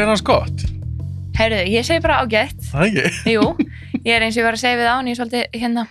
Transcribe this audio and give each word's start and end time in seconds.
Segir 0.00 0.08
hans 0.08 0.22
gott? 0.24 0.62
Heyrðu, 1.36 1.56
ég 1.68 1.84
segi 1.84 2.00
bara 2.00 2.22
ágætt. 2.24 2.62
Það 2.70 2.86
ekki? 2.86 3.10
Jú, 3.34 3.42
ég 4.00 4.14
er 4.14 4.24
eins 4.24 4.32
og 4.32 4.40
ég 4.40 4.46
var 4.46 4.56
að 4.56 4.62
segja 4.62 4.78
við 4.78 4.88
án, 4.88 5.10
ég 5.10 5.12
er 5.12 5.18
svolítið 5.18 5.58
hérna, 5.60 5.82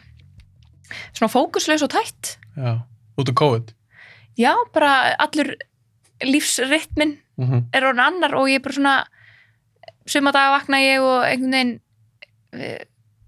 svona 1.20 1.29
fókuslaus 1.29 1.84
og 1.85 1.91
tætt. 1.93 2.31
Já, 2.57 2.71
út 3.21 3.29
af 3.29 3.37
COVID. 3.37 3.70
Já, 4.41 4.49
bara 4.73 4.95
allur 5.21 5.53
lífsrytminn 6.25 7.20
Mm 7.39 7.48
-hmm. 7.48 7.61
er 7.71 7.85
orðin 7.85 8.03
annar 8.03 8.34
og 8.35 8.49
ég 8.49 8.55
er 8.55 8.65
bara 8.65 8.73
svona, 8.73 9.05
suma 10.05 10.31
daga 10.31 10.57
vakna 10.57 10.77
ég 10.77 10.99
og 10.99 11.23
einhvern 11.23 11.51
veginn 11.51 11.79
eh, 12.53 12.81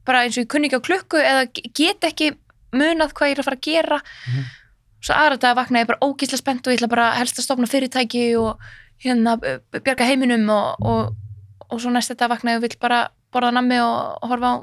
bara 0.06 0.24
eins 0.26 0.38
og 0.38 0.44
ég 0.44 0.48
kunni 0.50 0.68
ekki 0.68 0.82
á 0.82 0.88
klukku 0.90 1.18
eða 1.18 1.46
get 1.78 2.04
ekki 2.04 2.34
munað 2.74 3.14
hvað 3.14 3.30
ég 3.30 3.38
er 3.38 3.40
að 3.40 3.46
fara 3.46 3.56
að 3.56 3.68
gera. 3.70 4.02
Mhm. 4.28 4.44
Svo 5.02 5.14
aðra 5.14 5.38
daga 5.38 5.62
vakna 5.62 5.80
ég 5.80 5.88
bara 5.88 6.02
ógísla 6.02 6.38
spennt 6.38 6.68
og 6.68 6.74
ég 6.74 6.82
ætla 6.82 6.90
bara 6.90 7.14
helst 7.14 7.38
að 7.38 7.44
stofna 7.44 7.68
fyrirtæki 7.68 8.36
og 8.36 8.58
hérna 9.04 9.38
bjarga 9.40 10.06
heiminum 10.06 10.50
og, 10.50 10.76
og, 10.82 11.16
og 11.70 11.82
svo 11.82 11.90
næst 11.94 12.12
þetta 12.14 12.30
vakna 12.30 12.52
ég 12.56 12.62
og 12.62 12.66
vill 12.68 12.78
bara 12.82 13.08
borða 13.34 13.52
nammi 13.56 13.80
og, 13.82 14.18
horfa 14.30 14.52
á 14.52 14.56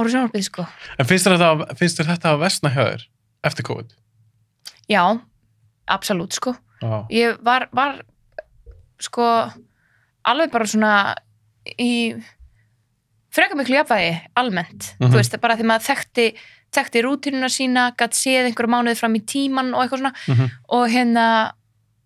ára 0.00 0.08
sjónarbið 0.12 0.44
sko. 0.46 0.66
En 0.98 1.06
finnst 1.08 1.26
þér 1.26 1.36
þetta, 1.38 1.74
finnst 1.80 1.98
þér 2.00 2.10
þetta 2.14 2.30
að 2.34 2.38
versna 2.44 2.70
hjá 2.70 2.82
þér 2.84 3.02
eftir 3.44 3.66
COVID? 3.66 3.90
Já, 4.90 5.02
absolutt 5.90 6.32
sko. 6.38 6.54
Já. 6.80 6.94
Ég 7.10 7.40
var, 7.44 7.68
var 7.72 7.98
sko 9.02 9.26
alveg 10.28 10.50
bara 10.52 10.66
svona 10.68 10.92
í 11.80 12.14
frekar 13.34 13.58
miklu 13.58 13.76
jafnvægi 13.78 14.14
almennt, 14.36 14.94
Mhm. 14.98 15.10
þú 15.12 15.16
veist, 15.20 15.40
bara 15.40 15.56
því 15.56 15.66
maður 15.70 15.86
þekkti 15.90 16.26
þekkti 16.70 17.00
rútínuna 17.02 17.48
sína, 17.50 17.90
gætt 17.98 18.14
séð 18.14 18.46
einhverju 18.46 18.70
mánuði 18.70 18.96
fram 18.96 19.14
í 19.18 19.20
tíman 19.26 19.72
og 19.74 19.82
eitthvað 19.82 19.98
svona 19.98 20.12
Mm 20.28 20.34
-hmm. 20.36 20.50
og 20.68 20.88
hérna, 20.88 21.52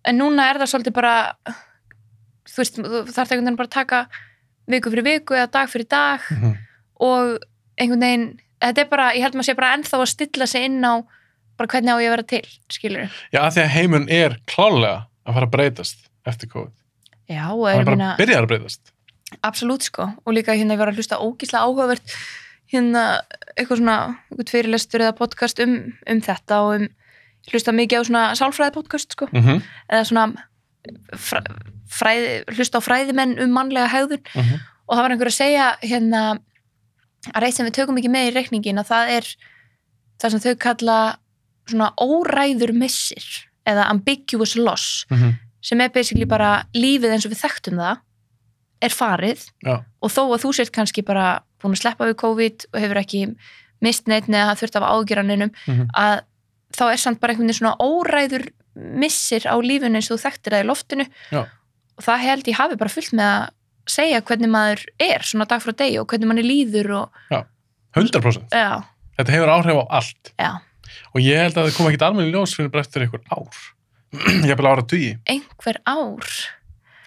en 0.05 0.17
núna 0.21 0.49
er 0.51 0.59
það 0.61 0.71
svolítið 0.73 0.93
bara 0.97 1.13
þú 2.45 2.61
veist, 2.61 2.77
þú 2.79 3.01
þarf 3.09 3.31
einhvern 3.31 3.45
veginn 3.47 3.59
bara 3.59 3.69
að 3.69 3.77
taka 3.79 3.99
viku 4.69 4.91
fyrir 4.93 5.05
viku 5.05 5.35
eða 5.37 5.51
dag 5.51 5.69
fyrir 5.71 5.87
dag 5.89 6.19
Mhm. 6.31 6.55
og 7.01 7.39
einhvern 7.77 8.05
veginn 8.05 8.27
þetta 8.61 8.81
er 8.85 8.89
bara, 8.89 9.11
ég 9.13 9.21
held 9.25 9.35
maður 9.35 9.49
sé 9.49 9.55
bara 9.55 9.73
ennþá 9.77 9.99
að 10.01 10.07
stilla 10.13 10.47
sig 10.47 10.65
inn 10.65 10.81
á 10.85 11.03
bara 11.57 11.67
hvernig 11.67 11.93
á 11.93 12.01
ég 12.01 12.07
að 12.09 12.15
vera 12.15 12.23
til 12.23 12.45
skilur 12.69 13.11
Já, 13.33 13.39
af 13.41 13.53
því 13.55 13.61
að 13.65 13.73
heimun 13.75 14.09
er 14.09 14.37
klálega 14.47 15.05
að 15.25 15.33
fara 15.33 15.45
að 15.47 15.51
breytast 15.55 15.97
eftir 16.25 16.49
COVID. 16.49 16.73
Já, 17.29 17.49
og 17.51 17.65
Það 17.65 17.79
er 17.79 17.85
bara 17.85 17.95
minna, 17.95 18.15
byrjar 18.17 18.43
að 18.45 18.47
breytast. 18.51 18.91
absolutt 19.43 19.83
sko 19.83 20.03
og 20.25 20.33
líka 20.33 20.53
hérna 20.55 20.73
ég 20.75 20.77
var 20.81 20.89
að 20.91 20.97
hlusta 20.99 21.17
ógísla 21.21 21.61
áhugavert 21.65 22.15
hérna 22.71 23.21
eitthvað 23.57 23.77
svona 23.81 23.97
eitthvað 24.31 24.49
fyrirlestur 24.53 25.01
eða 25.05 25.15
podcast 25.17 25.59
um, 25.63 25.93
um 26.07 26.21
þetta 26.21 26.59
og 26.61 26.75
um 26.81 26.87
hlusta 27.51 27.71
mikið 27.71 27.99
á 28.01 28.03
svona 28.07 28.23
sálfræði 28.35 28.73
podcast 28.73 29.11
sko 29.11 29.27
Mm 29.31 29.41
-hmm. 29.43 29.61
eða 29.89 30.03
svona 30.05 30.25
fræ, 31.17 31.39
fræði, 31.89 32.43
hlusta 32.55 32.77
á 32.79 32.85
fræðimenn 32.87 33.39
um 33.43 33.49
mannlega 33.53 33.87
hegðun 33.89 34.21
og 34.87 34.95
það 34.97 35.01
var 35.03 35.11
einhver 35.11 35.27
að 35.31 35.39
segja 35.41 35.65
hérna 35.81 36.39
að 37.33 37.41
reitt 37.41 37.55
sem 37.55 37.65
við 37.65 37.73
tökum 37.79 37.97
ekki 37.97 38.09
með 38.13 38.27
í 38.29 38.33
reikningin 38.35 38.77
að 38.79 38.87
það 38.91 39.09
er 39.17 39.25
það 40.21 40.29
sem 40.31 40.39
þau 40.39 40.55
kalla 40.55 41.17
svona 41.69 41.91
óræður 41.97 42.73
missir 42.73 43.25
eða 43.65 43.87
ambiguous 43.89 44.55
loss 44.55 45.05
Mm 45.09 45.17
-hmm. 45.17 45.33
sem 45.61 45.81
er 45.81 45.89
basically 45.89 46.25
bara 46.25 46.63
lífið 46.75 47.11
eins 47.11 47.25
og 47.25 47.31
við 47.31 47.41
þekktum 47.45 47.77
það 47.81 47.97
er 48.81 48.89
farið 48.89 49.39
Já. 49.65 49.83
og 50.01 50.11
þó 50.11 50.21
að 50.35 50.41
þú 50.43 50.53
sért 50.53 50.71
kannski 50.71 51.01
bara 51.01 51.41
búin 51.63 51.73
að 51.73 51.81
sleppa 51.81 52.05
við 52.05 52.15
COVID 52.15 52.65
og 52.73 52.79
hefur 52.81 52.97
ekki 52.97 53.35
mist 53.81 54.07
neitt 54.07 54.27
neða 54.27 54.55
þurft 54.55 54.75
af 54.75 54.83
ágjöraninum 54.83 55.51
Mhm. 55.67 55.87
að 55.97 56.21
þá 56.75 56.85
er 56.91 57.01
samt 57.01 57.19
bara 57.21 57.33
einhvern 57.33 57.47
veginn 57.49 57.59
svona 57.59 57.77
óræður 57.81 58.47
missir 58.75 59.45
á 59.47 59.55
lífinu 59.63 59.95
eins 59.99 60.09
og 60.11 60.17
þú 60.19 60.25
þekktir 60.27 60.55
það 60.57 60.63
í 60.65 60.69
loftinu 60.69 61.05
Já. 61.31 61.41
og 61.95 62.03
það 62.03 62.23
held 62.27 62.49
ég 62.51 62.57
hafi 62.59 62.75
bara 62.81 62.91
fullt 62.95 63.13
með 63.15 63.29
að 63.31 63.45
segja 63.95 64.21
hvernig 64.25 64.49
maður 64.51 64.81
er 64.99 65.23
svona 65.29 65.45
dag 65.47 65.61
frá 65.63 65.71
degi 65.77 65.99
og 66.01 66.07
hvernig 66.11 66.27
manni 66.31 66.43
líður 66.45 66.91
og 67.03 67.21
100%. 67.95 68.49
já, 68.51 68.83
Þetta 69.15 69.31
hefur 69.31 69.51
áhrif 69.53 69.77
á 69.79 69.85
allt. 70.01 70.33
já, 70.39 70.51
Og 71.15 71.21
ég 71.23 71.39
held 71.39 71.55
að 71.55 71.69
það 71.69 71.77
kom 71.77 71.87
ekkit 71.87 72.03
almenni 72.03 72.33
ljós 72.33 72.55
fyrir 72.57 72.69
bara 72.73 72.83
eftir 72.83 73.05
einhver 73.05 73.21
ár. 73.31 73.55
ég 74.15 74.49
hef 74.51 74.57
bara 74.59 74.73
ára 74.75 74.83
tugi. 74.87 75.13
einhver 75.27 75.79
ár 75.87 76.27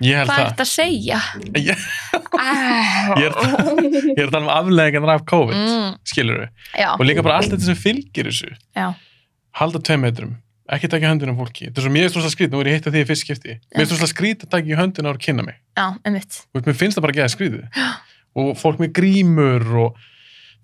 Ég 0.01 0.15
held 0.15 0.29
hvað 0.31 0.39
er 0.39 0.51
þetta 0.53 0.65
að 0.65 0.71
segja? 0.71 1.19
Ég, 1.59 1.87
Ah. 2.39 3.17
Ég 3.19 3.27
er 4.23 4.29
að 4.29 4.31
tala 4.31 4.45
um 4.45 4.51
afleðingarnar 4.55 5.19
af 5.19 5.25
COVID, 5.27 5.57
mm, 5.59 5.97
skilur 6.07 6.39
við. 6.45 6.51
já, 6.79 6.89
Og 6.95 7.03
líka 7.09 7.23
bara 7.27 7.41
allt 7.41 7.51
þetta 7.51 7.67
sem 7.67 7.75
fylgir 7.81 8.29
þessu. 8.31 8.53
já, 8.79 8.95
Halda 9.57 9.81
tveim 9.81 10.05
metrum. 10.05 10.37
Ekki 10.69 10.91
taka 10.93 11.09
höndin 11.09 11.33
á 11.33 11.37
fólki. 11.39 11.71
Þetta 11.71 11.81
er 11.81 11.87
svo 11.89 12.03
er 12.05 12.11
svo 12.13 12.31
skrítið, 12.35 12.53
nú 12.53 12.61
er 12.61 12.69
ég 12.69 12.77
hitt 12.77 12.89
að 12.91 12.99
því 12.99 13.05
fyrst 13.09 13.25
skipti. 13.25 13.55
Er 13.73 13.89
svo 13.89 14.09
skrítið 14.11 14.49
að 14.49 14.53
taka 14.53 14.69
í 14.69 14.77
höndin 14.77 15.09
á 15.09 15.11
að 15.15 15.23
kynna 15.25 15.47
mig. 15.47 15.57
já, 15.79 15.87
einmitt 16.05 16.39
og 16.55 16.67
mér 16.67 16.77
finnst 16.77 16.99
það 16.99 17.05
bara 17.07 17.15
að 17.15 17.21
geða 17.21 17.33
skrýðið 17.35 17.83
og 18.43 18.51
fólk 18.59 18.83
með 18.83 18.93
grímur 18.99 19.67
og 19.85 20.01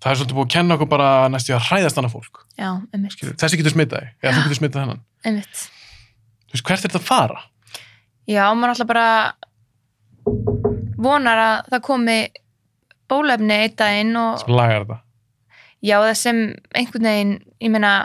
það 0.03 0.09
er 0.11 0.19
svolítið 0.19 0.37
búið 0.37 0.47
að 0.47 0.53
kenna 0.55 0.77
okkur 0.77 0.91
bara 0.91 1.09
næstu 1.31 1.55
að 1.55 1.67
hræðast 1.69 1.99
annað 2.01 2.15
fólk 2.17 2.41
já, 2.59 2.69
einmitt, 2.93 3.25
þessi 3.41 3.59
getur 3.61 3.75
smittað 3.75 4.03
þig, 4.05 4.15
eða 4.21 4.35
þú 4.35 4.43
getur 4.45 4.59
smittað 4.59 4.83
hennan 4.85 5.03
einmitt 5.25 5.61
þú 5.63 6.57
veist, 6.57 6.65
hvert 6.67 6.75
er 6.75 6.83
þetta 6.85 7.01
að 7.01 7.07
fara? 7.09 7.43
Já, 8.25 8.43
maður 8.57 8.73
alltaf 8.73 8.89
bara 8.91 9.07
vonar 11.05 11.43
að 11.45 11.71
það 11.71 11.85
komi 11.85 12.19
bólefni 13.11 13.59
einn 13.61 13.79
daginn 13.79 14.19
og 14.19 14.41
sem 14.41 14.55
lagar 14.55 14.85
þetta 14.85 14.99
já, 15.85 15.97
það 16.01 16.15
sem 16.19 16.43
einhvern 16.75 17.09
veginn, 17.11 17.35
ég 17.61 17.73
meina 17.73 17.95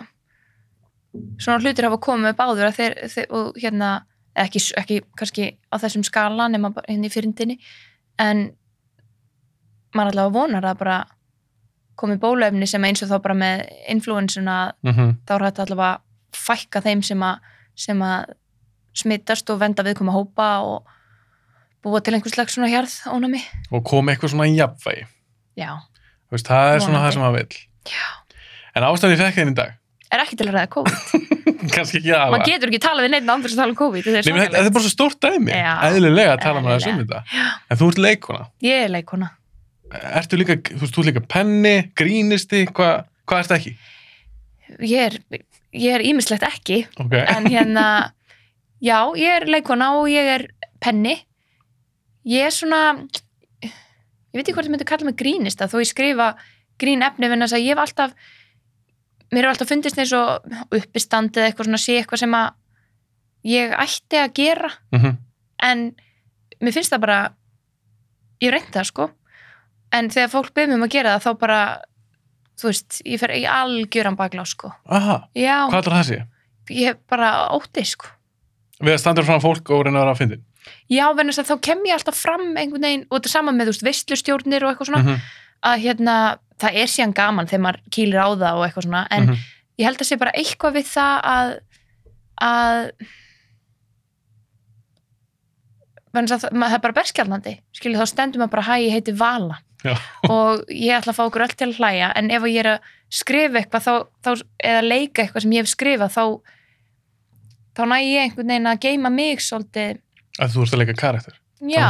svona 1.41 1.61
hlutir 1.63 1.89
hafa 1.89 2.01
komið 2.03 2.33
upp 2.35 2.43
áður 2.45 2.69
að 2.69 2.79
þeir, 2.79 2.97
þeir 3.13 3.33
og 3.37 3.59
hérna, 3.59 3.91
ekki, 4.39 4.63
ekki 4.79 5.01
kannski 5.19 5.49
á 5.71 5.77
þessum 5.83 6.05
skala 6.07 6.49
nema 6.51 6.73
hérna 6.87 7.09
í 7.09 7.13
fyrndinni 7.13 7.59
en 8.21 8.51
maður 9.97 10.13
alltaf 10.13 10.37
vonar 10.37 10.69
að 10.71 10.79
bara 10.85 10.99
komi 12.01 12.17
bólefni 12.21 12.69
sem 12.71 12.85
eins 12.87 13.03
og 13.05 13.11
þá 13.11 13.19
bara 13.25 13.37
með 13.37 13.65
influensuna 13.93 14.59
mm 14.83 14.93
-hmm. 14.93 15.17
þá 15.27 15.35
er 15.35 15.47
þetta 15.49 15.67
allavega 15.67 16.01
fækka 16.37 16.83
þeim 16.87 17.03
sem 17.03 17.23
að, 17.23 17.51
sem 17.75 18.03
að 18.03 18.33
smittast 18.95 19.51
og 19.51 19.61
venda 19.61 19.85
viðkoma 19.87 20.15
hópa 20.15 20.49
og 20.67 20.87
búa 21.83 22.01
til 22.01 22.15
einhvers 22.15 22.35
slags 22.35 22.55
svona 22.55 22.71
hjarð 22.71 22.95
ónami. 23.07 23.43
og 23.71 23.85
koma 23.85 24.13
eitthvað 24.13 24.31
svona 24.31 24.49
í 24.49 24.57
jafnvægi 24.57 25.07
Já. 25.57 25.81
Veist, 26.31 26.47
það 26.47 26.75
er 26.75 26.81
svona 26.81 27.03
það 27.03 27.13
sem 27.13 27.23
maður 27.23 27.39
vill 27.39 27.57
Já. 27.91 28.09
en 28.75 28.83
ástæðan 28.83 29.13
ég 29.13 29.23
fekk 29.25 29.35
þenni 29.35 29.53
í 29.53 29.61
dag 29.61 29.80
Er 30.11 30.23
ekki 30.25 30.39
til 30.41 30.49
að 30.49 30.57
ræða 30.57 30.71
COVID. 30.75 31.03
kannski 31.75 32.01
ekki 32.01 32.15
að 32.17 32.33
Man 32.35 32.47
getur 32.47 32.71
ekki 32.73 32.81
talað 32.83 33.07
við 33.07 33.13
neitt 33.15 33.29
andur 33.35 33.53
sem 33.53 33.61
tala 33.61 33.75
um 33.75 33.79
COVID. 33.79 34.07
Þetta 34.07 34.21
er 34.21 34.39
Nei, 34.39 34.47
þetta 34.47 34.63
er 34.65 34.75
bara 34.75 34.87
svo 34.87 34.93
stórt 34.95 35.21
dæmi 35.23 35.53
Já, 35.55 35.73
eðlilega 35.91 36.33
að 36.35 36.43
tala 36.47 36.63
þessu 36.67 36.91
um 36.95 37.03
þetta 37.05 37.21
en 37.71 37.81
þú 37.81 37.91
ert 37.93 38.01
leikona 38.07 38.43
Ég 38.67 38.85
er 38.87 38.93
leikona. 38.95 39.29
ertu 40.21 40.39
líka, 40.39 40.57
þú 40.71 40.83
veist, 40.85 40.95
þú 40.97 41.03
ert 41.03 41.11
líka 41.11 41.23
penni 41.35 41.75
grínisti, 41.99 42.65
hvað 42.75 43.05
hva 43.31 43.41
ertu 43.45 43.57
ekki? 43.57 43.73
Ég 44.87 45.01
er, 45.09 45.17
ég 45.75 45.97
er 45.97 46.05
ímislegt 46.07 46.47
ekki, 46.47 46.85
ok, 47.03 47.15
en 47.21 47.49
hérna, 47.51 47.87
já, 48.91 48.99
ég 49.19 49.37
er 49.41 49.47
leikona 49.51 49.93
og 49.99 50.09
ég 50.11 50.31
er 50.37 50.47
penni. 50.83 51.17
Ég 52.29 52.49
er 52.49 52.55
svona, 52.55 52.81
ég 53.63 54.37
veit 54.37 54.45
ekki 54.45 54.57
hvort 54.57 54.69
ég 54.69 54.75
myndi 54.75 54.89
kalla 54.89 55.09
mig 55.09 55.19
grínista, 55.19 55.69
þó 55.71 55.81
ég 55.83 55.91
skrifa 55.91 56.33
grín 56.81 57.05
efni, 57.07 57.29
en 57.31 57.47
þess 57.47 57.57
að 57.59 57.65
ég 57.67 57.75
hef 57.75 57.85
alltaf, 57.85 58.15
mér 59.31 59.45
hefur 59.45 59.53
alltaf 59.55 59.71
fundist 59.71 59.99
eins 60.01 60.13
og 60.17 60.55
uppistandið 60.75 61.47
eitthvað 61.49 61.69
svona 61.71 61.81
sé 61.83 61.99
eitthvað 62.01 62.23
sem 62.25 62.35
að 62.35 62.49
ég 63.51 63.75
ætti 63.87 64.19
að 64.21 64.33
gera, 64.37 64.71
mm 64.95 65.19
en 65.61 65.81
mér 66.65 66.73
finnst 66.73 66.89
það 66.95 67.01
bara, 67.03 67.17
ég 68.41 68.53
reynt 68.55 68.71
það 68.73 68.87
sko, 68.89 69.07
en 69.93 70.07
þegar 70.09 70.31
fólk 70.33 70.55
byrjum 70.57 70.79
um 70.79 70.87
að 70.87 70.95
gera 70.95 71.11
það, 71.19 71.27
þá 71.27 71.41
bara, 71.43 71.59
þú 72.57 72.71
veist, 72.71 73.01
ég 73.05 73.21
fer 73.21 73.35
í 73.37 73.43
algjöran 73.45 74.17
baklá 74.17 74.47
sko. 74.49 74.71
aha, 74.89 75.19
Já, 75.37 75.69
hvað 75.69 75.83
er 75.83 75.93
það 75.99 76.07
sé? 76.09 76.19
ég 76.71 76.89
hef 76.95 77.03
bara 77.13 77.31
ótti 77.53 77.85
sko. 77.85 78.09
við 78.81 78.97
standa 79.03 79.25
frá 79.27 79.37
fólk 79.43 79.69
og 79.69 79.85
reyna 79.85 80.07
að 80.07 80.17
fyndin. 80.23 80.45
Já, 80.89 81.05
venast 81.13 81.41
að 81.45 81.51
þá 81.53 81.61
kem 81.69 81.85
ég 81.89 81.99
alltaf 81.99 82.17
fram 82.17 82.57
einhvern 82.57 82.89
veginn 82.89 83.05
og 83.11 83.19
þetta 83.19 83.29
er 83.29 83.37
saman 83.37 83.57
með, 83.61 83.69
þú 83.69 83.75
veist, 83.77 83.87
veistlustjórnir 83.91 84.65
og 84.65 84.73
eitthvað 84.73 84.91
svona, 84.95 85.03
mm 85.05 85.29
að 85.63 85.79
hérna, 85.85 86.15
það 86.61 86.77
er 86.83 86.87
síðan 86.93 87.15
gaman 87.17 87.47
þegar 87.51 87.65
maður 87.67 87.81
kýlir 87.91 88.21
á 88.21 88.29
það 88.33 88.59
og 88.59 88.67
eitthvað 88.67 88.87
svona, 88.87 89.07
en 89.11 89.27
Mhm. 89.27 89.37
ég 89.81 89.85
held 89.89 89.99
að 90.01 90.09
sé 90.11 90.19
bara 90.19 90.33
eitthvað 90.37 90.75
við 90.77 90.87
það 90.91 91.17
að, 91.25 91.51
að, 92.41 92.93
það, 96.13 96.73
er 96.75 96.83
bara 96.83 96.97
berskjaldnandi, 96.97 97.57
skilja, 97.77 98.01
þá 98.03 98.07
stendur 98.11 98.43
maður 98.43 98.55
bara, 98.57 98.67
hæ, 98.69 98.75
ég 98.87 98.95
heiti 98.97 99.13
Vala 99.17 99.61
Já. 99.85 99.95
og 100.35 100.65
ég 100.69 100.93
ætla 100.99 101.13
að 101.15 101.19
fá 101.19 101.25
okkur 101.27 101.45
öll 101.47 101.55
til 101.57 101.69
að 101.71 101.79
hlæja, 101.81 102.11
en 102.17 102.31
ef 102.31 102.43
ég 102.51 102.59
er 102.65 102.71
að 102.75 102.89
skrifa 103.11 103.61
eitthvað 103.63 103.87
þá, 103.87 103.95
þá, 104.25 104.31
eða 104.73 104.83
leika 104.87 105.23
eitthvað 105.25 105.43
sem 105.47 105.55
ég 105.57 105.65
hef 105.65 105.71
skrifað, 105.73 106.13
þá, 106.17 106.25
þá 107.79 107.83
næ 107.89 107.97
ég 108.05 108.25
einhvern 108.27 108.53
veginn 108.53 108.71
að 108.71 108.83
geima 108.85 109.11
mig 109.15 109.41
svolítið, 109.45 110.01
að 110.41 110.53
þú 110.55 110.67
ert 110.67 110.75
að 110.77 110.83
leika 110.83 110.97
karakter 111.01 111.39
já, 111.61 111.89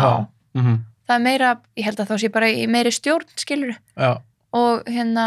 mm 0.55 0.63
-hmm. 0.63 0.79
Það 1.11 1.17
er 1.19 1.25
meira, 1.27 1.53
ég 1.79 1.87
held 1.89 2.03
að 2.03 2.11
þá 2.11 2.17
sé 2.23 2.33
bara 2.33 2.51
í 2.51 2.67
meiri 2.71 2.93
stjórn, 2.95 3.31
skilur 3.41 3.75
já, 3.75 4.11
og 4.57 4.91
hérna 4.91 5.27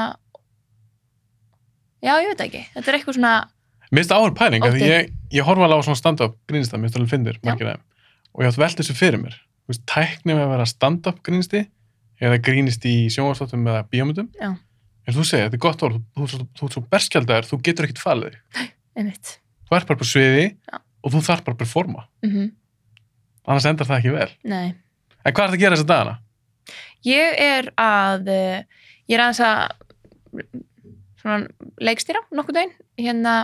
já, 2.03 2.13
ég 2.23 2.31
veit 2.31 2.45
ekki, 2.47 2.63
þetta 2.75 2.91
er 2.91 2.99
eitthvað 2.99 3.19
svona 3.19 3.33
Mér 3.93 4.01
finnst 4.01 4.09
það 4.09 4.23
áhör 4.23 4.31
pæling, 4.39 4.63
því 4.73 4.85
ég, 4.89 5.09
ég 5.35 5.45
horfa 5.45 5.67
alveg 5.67 5.83
á 5.83 5.85
svona 5.85 5.99
stand-up 5.99 6.37
grínista, 6.49 6.79
mér 6.79 6.87
finnst 6.89 6.95
það 6.95 7.03
alveg 7.03 7.11
fyndir, 7.11 7.35
margir 7.45 7.67
aðeim 7.69 7.83
og 8.33 8.41
ég 8.41 8.49
átt 8.49 8.57
velt 8.57 8.79
þessu 8.79 8.95
fyrir 8.97 9.21
mér. 9.21 9.35
Þú 9.37 9.69
veist, 9.69 9.83
tækni 9.91 10.33
með 10.33 10.41
að 10.47 10.53
vera 10.55 10.65
stand-up 10.71 11.19
grínisti 11.27 11.61
eða 12.23 12.39
grínisti 12.47 12.93
í 13.03 13.03
sjónvarsdóttum 13.13 13.67
eða 13.69 13.83
bíómyndum. 13.91 14.31
En 14.41 15.13
þú 15.13 15.27
segir, 15.27 15.45
þetta 15.45 15.59
er 15.59 15.61
gott 15.67 15.85
orð, 15.85 15.99
þú, 16.15 16.25
þú, 16.31 16.39
þú, 16.39 16.47
þú 16.57 16.65
ert 16.65 16.77
svo 16.79 16.83
berskjaldar, 16.95 17.45
þú 17.51 17.59
getur 17.67 17.85
ekkit 17.85 18.01
falið 18.01 18.39
þú 18.97 19.77
ert 19.77 19.87
bara 19.91 19.99
på 20.01 20.09
sviði 20.09 20.47
Já. 20.49 20.81
og 20.81 21.13
þú 21.13 21.21
þarf 21.29 21.45
bara 21.45 21.59
að 21.59 21.61
performa. 21.61 22.07
Mm 22.25 22.49
annars 23.43 23.65
endar 23.67 23.89
það 23.89 23.97
ekki 23.99 24.11
vel. 24.13 24.29
Nei 24.47 24.67
en 25.23 25.33
hvað 25.33 25.43
er 25.43 25.49
það 25.49 25.57
að 25.57 25.63
gera 25.63 25.75
þessa 25.75 25.89
dagana? 25.91 26.19
Ég 27.03 27.41
er 27.43 27.71
að 27.79 28.29
eh, 28.31 28.63
ég 29.09 29.17
er 29.17 29.25
aðeins 29.25 29.43
að 29.43 30.43
svona 31.23 31.67
leikstýra 31.83 32.23
nokkuð 32.31 32.59
daginn 32.59 32.73
hérna 32.99 33.35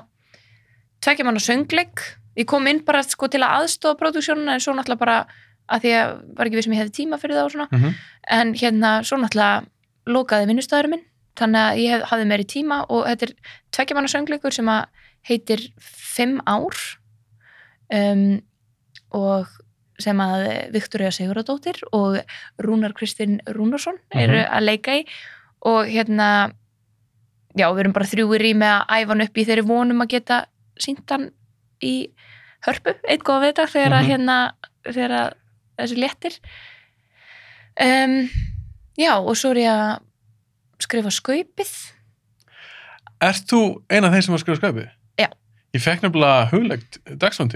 tvekja 1.03 1.25
mann 1.27 1.39
á 1.39 1.43
söngleik. 1.43 2.03
Ég 2.39 2.47
kom 2.47 2.67
inn 2.67 2.81
bara 2.85 3.03
sko 3.03 3.29
til 3.31 3.41
að 3.43 3.63
aðstofa 3.63 3.99
pródúksjónuna 3.99 4.55
en 4.55 4.63
svo 4.63 4.75
náttúrulega 4.75 5.03
bara 5.03 5.19
að 5.69 5.85
því 5.85 5.93
að 5.99 6.13
var 6.37 6.49
ekki 6.49 6.57
við 6.57 6.65
sem 6.65 6.73
ég 6.75 6.81
hefði 6.83 6.95
tíma 6.97 7.19
fyrir 7.21 7.37
það 7.37 7.55
Mm 7.69 7.79
-hmm. 7.79 7.93
en 8.39 8.53
hérna 8.53 8.91
svo 9.03 9.17
náttúrulega 9.17 9.65
lokaði 10.05 10.47
vinnustæðurinn 10.49 10.91
minn. 10.91 11.05
Þannig 11.35 11.61
að 11.61 11.77
ég 11.79 11.89
hef, 11.91 12.01
hafði 12.09 12.25
meiri 12.25 12.43
tíma 12.43 12.85
og 12.89 13.05
þetta 13.07 13.25
er 13.25 13.33
tvekja 13.71 13.95
mann 13.95 14.07
á 14.07 14.13
söngleikur 14.13 14.53
sem 14.53 14.67
að 14.67 14.85
heitir 15.21 15.59
Fimm 15.79 16.41
ár. 16.45 16.75
Um, 17.89 18.41
og 19.11 19.47
sem 19.99 20.17
að 20.23 20.71
Viktoria 20.73 21.11
Siguradóttir 21.11 21.81
og 21.91 22.19
Rúnar 22.63 22.93
Kristinn 22.97 23.39
Rúnarsson 23.47 23.97
eru 24.15 24.37
Mhm. 24.39 24.51
að 24.51 24.63
leika 24.65 24.95
í 24.99 25.05
og 25.65 25.85
hérna 25.87 26.51
já, 27.57 27.67
við 27.73 27.79
erum 27.79 27.93
bara 27.93 28.05
þrjúir 28.05 28.41
í 28.45 28.53
með 28.55 28.73
að 28.79 28.87
æfa 29.01 29.07
hann 29.09 29.21
upp 29.25 29.37
í 29.37 29.45
þeirri 29.45 29.65
vonum 29.67 30.01
að 30.01 30.07
geta 30.09 30.45
sínt 30.79 31.09
hann 31.09 31.31
í 31.83 32.09
hörpu, 32.65 32.93
eitt 33.07 33.23
góða 33.23 33.41
vita 33.47 33.65
þegar 33.67 33.93
að 33.99 34.03
Mhm. 34.03 34.09
hérna 34.09 34.37
þegar 34.85 35.11
að 35.19 35.33
þessu 35.79 35.97
léttir 35.97 36.39
um, 37.81 38.29
já, 38.97 39.13
og 39.19 39.35
svo 39.35 39.51
er 39.51 39.55
ég 39.63 39.69
að 39.71 39.99
skrifa 40.79 41.11
skaupið 41.11 41.71
Ert 43.21 43.43
þú 43.51 43.81
ein 43.91 44.05
af 44.07 44.13
þeim 44.13 44.23
sem 44.23 44.31
var 44.31 44.39
að 44.39 44.43
skrifa 44.45 44.59
skapið? 44.61 44.89
Já. 45.19 45.27
Ég 45.75 45.81
fekk 45.83 46.01
nefnilega 46.05 46.49
huglegt 46.53 46.99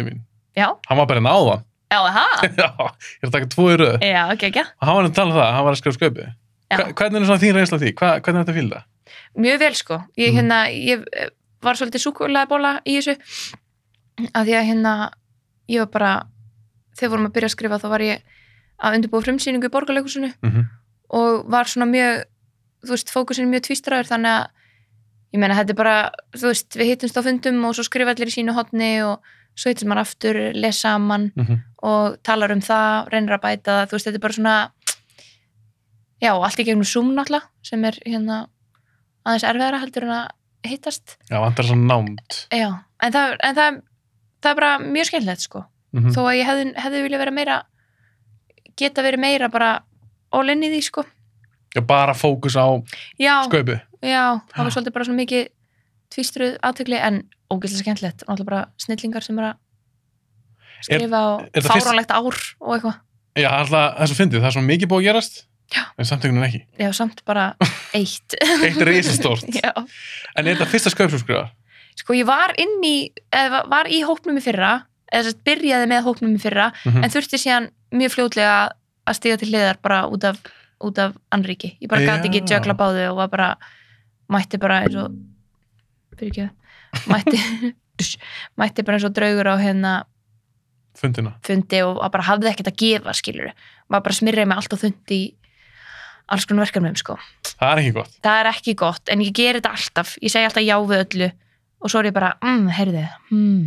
mín 0.03 0.21
já, 0.57 0.67
hann 0.87 0.97
var 0.97 1.05
bara 1.07 1.19
en 1.19 1.25
áðan 1.31 1.63
já, 1.93 1.99
það 2.17 2.47
Já, 2.63 2.69
ég 2.69 3.23
er 3.23 3.29
að 3.29 3.35
taka 3.37 3.49
tvo 3.53 3.67
í 3.71 3.77
röð 3.81 3.97
já, 4.07 4.21
ekki, 4.33 4.49
ekki, 4.49 4.63
og 4.81 4.87
hann 4.89 4.97
var 4.99 5.09
að 5.09 5.15
tala 5.19 5.29
um 5.31 5.37
það, 5.37 5.51
hann 5.57 5.65
var 5.69 5.77
að 5.77 5.81
skrifa. 5.83 6.25
Hva, 6.73 6.85
hvernig 6.97 7.21
er 7.21 7.25
svona 7.29 7.41
þín 7.43 7.57
reynsla 7.59 7.77
því? 7.83 7.93
Hva, 7.99 8.11
hvernig 8.19 8.39
er 8.39 8.45
þetta 8.47 8.57
fylgja? 8.59 8.81
mjög 9.37 9.59
vel 9.61 9.73
sko 9.77 9.95
ég, 10.17 10.29
Mhm. 10.31 10.37
hérna, 10.39 10.57
ég 10.73 11.03
eh, 11.13 11.29
var 11.61 11.75
svolítið 11.77 12.01
súkulega 12.03 12.49
bóla 12.49 12.71
í 12.85 12.97
þessu 12.97 13.15
að 14.33 14.45
því 14.47 14.55
að 14.59 14.67
hérna 14.69 14.93
ég 15.69 15.79
var 15.83 15.89
bara, 15.93 16.11
þegar 16.97 17.11
vorum 17.13 17.27
að 17.29 17.33
byrja 17.37 17.49
að 17.49 17.55
skrifa 17.55 17.79
þá 17.81 17.87
var 17.93 18.03
ég 18.05 18.21
að 18.83 18.97
undirbúa 18.97 19.23
frumsýningu 19.25 19.69
í 19.69 19.73
borgarleikusinu 19.73 20.31
Mm 20.41 20.51
-hmm. 20.51 20.65
og 21.09 21.45
var 21.49 21.65
svona 21.65 21.85
mjög 21.89 22.23
þú 22.85 22.89
veist, 22.95 23.09
fókusin 23.13 23.49
mjög 23.49 23.63
tvístraður 23.67 24.09
þannig 24.11 24.33
að 24.33 24.47
ég 25.33 25.39
meina 25.39 25.55
þetta 25.55 25.69
er 25.69 25.75
bara 25.81 26.11
þú 26.35 26.45
veist, 26.51 26.75
við 26.77 26.85
hittumst 26.91 27.17
á 27.17 27.21
fundum 27.25 27.65
og 27.65 27.75
svo 27.75 27.83
skrifa 27.83 28.11
allir 28.13 28.27
í 28.29 28.35
sínu 28.37 28.53
hotni 28.53 29.01
og 29.03 29.19
svo 29.55 29.69
hittumst 29.69 29.87
maður 29.89 30.03
aftur 30.05 30.53
les 30.53 30.77
saman 30.81 31.31
og 31.83 32.17
talar 32.23 32.53
um 32.55 32.61
það, 32.63 33.09
reynir 33.11 33.35
að 33.35 33.43
bæta 33.43 33.77
það. 33.77 33.89
Þú 33.89 33.97
veist, 33.97 34.07
þetta 34.07 34.19
er 34.19 34.23
bara 34.23 34.37
svona 34.37 34.55
já, 36.23 36.31
allt 36.31 36.61
í 36.61 36.65
gegnum 36.67 36.87
Zoom 36.87 37.11
náttúrulega 37.17 37.67
sem 37.67 37.83
er 37.89 37.99
hérna 38.05 38.39
aðeins 39.23 39.47
erfiðara 39.47 39.81
heldur 39.83 40.07
en 40.07 40.15
að 40.17 40.69
hittast. 40.69 41.17
Já, 41.29 41.37
vantar 41.43 41.67
svona 41.67 41.89
námt. 41.91 42.39
Já, 42.53 42.69
en 43.03 43.15
það, 43.15 43.35
en 43.43 43.57
það, 43.59 43.81
það 44.43 44.53
er 44.53 44.59
bara 44.61 44.73
mjög 44.83 45.09
skemmtilegt 45.11 45.47
sko, 45.47 45.65
mm 45.95 46.13
þó 46.15 46.21
að 46.23 46.37
ég 46.39 46.49
hefði, 46.49 46.69
hefði 46.85 47.01
vilja 47.07 47.21
vera 47.21 47.35
meira 47.35 47.57
geta 48.79 49.03
verið 49.05 49.21
meira 49.21 49.49
bara 49.53 49.73
all 50.33 50.47
in 50.49 50.63
í 50.65 50.71
því 50.71 50.81
sko. 50.87 51.03
Já, 51.73 51.81
bara 51.89 52.13
fókus 52.17 52.55
á 52.57 52.69
já, 53.17 53.43
sköpið 53.49 53.81
já, 54.05 54.39
það 54.53 54.63
var 54.63 54.73
svolítið 54.75 54.95
bara 54.95 55.07
svona 55.07 55.21
mikið 55.23 55.47
tvístruð 56.13 56.57
aðtökli 56.61 56.99
en 57.01 57.23
ógeðslega 57.49 57.83
skemmtilegt, 57.83 58.25
náttúrulega 58.27 58.49
bara 58.49 58.63
snillingar 58.81 59.25
sem 59.25 59.39
er 59.41 59.47
að 59.51 59.59
skrifa 60.85 61.23
fyrst- 61.53 61.71
fáránlegt 61.71 62.11
ár 62.13 62.37
og 62.59 62.75
eitthvað. 62.77 62.99
Já, 63.39 63.49
alltaf, 63.49 63.97
er 64.03 64.11
svo 64.11 64.17
fyndið, 64.19 64.41
það 64.43 64.49
er 64.51 64.55
svo 64.57 64.63
mikið 64.67 64.89
búið 64.91 65.01
að 65.01 65.07
gerast 65.09 65.39
Já. 65.73 65.83
en 65.97 66.05
samtökunum 66.05 66.43
ekki. 66.45 66.59
Já, 66.79 66.89
samt 66.93 67.23
bara 67.25 67.47
eitt. 67.99 68.35
Eitt 68.61 68.77
er 68.83 68.89
risastórt. 68.91 69.47
Já. 69.63 69.71
En 70.35 70.45
er 70.47 70.53
þetta 70.55 70.67
fyrsta 70.69 70.91
sköp 70.93 71.09
sem 71.15 71.23
skrifa? 71.23 71.49
sko 71.93 72.15
ég 72.17 72.25
var 72.25 72.49
inn 72.57 72.79
í 72.81 73.11
eða 73.29 73.59
var 73.69 73.85
í 73.85 73.99
hópnum 74.01 74.37
í 74.39 74.41
fyrra 74.41 74.71
eða 75.13 75.27
þess 75.27 75.35
að 75.35 75.43
byrjaði 75.45 75.89
með 75.91 75.99
hópnum 76.07 76.31
í 76.33 76.39
fyrra 76.41 76.71
Mm 76.87 77.03
en 77.05 77.11
þurfti 77.13 77.37
síðan 77.37 77.67
mjög 77.93 78.15
fljótlega 78.15 78.55
að 79.05 79.17
stiga 79.19 79.37
til 79.37 79.49
hliðar 79.51 79.77
bara 79.85 79.99
út 80.09 80.23
af, 80.25 80.39
út 80.81 80.97
af 81.03 81.13
anriki, 81.31 81.75
ég 81.81 81.91
bara 81.91 82.01
gati 82.07 82.31
ekki 82.31 82.41
jökla 82.49 82.73
báðu 82.79 83.05
og 83.11 83.19
var 83.21 83.29
bara 83.29 83.49
mætti 84.33 84.57
bara 84.57 84.79
eins 84.87 84.97
og 85.03 85.13
fyrir 86.17 86.31
ekki 86.33 86.49
mætti, 87.13 87.37
mætti 88.59 88.85
bara 88.87 88.97
eins 88.97 89.05
og 89.07 89.13
draugur 89.13 89.51
á 89.53 89.55
hérna 89.61 89.93
Fundina. 90.97 91.35
Fundi 91.45 91.79
og 91.85 92.01
var 92.01 92.11
bara 92.13 92.27
hafði 92.27 92.51
ekkert 92.51 92.69
að 92.73 92.81
gefa 92.83 93.15
skilur, 93.17 93.53
var 93.89 94.03
bara 94.05 94.17
smirrið 94.17 94.49
með 94.49 94.61
allt 94.61 94.75
og 94.75 94.81
þundi 94.83 95.17
í 95.17 95.29
alls 96.33 96.45
konar 96.47 96.67
verkefnum 96.67 96.97
sko. 96.97 97.17
Það 97.53 97.69
er 97.69 97.81
ekki 97.81 97.95
gott. 97.97 98.17
Það 98.23 98.41
er 98.41 98.49
ekki 98.53 98.75
gott, 98.79 99.09
en 99.11 99.23
ég 99.25 99.33
ger 99.35 99.59
þetta 99.59 99.73
alltaf. 99.75 100.13
Ég 100.23 100.33
segi 100.33 100.47
alltaf 100.47 100.65
já 100.65 100.75
við 100.79 101.05
öllu 101.05 101.31
og 101.83 101.91
svo 101.91 101.99
er 101.99 102.09
ég 102.09 102.15
bara, 102.15 102.35
mm, 102.39 102.67
heyrðu 102.77 103.01
hmm, 103.31 103.63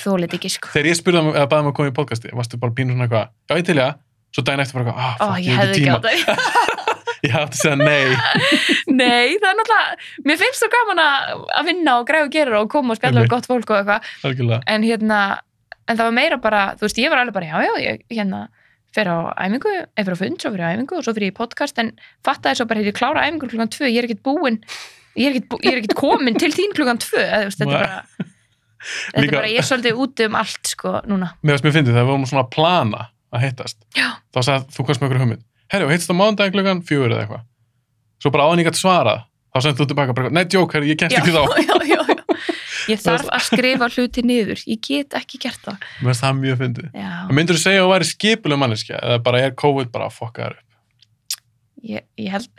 þólið 0.00 0.38
ekki 0.38 0.52
sko. 0.56 0.70
Þegar 0.72 0.88
ég 0.88 1.00
spurði 1.00 1.20
um, 1.20 1.32
eða 1.34 1.50
baði 1.50 1.66
um 1.66 1.72
að 1.72 1.76
koma 1.76 1.92
í 1.92 1.96
podcasti 1.98 2.32
varstu 2.32 2.60
bara 2.62 2.76
pínu 2.78 2.94
svona 2.94 3.08
eitthvað 3.08 3.28
Já, 3.50 3.58
ég 3.58 3.66
til 3.68 3.80
ég 3.80 3.98
Svo 4.30 4.44
daginn 4.46 4.62
eftir 4.62 4.78
bara 4.78 4.86
eitthvað 4.86 5.04
ah, 5.04 5.16
Ó, 5.18 5.26
fuck, 5.26 5.44
ég 5.44 5.58
hefði 5.58 5.74
ekki 5.74 5.90
á 5.90 5.98
það 6.06 6.78
Ég 7.20 7.34
hafði 7.34 7.50
að 7.50 7.58
segja 7.60 7.76
nei. 7.76 8.06
Nei, 9.00 9.36
það 9.36 9.48
er 9.50 9.56
náttúrulega 9.58 10.28
mér 10.30 10.38
finnst 10.40 10.62
svo 10.62 10.70
gaman 10.72 11.02
að 11.04 11.42
að 11.58 11.66
vinna 11.68 11.96
og 12.00 12.06
græða 12.08 12.28
og 12.28 12.32
gera 12.32 12.60
og 12.62 12.70
koma 12.72 12.94
og 12.94 13.00
spjalla 13.00 13.20
Einmitt. 13.20 13.28
við 13.28 13.34
gott 13.34 13.48
fólk 13.50 13.72
og 13.74 13.80
eitthvað. 13.80 14.06
Algjörlega. 14.28 14.60
En 14.72 14.86
hérna, 14.88 15.18
en 15.90 15.98
það 15.98 16.06
var 16.06 16.16
meira 16.16 16.38
bara 16.42 16.64
þú 16.78 16.86
veist, 16.86 17.00
ég 17.02 17.12
var 17.12 17.22
alveg 17.22 17.36
bara, 17.36 17.50
já, 17.50 17.76
já, 17.82 17.90
ég 17.90 18.16
hérna 18.16 18.44
fer 18.94 19.10
á 19.10 19.18
æfingu, 19.38 19.74
ef 19.94 20.06
fyrir 20.06 20.16
á 20.18 20.20
fund, 20.22 20.40
svo 20.42 20.52
fyrir 20.54 20.66
á 20.66 20.70
æfingu 20.74 20.98
og 20.98 21.06
svo 21.06 21.14
fyrir 21.14 21.30
ég 21.30 21.34
í 21.34 21.36
podcast, 21.36 21.78
en 21.82 21.92
fattaði 22.26 22.60
svo 22.60 22.66
bara 22.70 22.82
hefði 22.82 22.94
klára 22.96 23.26
æfingu 23.28 23.50
klukkan 23.50 23.70
tvö, 23.70 23.90
ég 23.90 24.02
er 24.02 24.08
ekkert 24.08 24.24
búin 24.26 24.58
ég 25.18 25.28
er 25.30 25.38
ekkert, 25.38 25.66
ég 25.66 25.78
er 25.82 25.98
komin 25.98 26.38
til 26.40 26.50
þín 26.54 26.74
klukkan 26.78 27.00
tvö 27.02 27.22
eða, 27.22 27.44
þú 27.44 27.50
veist, 27.50 27.62
þetta 27.62 27.76
er 27.76 27.84
bara 27.84 28.28
þetta 28.80 29.22
er 29.22 29.36
bara, 29.36 29.52
ég 29.52 29.62
er 29.62 29.68
svolítið 29.68 30.02
úti 30.06 30.26
um 30.30 30.40
allt 30.40 30.74
sko, 30.74 30.96
núna, 31.10 31.32
Mér 31.44 31.56
varst 31.56 31.68
mér 31.68 31.76
fyndið 31.78 31.94
þegar 31.94 32.08
við 32.08 32.12
vorum 32.14 32.28
svona 32.32 32.44
að 32.46 32.52
plana 32.56 33.06
að 33.30 33.46
hittast 33.46 33.78
já, 33.94 34.08
Þá 34.34 34.40
sagði 34.42 34.74
þú 34.74 34.86
komst 34.88 35.02
með 35.02 35.10
okkur 35.10 35.22
hugmynd. 35.22 35.46
Herri, 35.70 35.86
og 35.86 35.92
hittast 35.94 36.10
á 36.10 36.16
mánudaginn 36.18 36.54
klukkan 36.56 36.80
fjögur 36.86 37.12
eða 37.12 37.24
eitthvað. 37.24 37.44
Svo 38.22 38.32
bara 38.34 38.46
áðan 38.48 38.62
ég 38.62 38.70
gæti 38.70 38.80
svarað 38.80 39.26
Þá 39.50 39.62
sendt 39.64 39.80
þú 39.80 39.86
tilbaka 39.90 40.14
bara, 40.14 40.30
nei, 40.30 40.44
djók, 40.46 40.74
herri, 40.76 40.92
ég 40.92 40.98
kemst 40.98 41.18
ekki 41.18 41.34
þá. 41.34 41.42
Já, 41.68 41.74
já 41.90 42.19
ég 42.90 43.02
þarf 43.02 43.28
að 43.32 43.44
skrifa 43.46 43.88
hluti 43.94 44.24
niður. 44.26 44.62
Ég 44.70 44.80
get 44.86 45.16
ekki 45.18 45.40
gert 45.42 45.60
það. 45.64 45.84
Mér 46.00 46.10
finnst 46.10 46.24
það 46.24 46.40
mjög 46.40 46.58
fyndið. 46.64 46.90
Myndur 47.38 47.58
þú 47.58 47.62
segja 47.64 47.82
að 47.82 47.86
þú 47.86 47.92
væri 47.94 48.10
skipuleg 48.10 48.60
manneskja 48.64 49.00
eða 49.00 49.22
bara 49.28 49.44
er 49.46 49.54
COVID 49.64 49.92
bara 49.94 50.10
að 50.10 50.18
fokka 50.18 50.48
þær 50.48 50.58
upp? 50.58 50.66
ég, 51.86 52.04
ég 52.20 52.34
held 52.34 52.50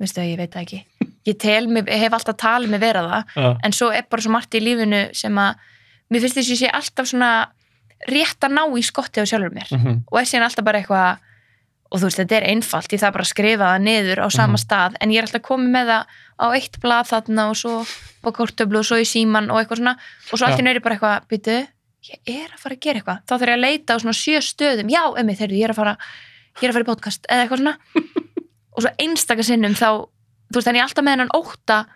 veistu 0.00 0.22
að 0.22 0.30
ég 0.30 0.40
veit 0.40 0.52
það 0.54 0.66
ekki. 0.66 0.80
Ég, 1.28 1.36
tel, 1.40 1.66
mig, 1.68 1.88
hef 1.88 2.14
alltaf 2.16 2.36
talið 2.40 2.72
mig 2.72 2.80
vera 2.80 3.02
það 3.04 3.34
Já, 3.36 3.48
en 3.66 3.74
svo 3.76 3.90
er 3.92 4.06
bara 4.08 4.24
svo 4.24 4.32
margt 4.32 4.56
í 4.56 4.62
lífinu 4.64 5.00
sem 5.16 5.40
að 5.40 5.66
mér 6.10 6.24
finnst 6.24 6.38
þess 6.38 6.48
að 6.48 6.54
ég 6.54 6.60
sé 6.62 6.70
alltaf 6.78 7.10
svona 7.10 7.32
rétt 8.08 8.46
að 8.46 8.54
ná 8.56 8.62
í 8.80 8.84
skotti 8.84 9.20
á 9.20 9.28
sjálfur 9.28 9.52
mér. 9.52 9.68
Mhm, 9.76 9.98
og 10.08 10.20
er 10.20 10.28
síðan 10.28 10.46
alltaf 10.48 10.64
bara 10.64 10.80
eitthvað 10.80 11.26
og 11.90 11.98
þú 11.98 12.06
veist, 12.06 12.18
þetta 12.20 12.36
er 12.38 12.46
einfalt, 12.52 12.92
ég 12.94 13.00
þarf 13.02 13.14
bara 13.16 13.24
að 13.26 13.30
skrifa 13.32 13.66
það 13.72 13.82
niður 13.86 14.18
á 14.22 14.26
sama 14.30 14.56
Mhm. 14.56 14.62
stað, 14.64 14.94
en 15.00 15.10
ég 15.10 15.18
er 15.18 15.26
alltaf 15.26 15.42
komið 15.42 15.70
með 15.74 15.86
það 15.90 16.04
á 16.40 16.46
eitt 16.54 16.76
blað 16.80 17.08
þarna 17.10 17.48
og 17.50 17.56
svo 17.56 17.74
á 18.22 18.28
kortöflu 18.30 18.78
og 18.78 18.84
svo 18.86 18.96
í 19.00 19.06
síman 19.08 19.50
og 19.50 19.58
eitthvað 19.58 19.78
svona. 19.82 19.96
Og 20.32 20.38
svo 20.38 20.46
Já. 20.46 20.50
allt 20.52 20.60
í 20.60 20.66
nöri 20.66 20.82
bara 20.82 20.94
eitthvað, 20.96 21.26
býtu 21.28 21.66
ég 22.00 22.44
er 22.44 22.48
að 22.54 22.58
fara 22.62 22.74
að 22.76 22.80
gera 22.80 22.98
eitthvað, 23.00 23.18
þá 23.26 23.32
þarf 23.36 23.48
ég 23.50 23.56
að 23.58 23.64
leita 23.66 23.94
á 23.94 23.98
svona 24.00 24.16
sjö 24.16 24.38
stöðum, 24.40 24.88
já, 24.90 25.02
emmi, 25.18 25.34
þeirri, 25.36 25.58
ég 25.60 25.64
er 25.64 25.70
að 25.74 25.76
fara 25.76 25.96
ég 26.60 26.64
er 26.64 26.70
að 26.70 26.72
fara 26.72 26.84
í 26.84 26.90
podcast, 26.90 27.26
eða 27.28 27.42
eitthvað 27.44 27.58
svona. 27.58 27.76
Og 28.76 28.82
svo 28.84 28.90
einstaka 28.98 29.42
sinnum 29.42 29.74
þá 29.74 30.06
þú 30.50 30.54
veist, 30.54 30.66
þannig 30.68 30.82
alltaf 30.82 31.04
með 31.04 31.10
hennan 31.16 31.34
óta 31.34 31.86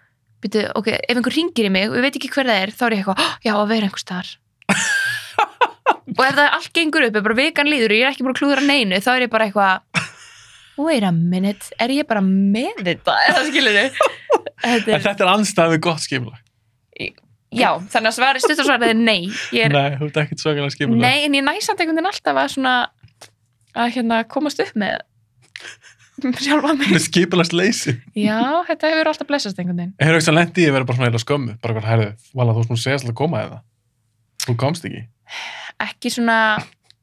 býtu, 0.42 0.66
ok, 0.74 0.88
ef 1.08 1.16
einhver 1.16 1.32
ringir 1.34 1.64
í 1.64 1.70
mig 1.70 1.88
og 1.88 1.96
ég 1.96 2.02
veit 2.02 2.16
ekki 2.18 2.28
hver 2.34 2.44
það 2.50 2.62
er, 2.62 2.70
þá 2.74 2.82
er 2.84 2.92
ég 5.34 5.42
eitthvað, 5.42 5.64
"Oh, 5.64 5.74
já, 5.74 5.94
að 5.94 6.14
vera 6.14 6.14
einhver 6.14 6.14
staðar 6.14 6.14
og 6.14 6.24
ef 6.24 6.36
það 6.38 6.50
allt 6.58 6.72
gengur 6.76 7.06
upp, 7.06 7.16
ef 7.16 7.26
bara 7.26 7.38
vikan 7.38 7.70
líður 7.70 7.94
og 7.94 7.98
ég 7.98 8.06
er 8.06 8.12
ekki 8.12 8.24
búin 8.24 8.34
að 8.34 8.40
klúðra 8.40 8.64
neinu, 8.68 9.00
þá 9.02 9.10
er 9.14 9.24
ég 9.24 9.32
bara 9.32 9.48
eitthvað 9.48 10.02
wait 10.76 11.06
a 11.06 11.12
minute, 11.14 11.70
er 11.80 11.94
ég 11.94 12.08
bara 12.08 12.22
með 12.24 12.82
þetta, 12.88 13.14
eða 13.30 13.44
skilur 13.48 13.78
þið 13.78 14.00
þetta 14.64 14.96
er, 14.96 15.04
þetta 15.06 15.24
er 15.26 15.32
anstæðið 15.34 15.80
gott 15.86 16.04
skipulag. 16.04 16.40
Já, 17.54 17.68
þannig 17.78 18.10
að 18.10 18.16
svari, 18.16 18.42
stuttarsvarið 18.42 18.90
er 18.90 18.98
nei, 18.98 19.20
er, 19.54 19.74
Nei, 19.74 19.96
þú 20.00 20.08
ert 20.08 20.16
ekkert 20.24 20.42
svakalega 20.42 20.74
skipulag 20.74 21.04
nei, 21.04 21.20
en 21.22 21.36
ég 21.38 21.44
næsamt 21.46 21.78
einhvern 21.78 22.00
veginn 22.00 22.10
alltaf 22.10 22.40
að 22.42 22.48
svona 22.56 22.72
að 23.74 23.92
hérna 23.94 24.18
komast 24.30 24.62
upp 24.64 24.74
með 24.78 24.96
sjálfa 26.42 26.72
mig. 26.74 26.90
Með 26.90 27.04
skipulagst 27.06 27.54
leysi 27.54 27.94
já, 28.18 28.40
þetta 28.66 28.90
hefur 28.90 29.10
alltaf 29.12 29.30
blessast 29.30 29.58
einhvern 29.62 29.84
veginn. 29.84 29.94
Hefur 30.02 30.18
ekki 30.18 30.32
að 30.32 30.38
lendi 30.40 30.64
í 30.64 30.68
að 30.68 30.76
vera 30.78 30.88
bara 30.88 30.98
svona 30.98 31.12
eða 31.12 31.22
skömmu? 31.22 31.56
Bara 31.62 31.76
hvað, 31.78 31.88
herðu, 31.92 32.10
vala 32.34 32.58
þú 32.58 32.78
segja 32.78 32.98
alltaf 32.98 33.14
að 33.14 33.18
koma 33.22 33.44
eða? 33.46 33.60
Þú 34.44 34.56
komst 34.64 34.90
ekki 34.90 35.06
ekki 35.82 36.12
svona 36.14 36.38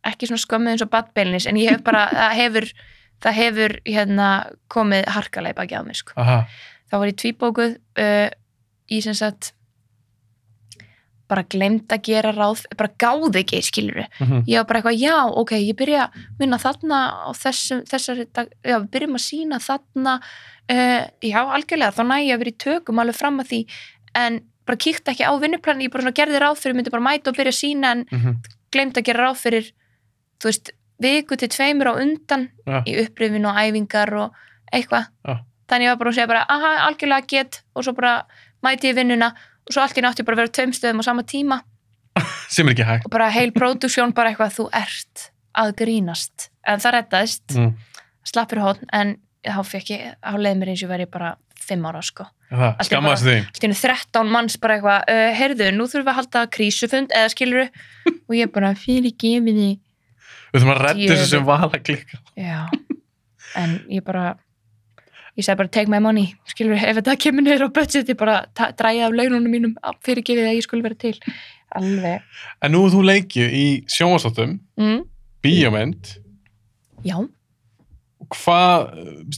ekki 0.08 0.30
svona 0.30 0.42
skömmið 0.42 0.75
eins 0.75 0.84
og 0.86 0.92
badbeilinis 0.94 1.48
en 1.50 1.60
ég 1.62 1.75
hef 1.75 1.86
bara, 1.86 2.08
það 2.18 2.36
hefur 2.40 2.70
það 3.22 3.38
hefur 3.38 3.78
hérna 3.86 4.28
komið 4.72 5.10
harkalega 5.13 5.60
baki 5.62 5.78
á 5.78 5.82
mig 5.86 6.00
sko. 6.00 6.16
Aha, 6.22 6.44
þá 6.90 6.96
var 6.98 7.12
ég 7.12 7.18
tvíbókuð 7.22 7.75
uh, 8.01 8.30
í 8.92 9.01
sem 9.06 9.18
sagt 9.18 9.54
bara 11.32 11.46
glemt 11.48 11.94
að 11.94 12.10
gera 12.10 12.34
ráð 12.36 12.66
bara 12.75 12.92
gáði 13.00 13.46
ekki, 13.46 13.62
skilur 13.63 14.01
mhm, 14.04 14.42
ég 14.51 14.60
var 14.60 14.68
bara 14.68 14.82
eitthvað, 14.82 14.98
já, 15.00 15.18
ok, 15.40 15.54
ég 15.62 15.78
byrja 15.80 16.08
að 16.10 16.18
vinna 16.42 16.60
þarna 16.60 16.98
á 17.24 17.30
þessum, 17.40 17.86
þessari 17.88 18.25
dag, 18.36 18.50
já, 18.60 18.75
við 18.75 18.90
byrjum 18.98 19.16
að 19.16 19.24
sína 19.24 19.62
þarna 19.63 20.18
uh, 20.20 21.01
já, 21.24 21.40
algjörlega, 21.46 21.96
þá 21.96 22.04
næ 22.10 22.18
ég 22.25 22.36
að 22.36 22.44
vera 22.44 22.51
í 22.51 22.62
tökum 22.66 23.04
alveg 23.04 23.20
fram 23.22 23.40
að 23.44 23.54
því, 23.54 23.62
en 24.25 24.42
bara 24.68 24.77
kíkt 24.77 25.08
ekki 25.12 25.25
á 25.25 25.34
vinnuplan, 25.41 25.82
ég 25.82 25.91
bara 25.91 26.03
svona 26.06 26.15
gerði 26.18 26.39
ráð 26.44 26.60
fyrir 26.62 26.75
myndi 26.77 26.91
bara 26.94 27.03
mæta 27.08 27.32
og 27.32 27.38
byrja 27.38 27.53
sína, 27.56 27.91
en 27.96 28.06
mhm, 28.12 28.36
glemt 28.72 28.98
að 29.00 29.08
gera 29.10 29.25
ráð 29.27 29.39
fyrir, 29.41 29.72
þú 30.41 30.50
veist 30.51 30.72
viku 31.01 31.38
til 31.38 31.50
tveimur 31.50 31.89
á 31.89 31.94
undan 31.98 32.50
Já. 32.68 32.82
í 32.86 32.94
upprifin 33.01 33.46
og 33.50 33.58
æfingar 33.58 34.13
og 34.22 34.36
eitthvað 34.72 35.08
Já. 35.25 35.39
þannig 35.72 35.88
ég 35.88 35.91
var 35.96 35.98
bara 36.03 36.12
að 36.12 36.18
segja 36.20 36.27
bara, 36.30 36.46
aha, 36.50 36.72
algjörlega 36.88 37.27
get 37.27 37.62
og 37.75 37.84
svo 37.88 37.94
bara 37.98 38.13
mæti 38.63 38.91
ég 38.91 38.96
vinnuna 39.00 39.32
og 39.65 39.74
svo 39.74 39.82
allt 39.82 39.98
í 39.98 40.03
nátti 40.06 40.24
bara 40.27 40.38
vera 40.44 40.51
á 40.51 40.56
tveim 40.56 40.74
stöðum 40.77 41.01
á 41.01 41.06
sama 41.10 41.24
tíma 41.25 41.62
sem 42.53 42.68
er 42.70 42.75
ekki 42.75 42.86
hægt. 42.86 43.06
og 43.08 43.12
bara 43.18 43.30
heil 43.34 43.51
próduksjón 43.56 44.13
bara 44.13 44.30
eitthvað 44.32 44.53
þú 44.60 44.68
ert 44.77 45.32
að 45.58 45.74
grínast 45.82 46.50
en 46.68 46.80
það 46.80 46.94
rettaðist, 47.00 47.58
Mm, 47.58 47.74
slappur 48.24 48.62
hótt 48.62 48.84
en 48.94 49.18
þá 49.44 49.62
fekk 49.65 49.89
ég, 49.96 50.13
þá 50.22 50.38
leið 50.38 50.58
mér 50.62 50.70
eins 50.75 50.84
og 50.86 50.91
væri 50.94 51.08
bara 51.10 51.34
fimm 51.72 51.88
ára 51.90 52.04
sko. 52.06 52.28
Það, 52.51 52.68
Allt 52.68 52.84
er 52.84 52.90
skammast 52.92 53.25
þín. 53.28 53.46
allt 53.48 53.63
í 53.63 53.68
einu 53.70 53.80
13 53.80 54.32
manns 54.36 54.60
bara 54.62 54.75
eitthvað 54.78 55.10
uh, 55.16 55.32
heyrðu, 55.40 55.72
nú 55.80 55.88
þurfum 55.88 56.06
við 56.06 56.12
að 56.13 56.20
halda 56.20 56.44
krísufund 56.58 57.16
eða 57.16 57.32
skiluru 57.34 57.66
og 58.28 58.36
ég 58.38 58.51
bara 58.54 58.74
fyrir 58.78 59.16
gefið 59.16 59.58
því 59.62 59.70
Við 60.51 60.60
þurfum 60.60 60.72
að 60.75 60.82
redda 60.84 61.12
þessu 61.16 61.30
sem 61.32 61.46
vala 61.48 61.80
klikka. 61.80 62.18
já, 62.36 62.66
en 63.62 63.78
ég 63.88 64.04
bara 64.04 64.34
ég 65.40 65.46
segi 65.48 65.56
bara 65.62 65.72
take 65.72 65.88
my 65.88 66.01
money. 66.04 66.34
Skilur, 66.51 66.75
ef 66.75 66.98
þetta 67.00 67.13
kemur 67.24 67.46
niður 67.46 67.70
á 67.72 67.75
budget 67.80 68.10
ég 68.12 68.18
bara 68.20 68.42
dræja 68.75 69.08
af 69.08 69.16
laununum 69.16 69.48
mínum 69.48 69.78
fyrir 70.04 70.25
gefið 70.28 70.50
að 70.50 70.58
ég 70.60 70.66
skulle 70.68 70.84
vera 70.84 71.00
til. 71.00 71.13
Alveg, 71.80 72.25
En 72.68 72.74
nú 72.75 72.82
er 72.84 72.92
þú 72.92 73.06
leikið 73.08 73.54
í 73.56 73.63
sjónvastáttum, 73.88 74.58
mm, 74.75 74.98
bíómynd, 75.48 76.10
já. 77.08 77.16
Hvað, 78.32 78.92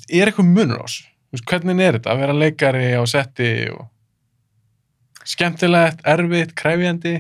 er 0.09 0.29
eitthvað 0.31 0.49
munur 0.49 0.81
á 0.81 0.85
þessu? 0.89 1.05
Þú 1.05 1.12
veist, 1.33 1.45
Hvernig 1.49 1.81
er 1.81 1.97
þetta 1.97 2.13
að 2.13 2.23
vera 2.23 2.37
leikari 2.37 2.87
á 2.95 3.03
setti 3.09 3.49
og 3.73 3.87
skemmtilegt, 5.27 6.03
erfitt, 6.05 6.55
kræfjandi? 6.59 7.15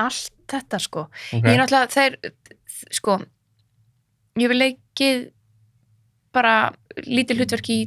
allt 0.00 0.32
þetta 0.50 0.80
sko. 0.82 1.06
Ok, 1.36 1.44
ég 1.44 1.52
er 1.52 1.60
náttúrulega, 1.60 1.90
þeir 1.92 2.94
sko, 2.96 3.18
ég 4.40 4.46
hef 4.46 4.56
leikið 4.56 5.26
bara 6.34 6.54
lítið 7.06 7.42
hlutverk 7.42 7.70
í, 7.72 7.78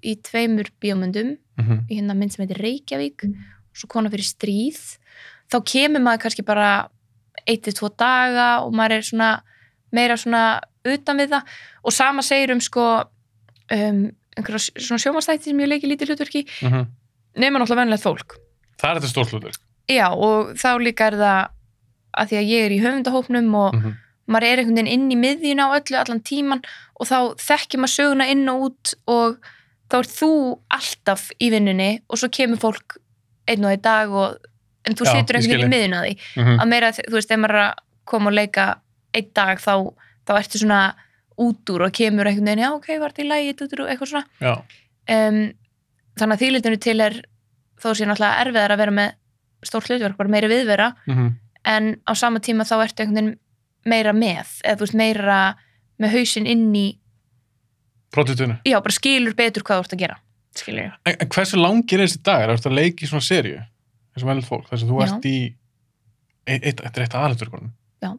í 0.00 0.16
tveimur 0.24 0.70
bíómyndum. 0.82 1.36
Mhm, 1.60 1.84
í 1.90 1.98
hérna 1.98 2.16
mynd 2.16 2.32
sem 2.32 2.46
heitir 2.46 2.62
Reykjavík 2.62 3.26
og 3.28 3.76
svo 3.76 3.88
kona 3.92 4.10
fyrir 4.12 4.24
stríð. 4.24 4.80
Þá 5.52 5.58
kemur 5.68 6.00
maður 6.00 6.22
kannski 6.24 6.44
bara 6.46 6.88
eitt 7.46 7.64
til 7.66 7.74
tvo 7.76 7.90
daga 7.98 8.64
og 8.64 8.72
maður 8.72 8.96
er 8.96 9.02
svona 9.02 9.30
meira 9.92 10.16
svona 10.16 10.62
utan 10.88 11.20
við 11.20 11.34
það. 11.34 11.52
Og 11.84 11.92
sama 11.92 12.22
segir 12.22 12.54
um 12.54 12.60
sko 12.60 12.86
um, 13.70 14.10
einhverja 14.36 14.62
svona 14.76 15.02
sjómanstætti 15.02 15.50
sem 15.50 15.62
ég 15.62 15.70
leiki 15.70 15.90
lítið 15.90 16.12
hlutverki 16.12 16.44
mhm. 16.62 16.86
nema 17.42 17.60
náttúrulega 17.60 17.84
venilegt 17.84 18.06
fólk 18.06 18.38
Það 18.82 18.88
er 18.90 18.98
þetta 18.98 19.10
stórt 19.12 19.34
hlutur. 19.34 19.58
já 19.90 20.06
og 20.10 20.54
þá 20.58 20.70
líka 20.82 21.10
er 21.10 21.18
það 21.20 21.42
að 22.12 22.30
því 22.30 22.38
að 22.40 22.48
ég 22.52 22.66
er 22.66 22.72
í 22.74 22.80
höfundahópnum 22.82 23.54
og 23.56 23.76
Mhm, 23.76 23.92
maður 24.32 24.46
er 24.46 24.60
einhvern 24.62 24.78
veginn 24.78 24.92
inn 24.94 25.12
í 25.12 25.18
miðjun 25.18 25.62
á 25.64 25.66
öllu 25.76 25.98
allan 25.98 26.22
tíman 26.22 26.62
og 27.00 27.08
þá 27.08 27.18
þekkir 27.42 27.82
maður 27.82 27.94
söguna 27.96 28.28
inn 28.30 28.48
og 28.48 28.66
út 28.68 28.94
og 29.10 29.38
þá 29.90 29.96
er 29.98 30.08
þú 30.08 30.30
alltaf 30.72 31.30
í 31.42 31.50
vinnunni 31.52 31.90
og 32.08 32.20
svo 32.20 32.30
kemur 32.32 32.60
fólk 32.62 32.98
einn 33.50 33.64
og 33.66 33.74
einn 33.74 33.82
dag 33.84 34.12
og, 34.14 34.36
en 34.86 34.96
þú 34.98 35.08
Já, 35.08 35.12
situr 35.16 35.38
einhvern 35.38 35.58
veginn 35.58 35.66
í 35.66 35.72
miðjun 35.72 35.96
að 35.98 36.06
því 36.06 36.14
mhm. 36.42 36.60
að 36.62 36.70
meira, 36.70 36.92
þú 36.98 37.16
veist, 37.18 37.34
ef 37.34 37.42
maður 37.42 37.58
er 37.58 37.64
að 37.64 37.82
koma 38.12 38.30
og 38.30 38.36
leika 38.38 38.66
einn 39.12 39.32
dag 39.34 39.60
þá, 39.62 39.74
þá 40.26 40.32
ertu 40.38 40.62
svona 40.62 40.80
út 41.40 41.72
úr 41.72 41.86
og 41.86 41.94
kemur 41.96 42.28
einhvern 42.28 42.50
veginn, 42.50 42.64
já 42.64 42.70
ok, 42.74 42.88
var 43.00 43.14
þetta 43.14 43.40
í 43.40 43.52
dúdú, 43.56 43.86
eitthvað 43.88 44.12
svona 44.12 44.56
um, 45.08 45.38
þannig 46.18 46.36
að 46.36 46.42
þýlitinu 46.44 46.80
til 46.82 46.98
er 47.00 47.20
þó 47.82 47.92
sé 47.96 48.06
náttúrulega 48.06 48.42
erfiðar 48.44 48.74
að 48.74 48.82
vera 48.82 48.96
með 48.98 49.14
stórt 49.62 49.88
hlutverk, 49.90 50.18
bara 50.18 50.32
meiri 50.32 50.50
viðvera 50.50 50.90
mhm, 51.06 51.30
en 51.72 51.92
á 52.04 52.12
sama 52.18 52.42
tíma 52.42 52.66
þá 52.68 52.76
ertu 52.82 53.04
einhvern 53.04 53.16
veginn 53.16 53.38
meira 53.88 54.12
með, 54.14 54.58
eða 54.62 54.78
þú 54.78 54.86
veist 54.86 54.98
meira 54.98 55.38
með 56.02 56.16
hausinn 56.16 56.46
inn 56.50 56.68
í 56.74 56.86
prótituna. 58.14 58.60
já, 58.66 58.78
bara 58.82 58.94
skilur 58.94 59.34
betur 59.38 59.64
hvað 59.66 59.80
þú 59.80 59.86
ert 59.86 59.96
að 59.96 60.04
gera 60.04 60.18
skilur 60.58 60.84
ég, 60.84 60.96
En, 61.08 61.16
en 61.24 61.32
hversu 61.32 61.58
langir 61.58 62.02
er 62.02 62.10
þessi 62.10 62.22
dagar? 62.22 62.50
Er 62.52 62.60
þetta 62.60 62.70
að 62.70 62.78
leiki 62.78 63.06
í 63.06 63.10
svona 63.10 63.26
serju? 63.26 63.62
Þessum 64.12 64.30
velið 64.32 64.48
fólk, 64.48 64.66
þess 64.68 64.84
að 64.84 64.90
þú 64.92 64.98
Já. 65.00 65.04
ert 65.06 65.28
í 65.30 65.36
eitt, 66.46 66.66
eitt, 66.66 66.82
eitt, 66.84 66.98
eitt 67.00 67.16
aðalutverkunum. 67.16 67.70
Já. 68.02 68.10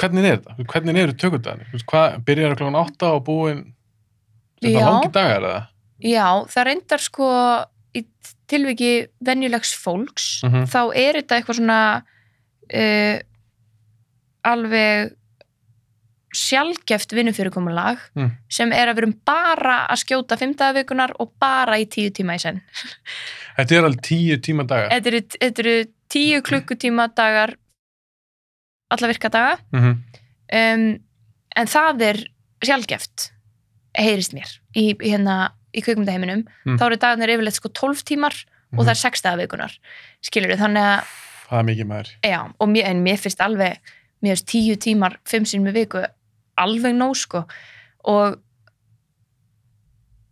Hvernig 0.00 0.24
er 0.24 0.36
þetta? 0.38 0.56
Hvernig 0.72 0.96
eru 1.02 1.12
tökundagarnir? 1.20 1.82
Hvað, 1.90 2.18
byrjar 2.24 2.56
klokkan 2.56 2.78
átta 2.80 3.10
og 3.16 3.24
búin 3.26 3.64
Þetta 4.62 4.72
Já. 4.80 4.86
langi 4.88 5.10
dagar 5.12 5.42
eða? 5.50 5.62
já, 6.00 6.26
það 6.52 6.64
reyndar 6.68 7.00
sko 7.00 7.26
í 7.96 8.02
tilviki 8.48 9.06
venjulegs 9.24 9.74
fólks 9.76 10.42
Mhm. 10.44 10.64
þá 10.68 10.80
er 10.96 11.12
þetta 11.20 11.36
eitthvað 11.40 11.56
svona 11.60 11.80
uh, 12.74 13.18
alveg 14.44 15.12
sjálfgeft 16.36 17.12
vinnufyrirkomulag 17.16 17.98
Mm. 18.16 18.30
sem 18.50 18.72
er 18.72 18.88
að 18.88 18.94
við 18.96 19.02
erum 19.02 19.14
bara 19.24 19.86
að 19.88 20.02
skjóta 20.04 20.36
fimmtagavikunar 20.36 21.12
og 21.20 21.32
bara 21.40 21.78
í 21.80 21.86
tíu 21.88 22.10
tíma 22.10 22.34
í 22.36 22.40
senn 22.42 22.60
Þetta 23.56 23.72
er 23.78 23.84
alveg 23.88 24.02
tíu 24.04 24.36
tíma 24.44 24.66
dagar. 24.68 24.90
þetta 24.90 25.36
þetta 25.40 25.58
eru 25.64 25.76
tíu 26.12 26.42
klukkutíma 26.42 27.08
dagar 27.16 27.54
alla 28.90 29.08
virka 29.10 29.28
daga. 29.32 29.58
Mm 29.72 29.96
um, 30.52 31.00
en 31.56 31.66
það 31.72 32.02
er 32.04 32.18
sjálfgeft 32.62 33.30
heyrist 33.96 34.34
mér 34.36 34.50
í, 34.76 34.92
hérna 35.00 35.52
í 35.72 35.80
kvikmyndaheiminum, 35.82 36.42
Mm. 36.66 36.76
þá 36.78 36.82
eru 36.86 36.96
dagarnir 37.00 37.32
yfirleitt 37.32 37.56
sko 37.56 37.68
12 37.72 38.02
tímar 38.04 38.34
og 38.76 38.84
það 38.84 38.90
er 38.92 39.00
6 39.00 39.22
dagavikunar 39.24 39.72
skilur 40.22 40.52
við, 40.52 40.60
þannig 40.60 40.84
að 40.84 41.14
Það 41.48 41.58
er 41.58 41.66
mikið 41.70 41.86
maður. 41.90 42.10
já, 42.22 42.40
mér, 42.66 42.84
en 42.90 43.02
mér 43.06 43.16
finnst 43.22 43.40
alveg 43.40 43.78
mér 44.22 44.36
finnst 44.36 44.46
10 44.52 44.76
tímar, 44.84 45.16
5 45.24 45.44
sinni 45.48 45.64
með 45.70 45.78
viku 45.80 46.04
alveg 46.58 46.94
nóg 46.96 47.16
sko. 47.16 47.42
Og 48.04 48.36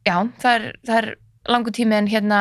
já, 0.06 0.16
það 0.40 0.54
er, 0.58 0.66
það 0.86 0.98
er 1.02 1.08
langu 1.52 1.72
tími 1.74 1.96
en 1.98 2.08
hérna 2.10 2.40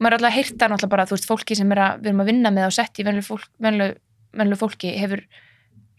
maður 0.00 0.14
er 0.14 0.16
alltaf 0.18 0.30
að 0.30 0.36
heyrta 0.38 0.68
náttúrulega 0.70 0.94
bara, 0.94 1.06
þú 1.08 1.16
veist, 1.16 1.28
fólki 1.28 1.56
sem 1.58 1.72
er 1.74 1.80
að, 1.84 1.98
við 2.00 2.10
erum 2.12 2.22
að 2.24 2.30
vinna 2.32 2.52
með 2.54 2.68
og 2.70 2.76
setja 2.76 3.02
í 3.04 3.08
venlu, 3.10 3.90
venlu 4.36 4.56
fólki 4.60 4.92
hefur 4.98 5.24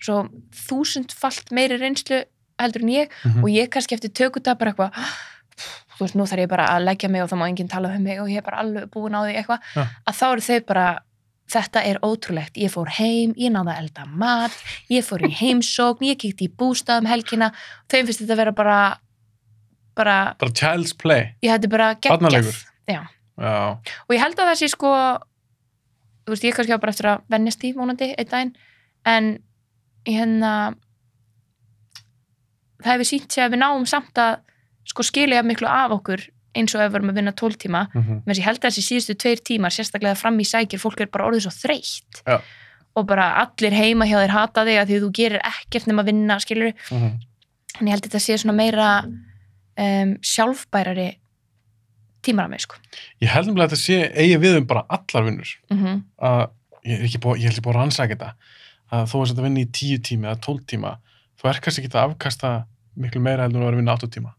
svo 0.02 0.24
þúsundfalt 0.68 1.52
meiri 1.54 1.78
reynslu 1.82 2.24
heldur 2.62 2.82
en 2.86 2.94
ég 2.96 3.14
Mm 3.26 3.44
og 3.44 3.50
ég 3.50 3.70
kannski 3.74 3.96
eftir 3.98 4.12
tökuta 4.14 4.56
bara 4.58 4.72
eitthvað 4.72 4.92
þú 5.98 6.06
veist, 6.06 6.16
nú 6.18 6.26
þarf 6.26 6.42
ég 6.46 6.50
bara 6.50 6.66
að 6.74 6.86
leggja 6.88 7.10
mig 7.10 7.22
og 7.24 7.30
það 7.30 7.40
má 7.42 7.48
enginn 7.50 7.70
tala 7.70 7.92
um 7.94 8.04
mig 8.04 8.20
og 8.22 8.30
ég 8.30 8.42
er 8.42 8.46
bara 8.46 8.62
alveg 8.64 8.90
búin 8.90 9.14
á 9.14 9.22
því 9.22 9.36
eitthvað 9.38 9.60
Já. 9.76 9.84
að 10.08 10.16
þá 10.20 10.26
eru 10.32 10.42
þau 10.48 10.60
bara 10.72 10.86
þetta 11.52 11.82
er 11.84 11.98
ótrúlegt, 12.00 12.56
ég 12.58 12.72
fór 12.72 12.88
heim, 12.96 13.34
ég 13.36 13.52
náði 13.52 13.74
að 13.74 13.80
elda 13.84 14.06
mat, 14.08 14.54
ég 14.90 15.04
fór 15.04 15.26
í 15.28 15.32
heimsókn 15.42 16.08
ég 16.08 16.18
kíkti 16.22 16.48
í 16.48 16.54
bústað 16.58 17.02
um 17.04 17.10
helgina. 17.12 17.52
Þeim 17.92 18.08
finnst 18.08 18.22
þetta 18.24 18.34
að 18.38 18.42
vera 18.46 18.54
bara 18.56 18.78
bara, 19.96 20.16
Bara 20.40 20.52
child's 20.56 20.94
play. 20.96 21.34
ég 21.44 21.52
hætti 21.52 21.68
bara 21.68 21.90
geggjað. 22.00 22.22
Og 24.08 24.16
ég 24.16 24.22
held 24.24 24.40
að 24.40 24.48
það 24.52 24.58
sé 24.62 24.70
sko 24.72 24.92
þú 26.32 26.38
veist, 26.38 26.48
ég 26.48 26.56
kannski 26.56 26.76
á 26.76 26.80
bara 26.80 26.94
eftir 26.96 27.10
að 27.12 27.24
vennjast 27.34 27.66
í 27.68 27.74
vonandi 27.76 28.12
einn 28.16 28.30
daginn, 28.32 28.54
en 29.04 29.32
hérna 30.08 30.52
það 32.82 32.94
hefur 32.94 33.10
sínt 33.10 33.34
sig 33.34 33.44
að 33.44 33.56
við 33.56 33.62
náum 33.66 33.88
samt 33.90 34.22
að 34.22 34.40
sko 34.88 35.04
skilja 35.06 35.44
miklu 35.44 35.68
af 35.68 35.92
okkur 36.00 36.24
eins 36.58 36.74
og 36.76 36.82
ef 36.84 36.90
við 36.92 37.00
erum 37.00 37.12
að 37.12 37.20
vinna 37.20 37.34
12 37.38 37.60
tíma. 37.64 37.84
Mm 37.94 38.24
menn 38.26 38.38
ég 38.38 38.46
held 38.48 38.60
að 38.60 38.70
þessi 38.70 38.84
síðustu 38.88 39.16
tveir 39.16 39.40
tímar 39.44 39.72
sérstaklega 39.72 40.16
fram 40.16 40.40
í 40.40 40.48
sækir, 40.48 40.80
fólk 40.80 41.00
er 41.02 41.12
bara 41.12 41.28
orðið 41.28 41.46
svo 41.48 41.52
þreytt. 41.52 42.24
Já. 42.28 42.42
og 42.96 43.06
bara 43.08 43.26
allir 43.40 43.72
heima 43.72 44.06
hjá 44.06 44.18
þér 44.20 44.34
hata 44.36 44.66
þig 44.68 44.78
að 44.82 44.88
því 44.90 44.98
þú 45.00 45.10
gerir 45.16 45.42
ekkert 45.48 45.86
nema 45.88 46.02
að 46.02 46.10
vinna, 46.12 46.40
skilur 46.40 46.74
-hmm. 46.90 47.12
en 47.80 47.88
ég 47.88 47.92
held 47.92 48.04
að 48.04 48.10
þetta 48.10 48.20
sé 48.20 48.38
svona 48.38 48.54
meira 48.54 49.06
um, 49.80 50.18
sjálfbærari 50.20 51.21
tímar 52.26 52.48
að 52.48 52.54
mig, 52.56 52.64
sko 52.66 52.80
Ég 53.22 53.32
held 53.34 53.48
nefnilega 53.50 53.68
að 53.68 53.74
þetta 53.74 53.82
sé 53.82 54.00
eigi 54.24 54.40
við 54.42 54.58
um 54.60 54.68
bara 54.70 54.84
allar 54.98 55.28
vinnur. 55.28 55.54
mm 55.72 56.02
Að, 56.32 56.44
ég, 56.86 56.98
er 57.00 57.08
ekki 57.08 57.22
búið 57.24 57.72
að 57.72 57.78
rannsaka 57.80 58.16
þetta. 58.18 58.32
Að 58.92 59.08
þó 59.12 59.16
að 59.22 59.28
þetta 59.32 59.46
vinni 59.48 59.66
í 59.66 59.72
tíu 59.72 59.98
tíma 60.04 60.32
eða 60.32 60.42
tólf 60.46 60.66
tíma, 60.68 60.96
þú 61.40 61.50
er 61.52 61.62
kannski 61.64 61.84
ekki 61.86 61.96
að 61.96 62.12
afkasta 62.12 62.54
miklu 62.96 63.22
meira 63.24 63.46
heldur 63.48 63.62
en 63.62 63.64
að 63.64 63.70
vera 63.70 63.78
að 63.78 63.82
vinna 63.82 63.96
áttu 63.96 64.12
tíma. 64.12 64.34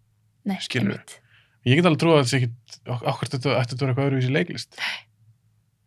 Nei, 0.44 0.58
Skilurðu. 0.60 0.98
einmitt. 0.98 1.18
Ég 1.64 1.78
get 1.78 1.86
alveg 1.88 2.02
trúið 2.02 2.16
að 2.16 2.22
þetta 2.22 2.32
sé 2.32 2.38
ekki, 2.42 2.50
okkur 2.90 3.28
ætti 3.28 3.48
að 3.48 3.54
vera 3.54 3.92
eitthvað 3.92 4.06
öðruvísi 4.08 4.32
leiklist. 4.34 4.80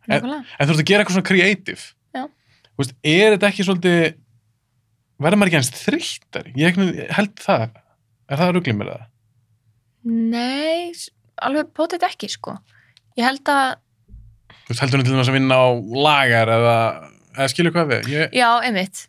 En-. 0.08 0.24
En 0.24 0.68
þú 0.70 0.76
ert 0.76 0.82
að 0.82 0.88
gera 0.90 1.04
eitthvað 1.04 1.18
svona 1.18 1.30
veist, 2.80 2.96
er 3.08 3.36
þetta 3.36 3.50
ekki 3.52 3.66
svolítið 3.68 4.00
verður 5.24 5.40
maður 5.40 5.52
ekki 5.52 5.60
eins 5.62 5.72
þreyttari? 5.80 6.54
Ég 6.60 6.80
held 7.16 7.36
það, 7.44 7.78
er 8.28 8.42
það 8.42 8.54
ruglið 8.58 8.80
mér 8.80 8.92
það? 8.92 9.06
Nei, 10.36 10.92
alveg 11.44 11.72
potið 11.76 12.06
ekki, 12.08 12.30
sko. 12.32 12.58
Ég 13.20 13.28
held 13.28 13.52
að, 13.52 13.76
Þú 14.66 14.72
veist, 14.72 14.82
heldur 14.82 15.02
hún 15.02 15.06
til 15.06 15.16
þess 15.20 15.30
að 15.30 15.38
vinna 15.38 15.58
á 15.62 15.68
lagar 16.06 16.52
eða, 16.56 16.78
eða 17.36 17.50
skilur 17.52 17.74
hvað 17.76 17.92
við? 17.92 18.08
Ég, 18.16 18.32
já, 18.34 18.48
einmitt. 18.66 19.04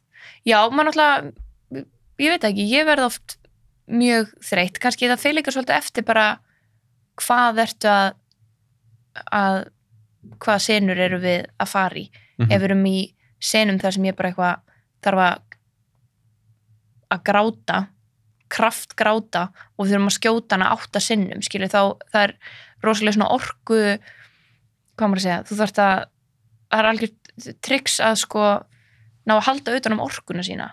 Já, 0.44 0.58
maður 0.68 0.90
náttúrulega, 0.90 1.86
ég 2.20 2.34
veit 2.34 2.46
ekki, 2.50 2.66
ég 2.72 2.88
verð 2.88 3.06
oft 3.06 3.36
mjög 3.86 4.34
þreytt. 4.44 4.80
Kannski 4.82 5.08
það 5.08 5.22
fyrir 5.22 5.38
líka 5.38 5.54
svolítið 5.54 5.78
eftir 5.78 6.06
bara 6.06 6.26
hvað 7.22 7.62
ertu 7.64 7.88
að, 7.88 8.18
að 9.32 9.58
hvaða 10.42 10.62
senur 10.66 11.00
eru 11.00 11.20
við 11.22 11.46
að 11.56 11.72
fara 11.72 12.00
í. 12.02 12.06
Mhm. 12.36 12.50
Ef 12.50 12.60
við 12.60 12.68
erum 12.68 12.86
í 12.90 12.96
senum 13.40 13.80
þar 13.80 13.96
sem 13.96 14.08
ég 14.10 14.16
bara 14.18 14.32
eitthvað 14.32 14.64
þarf 15.06 15.24
að 15.26 15.42
að 17.14 17.22
gráta 17.26 17.80
kraft 18.52 18.94
gráta 18.98 19.48
og 19.76 19.86
við 19.86 19.92
þurfum 19.96 20.10
að 20.10 20.16
skjóta 20.18 20.56
hana 20.56 20.70
átta 20.76 21.00
sinnum, 21.02 21.42
skilur, 21.42 21.68
þá 21.72 21.96
það 22.12 22.22
er 22.22 22.34
rosalega 22.84 23.16
svona 23.16 23.30
orku 23.34 23.80
hvað 24.96 25.10
maður 25.10 25.20
að 25.20 25.26
segja, 25.26 25.42
þú 25.48 25.58
þarft 25.60 25.78
að 25.82 26.04
það 26.70 26.80
er 26.80 26.88
algjör 26.90 27.12
triks 27.66 28.00
að 28.00 28.16
sko 28.22 28.42
ná 29.26 29.34
að 29.36 29.44
halda 29.48 29.76
utan 29.76 29.96
um 29.96 30.00
orkuna 30.06 30.42
sína. 30.46 30.70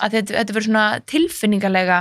Að 0.00 0.14
þetta, 0.18 0.34
þetta 0.38 0.54
verður 0.54 0.66
svona 0.68 0.86
tilfinningalega 1.10 1.98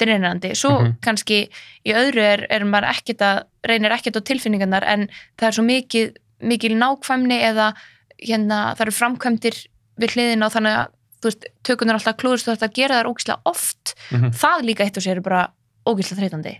drenandi, 0.00 0.52
svo 0.56 0.70
Mhm. 0.80 0.92
kannski 1.04 1.48
í 1.86 1.92
öðru 1.92 2.22
er, 2.22 2.46
er 2.50 2.64
maður 2.64 2.88
ekkert 2.92 3.22
að 3.22 3.42
reynir 3.68 3.92
ekkert 3.92 4.16
á 4.18 4.22
tilfinningarnar 4.28 4.84
en 4.84 5.08
það 5.38 5.46
er 5.48 5.52
svo 5.52 5.64
mikið, 5.64 6.16
mikið 6.42 6.76
nákvæmni 6.78 7.38
eða 7.42 7.74
hérna 8.22 8.74
það 8.76 8.80
eru 8.86 8.94
framkvæmdir 8.96 9.66
við 10.00 10.14
hliðina 10.16 10.46
og 10.46 10.52
þannig 10.52 10.76
að 10.78 10.88
þú 11.22 11.30
veist, 11.30 11.48
tökunar 11.66 11.98
alltaf 11.98 12.16
klúðust 12.20 12.48
þú 12.48 12.54
ætti 12.56 12.66
að 12.68 12.78
gera 12.78 13.00
þær 13.00 13.10
ógislega 13.12 13.40
oft 13.48 13.94
Mm 14.10 14.30
það 14.42 14.64
líka 14.68 14.84
eitt 14.84 14.96
og 14.98 15.04
sér 15.04 15.20
er 15.20 15.24
bara 15.24 15.42
ógislega 15.86 16.20
þreytandi 16.20 16.54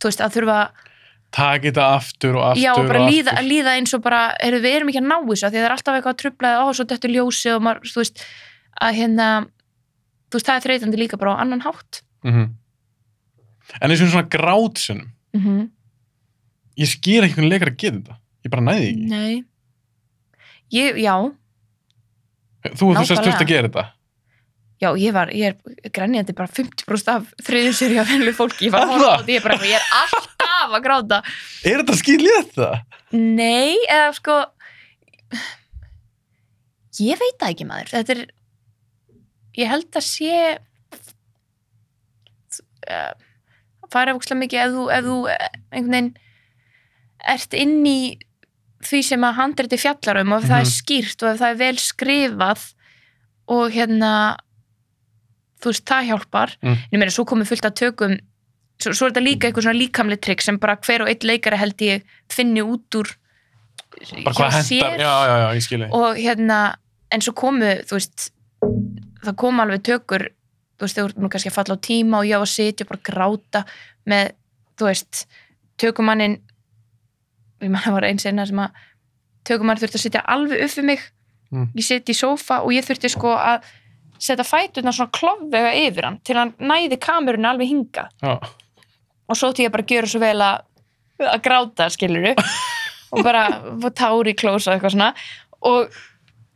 þú 0.00 0.10
veist, 0.10 0.20
að 0.20 0.34
þurfa 0.38 0.58
Takk 1.34 1.64
þetta 1.66 1.84
aftur 1.96 2.36
og 2.38 2.44
aftur 2.46 2.62
já, 2.62 2.72
og 2.78 2.86
bara 2.86 3.00
og 3.02 3.10
líða, 3.10 3.32
aftur. 3.32 3.48
líða 3.50 3.70
eins 3.74 3.94
og 3.96 4.02
bara 4.04 4.20
heyrðu, 4.38 4.60
við 4.62 4.74
erum 4.76 4.90
ekki 4.92 5.00
að 5.00 5.08
ná 5.08 5.16
þessu, 5.18 5.40
því 5.40 5.46
að 5.46 5.54
það 5.54 5.64
er 5.64 5.74
alltaf 5.74 5.94
eitthvað 5.96 6.14
að 6.14 6.20
trubla 6.22 6.50
ó, 6.62 6.66
svo 6.70 6.84
dættu 6.84 7.08
ljósi 7.10 7.50
og 7.50 7.62
maður, 7.64 7.90
þú 7.90 7.98
veist 8.04 8.24
að 8.80 8.94
hérna, 9.00 9.28
þú 10.30 10.38
veist, 10.38 10.46
það 10.46 10.56
er 10.60 10.66
þreytandi 10.68 11.00
líka 11.00 11.18
bara 11.18 11.34
á 11.34 11.42
annan 11.42 11.64
hátt 11.64 12.02
Mhm. 12.24 12.54
En 13.80 13.90
eins 13.90 14.00
og 14.02 14.08
svona 14.12 14.28
grátsunum, 14.28 15.10
mm 15.34 15.40
-hmm. 15.40 15.68
ég 16.78 16.86
skil 16.86 17.24
ekki 17.24 17.34
hvernig 17.34 17.50
leikar 17.50 17.68
að 17.72 17.76
gera 17.76 17.96
þetta. 17.96 18.16
Ég 18.44 18.50
bara 18.50 18.62
næði 18.62 18.88
ekki. 18.90 19.08
Nei 19.08 19.44
ég, 20.72 20.96
Já, 20.96 21.32
Þú, 22.64 22.86
sérst 22.96 23.10
Nákvæmlega. 23.10 23.24
þurft 23.28 23.44
að 23.44 23.50
gera 23.52 23.68
þetta. 23.68 23.84
já, 24.84 24.88
ég 25.00 25.12
var 25.14 25.28
ég 25.36 25.52
er 25.52 25.90
grænjandi 25.94 26.34
bara 26.36 26.48
50% 26.50 27.10
af 27.14 27.26
þriðju 27.46 27.72
séri 27.78 27.98
af 28.00 28.08
venlu 28.10 28.32
fólki, 28.36 28.66
ég 28.68 28.72
var 28.74 28.82
að 28.86 28.94
það? 28.94 29.04
þetta, 29.04 29.32
ég 29.32 29.38
er 29.40 29.44
bara, 29.48 29.58
ég 29.68 29.76
er 29.78 29.86
alltaf 30.00 30.74
að 30.78 30.82
gráta 30.86 31.18
Er 31.64 31.82
þetta 31.82 31.96
skilið 32.00 32.38
þetta? 32.40 32.70
Nei, 33.14 33.76
eða 33.88 34.10
sko 34.16 34.38
ég 37.04 37.18
veit 37.20 37.38
það 37.40 37.50
ekki 37.54 37.66
maður 37.68 37.92
þetta 37.94 38.16
er 38.16 38.22
ég 39.58 39.70
held 39.70 39.98
að 40.00 40.06
sé 40.08 40.36
uh, 42.90 43.12
fara 43.92 44.14
ókslega 44.16 44.40
mikið 44.42 44.62
ef 44.64 44.74
þú, 44.74 44.84
ef 44.96 45.04
þú 45.08 45.16
eh, 45.32 45.48
einhvern 45.70 45.94
veginn 45.94 46.12
ert 47.34 47.54
inn 47.56 47.76
í 47.88 47.98
því 48.84 49.00
sem 49.04 49.20
að 49.26 49.34
handriti 49.38 49.78
fjallar 49.80 50.20
um 50.20 50.32
og 50.36 50.42
ef 50.44 50.48
það 50.50 50.60
er 50.60 50.68
Mhm. 50.68 50.74
skýrt 50.78 51.22
og 51.22 51.28
ef 51.34 51.40
það 51.40 51.50
er 51.50 51.60
vel 51.64 51.76
skrifað 51.80 52.64
og 53.48 53.70
hérna 53.72 54.12
þú 55.62 55.70
veist, 55.72 55.84
það 55.88 56.06
hjálpar 56.10 56.50
Mm. 56.62 56.76
ég 56.92 56.98
meina, 56.98 57.10
svo 57.10 57.24
komið 57.24 57.48
fullt 57.48 57.64
að 57.70 57.74
tökum 57.80 58.18
svo, 58.80 58.92
svo 58.92 59.06
er 59.06 59.12
þetta 59.12 59.24
líka 59.24 59.48
eitthvað 59.48 59.62
svona 59.64 59.80
líkamli 59.80 60.16
trikk 60.20 60.42
sem 60.42 60.58
bara 60.58 60.76
hver 60.76 61.02
og 61.02 61.08
einn 61.08 61.24
leikari 61.28 61.56
held 61.56 61.76
ég 61.78 62.02
finni 62.28 62.60
út 62.60 62.88
úr 62.94 63.14
Bara 64.24 64.34
hvað 64.34 64.50
hendar? 64.52 64.98
Já, 64.98 65.14
já, 65.28 65.36
já, 65.38 65.54
ég 65.54 65.62
skil 65.62 65.78
þig. 65.80 65.92
og 65.94 66.16
hérna, 66.16 66.74
en 67.12 67.20
svo 67.20 67.32
komu 67.32 67.64
þú 67.86 67.92
veist, 67.94 68.30
það 69.24 69.36
kom 69.36 69.60
alveg 69.60 69.82
tökur 69.82 70.28
þú 70.78 70.80
veist, 70.82 70.96
þau 70.98 71.04
voru 71.08 71.28
kannski 71.30 71.50
að 71.50 71.54
falla 71.54 71.76
á 71.78 71.80
tíma 71.80 72.18
og 72.18 72.24
ég 72.26 72.34
á 72.36 72.42
að 72.42 72.50
sitja 72.50 72.84
og 72.84 72.88
bara 72.88 73.04
gráta 73.06 73.64
með, 74.06 74.32
þú 74.76 74.84
veist, 74.90 75.26
tökumannin 75.78 76.40
ég 77.62 77.70
manna 77.70 77.92
var 77.94 78.06
eins 78.08 78.26
einna 78.26 78.46
sem 78.46 78.58
að 78.58 78.70
tökumann 79.44 79.76
þurfti 79.78 79.98
að 80.00 80.04
sitja 80.06 80.24
alveg 80.34 80.64
upp 80.66 80.78
við 80.80 80.84
mig 80.92 81.10
Mm. 81.54 81.68
ég 81.76 81.84
siti 81.86 82.10
í 82.10 82.16
sófa 82.18 82.62
og 82.64 82.72
ég 82.72 82.82
þurfti 82.82 83.08
sko 83.12 83.30
að 83.38 83.66
setja 84.18 84.42
fæturna 84.48 84.90
svona 84.96 85.12
klofvega 85.14 85.70
yfir 85.84 86.06
hann 86.08 86.16
til 86.26 86.34
hann 86.40 86.50
næði 86.58 86.96
kamerunni 86.98 87.46
alveg 87.46 87.68
hinga 87.68 88.08
Já. 88.24 88.32
og 89.28 89.36
svo 89.38 89.52
til 89.54 89.66
ég 89.68 89.70
bara 89.70 89.84
að 89.84 89.92
gjöra 89.92 90.10
svo 90.10 90.20
vel 90.24 90.40
að, 90.42 90.64
að 91.20 91.42
gráta, 91.44 91.86
skilur 91.94 92.32
og 93.12 93.22
bara 93.22 93.44
tári 93.94 94.32
í 94.32 94.38
klós 94.40 94.66
og 94.66 94.74
eitthvað 94.74 94.96
svona 94.96 95.12
og, 95.60 95.94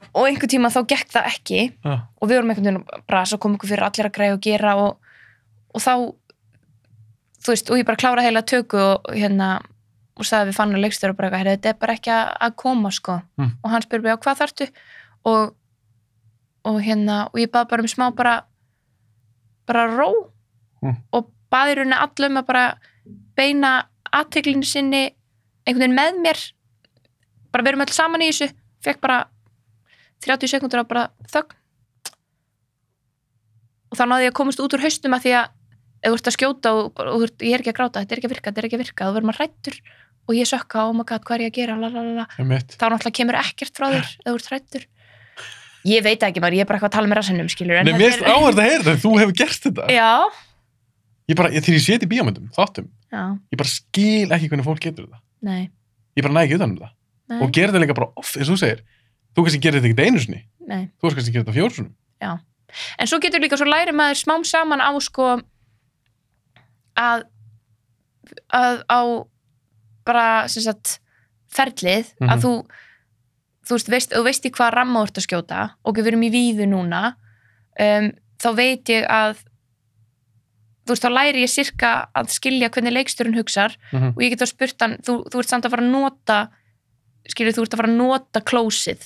og 0.08 0.24
einhver 0.26 0.50
tíma 0.50 0.72
þá 0.74 0.80
gekk 0.96 1.12
það 1.14 1.30
ekki 1.34 1.60
Já. 1.84 1.94
og 2.18 2.24
við 2.32 2.34
vorum 2.40 2.50
einhvern 2.56 2.70
veginn 2.72 3.06
bara 3.06 3.22
svo 3.28 3.38
kom 3.38 3.54
ykkur 3.54 3.70
fyrir 3.76 3.86
allir 3.86 4.08
að 4.10 4.16
græða 4.18 4.38
og 4.40 4.42
gera 4.48 4.74
og, 4.82 4.98
og 5.76 5.84
þá 5.84 5.92
þú 7.44 7.54
veist, 7.54 7.70
og 7.70 7.78
ég 7.78 7.86
bara 7.86 8.00
klára 8.02 8.24
heila 8.26 8.42
tökku 8.42 8.80
og 8.82 9.12
hérna 9.14 9.60
og 10.18 10.26
sagði 10.26 10.50
við 10.50 10.58
fann 10.58 10.74
að 10.74 10.82
leikstur 10.84 11.12
og 11.12 11.16
bara 11.16 11.28
eitthvað, 11.28 11.40
"Heyrðu, 11.42 11.56
þetta 11.56 11.68
er 11.70 11.78
bara 11.80 11.94
ekki 11.94 12.10
að, 12.10 12.26
að 12.46 12.56
koma 12.56 12.90
sko. 12.90 13.22
Mm. 13.38 13.52
og 13.62 13.70
hann 13.70 13.82
spurði 13.82 14.02
bara, 14.02 14.16
já, 14.16 14.22
hvað 14.24 14.40
þarftu? 14.42 14.68
Og, 15.24 15.54
og 16.64 16.80
hérna 16.82 17.16
og 17.32 17.40
ég 17.40 17.50
bað 17.50 17.68
bara 17.68 17.82
um 17.82 17.88
smá 17.88 18.14
bara 18.14 18.34
bara 19.66 19.86
ró. 19.86 20.30
Mm. 20.82 20.96
og 21.12 21.30
baði 21.50 21.74
rauninni 21.74 21.98
allum 21.98 22.38
að 22.38 22.46
bara 22.46 22.78
beina 23.36 23.88
aðteklinu 24.12 24.64
sinni 24.64 25.14
einhvern 25.66 25.94
veginn 25.94 25.98
með 25.98 26.20
mér. 26.22 26.52
Bara 27.52 27.64
verum 27.64 27.80
öll 27.80 27.92
saman 27.92 28.22
í 28.22 28.30
þessu. 28.30 28.52
Fekk 28.84 29.00
bara 29.00 29.28
30 30.24 30.48
sekundur 30.48 30.82
á 30.82 30.88
bara 30.88 31.10
þögn. 31.32 31.54
Og 33.88 33.96
þá 33.96 34.04
náði 34.04 34.28
ég 34.28 34.32
að 34.32 34.38
komast 34.38 34.60
út 34.60 34.74
úr 34.76 34.84
haustum 34.84 35.16
að 35.16 35.24
því 35.24 35.32
að 35.38 35.46
ef 35.98 36.12
þú 36.12 36.18
ert 36.18 36.30
að 36.30 36.36
skjóta 36.36 36.74
og, 36.76 37.00
og 37.02 37.24
ert, 37.26 37.42
ég 37.42 37.56
er 37.56 37.62
ekki 37.62 37.72
að 37.72 37.78
gráta, 37.80 38.02
þetta 38.02 38.14
er 38.14 38.20
ekki 38.20 38.28
að 38.28 38.34
virka, 38.34 38.50
þetta 38.50 38.60
er 38.60 38.68
ekki 38.68 38.78
að 38.78 38.84
virka 38.84 39.06
þá 39.06 39.14
verður 39.16 39.28
maður 39.28 39.40
hrættur 39.42 39.78
og 40.28 40.36
ég 40.36 40.48
sökka, 40.50 40.84
oh 40.88 40.92
my 40.96 41.04
god, 41.08 41.24
hvað 41.24 41.38
er 41.38 41.44
ég 41.46 41.52
að 41.52 41.58
gera 41.62 41.76
lalalala. 41.80 42.26
Þá 42.36 42.84
náttúrulega 42.92 43.16
kemur 43.18 43.38
ekkert 43.40 43.74
frá 43.80 43.86
þér 43.94 44.04
ef 44.04 44.28
þú 44.28 44.34
ert 44.36 44.50
hrættur 44.52 44.84
ég 45.88 46.02
veit 46.04 46.24
ekki 46.26 46.42
maður, 46.42 46.56
ég 46.58 46.64
er 46.64 46.68
bara 46.68 46.78
eitthvað 46.78 46.90
að 46.90 46.96
tala 46.98 47.08
með 47.08 47.18
rassinum 47.20 47.48
skilur, 47.52 47.78
Nei, 47.86 47.92
mér 47.94 48.12
finnst 48.12 48.26
áhverð 48.28 48.58
að 48.60 48.66
heyra 48.68 48.82
þetta, 48.88 49.00
þú 49.04 49.12
hefur 49.22 49.36
gert 49.38 49.66
þetta. 49.68 49.86
já, 49.94 50.10
Ég 51.28 51.36
bara, 51.36 51.50
ég, 51.52 51.64
þegar 51.64 51.78
ég 51.92 52.04
í 52.04 52.08
bíómyndum, 52.10 52.48
þáttum, 52.56 52.86
já, 53.12 53.22
ég 53.52 53.60
bara 53.60 53.70
skil 53.72 54.32
ekki 54.36 54.48
hvernig 54.50 54.66
fólk 54.66 54.80
getur 54.84 55.06
þetta. 55.06 55.20
nei, 55.48 55.70
Ég 56.18 56.24
bara 56.26 56.34
næ 56.34 56.42
ekki 56.44 56.56
utan 56.58 56.70
um 56.74 56.78
það. 56.82 56.92
nei, 57.30 57.40
Og 57.44 57.52
gerir 57.54 57.70
þetta 57.72 57.82
líka 57.84 57.94
bara 57.98 58.10
off, 58.16 58.34
eins 58.36 58.48
og 58.50 58.56
þú 58.56 58.60
segir. 58.64 58.80
Þú 59.36 59.44
kannski 59.46 59.60
gerir 59.62 59.80
þetta 59.80 59.90
ekki 59.92 60.06
einu 60.08 60.22
sinni. 60.24 60.40
nei. 60.66 60.82
Þú 60.98 61.12
kannski 61.14 61.32
gerir 61.32 61.44
þetta 61.46 61.56
fjóru 61.56 61.74
sinni. 61.78 61.94
en 62.98 63.06
svo 63.06 63.18
getur 63.22 63.40
líka, 63.40 63.56
svo 63.56 63.68
læri 63.68 63.92
maður 63.96 64.18
smám 64.24 64.44
saman 64.44 64.80
á 64.82 64.90
sko 65.00 65.40
að 66.98 67.22
að 68.52 68.82
á 68.90 69.00
bara 70.08 70.26
sem 70.48 70.64
sagt 70.64 70.98
ferlið 71.52 72.14
Mhm. 72.20 72.30
að 72.32 72.42
þú 72.44 72.52
þú 73.68 73.76
veist, 73.76 73.88
veist, 73.92 74.12
þú 74.16 74.22
veist 74.24 74.46
í 74.48 74.50
hvað 74.54 74.72
ramma 74.78 75.00
þú 75.02 75.06
ert 75.10 75.18
að 75.20 75.26
skjóta 75.28 75.60
og 75.84 75.96
við 75.98 76.06
erum 76.10 76.22
í 76.24 76.30
víðu 76.32 76.66
núna 76.70 77.02
um, 77.78 78.06
þá 78.40 78.48
veit 78.56 78.88
ég 78.88 79.04
að 79.12 79.42
þú 80.88 80.94
veist, 80.94 81.04
þá 81.04 81.10
læri 81.12 81.42
ég 81.44 81.52
sirka 81.52 81.90
að 82.16 82.30
skilja 82.32 82.70
hvernig 82.72 82.94
leiksturinn 82.96 83.36
hugsar 83.36 83.76
Mm 83.92 84.14
og 84.16 84.22
ég 84.24 84.32
get 84.32 84.40
þá 84.40 84.48
spurt 84.54 84.80
hann, 84.80 84.96
þú, 85.04 85.18
þú 85.28 85.42
ert 85.42 85.48
samt 85.52 85.66
að 85.68 85.74
fara 85.76 85.84
að 85.84 85.92
nota 85.92 86.38
skilur, 87.28 87.52
þú 87.52 87.62
ert 87.66 87.74
að 87.76 87.80
fara 87.82 87.90
að 87.92 87.98
nota 88.00 88.40
klósið, 88.40 89.02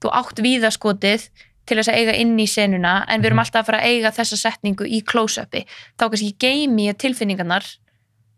þú 0.00 0.12
átt 0.16 0.38
víðaskotið 0.40 1.26
til 1.68 1.76
þess 1.76 1.90
að 1.92 1.98
eiga 2.00 2.14
inn 2.16 2.38
í 2.40 2.46
senuna 2.48 3.04
en 3.06 3.20
við 3.20 3.26
erum 3.28 3.36
Mhm. 3.36 3.44
alltaf 3.44 3.60
að 3.62 3.66
fara 3.68 3.80
að 3.82 3.88
eiga 3.92 4.10
þessa 4.16 4.36
setningu 4.40 4.86
í 4.88 5.02
close-upi, 5.04 5.66
þá 5.98 6.08
kannski 6.08 6.32
geimi 6.40 6.88
ég 6.88 6.96
tilfinningarnar 6.96 7.66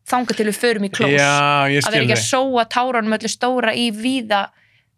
þanga 0.08 0.36
til 0.36 0.46
við 0.48 0.56
förum 0.58 0.84
í 0.84 0.90
close, 0.92 1.14
Já, 1.14 1.66
að 1.66 1.92
vera 1.94 2.02
ekki 2.04 2.16
að 2.16 2.24
sóa 2.26 2.64
táranum 2.66 3.14
öllu 3.16 3.28
stóra 3.30 3.74
í 3.74 3.90
víða. 3.94 4.48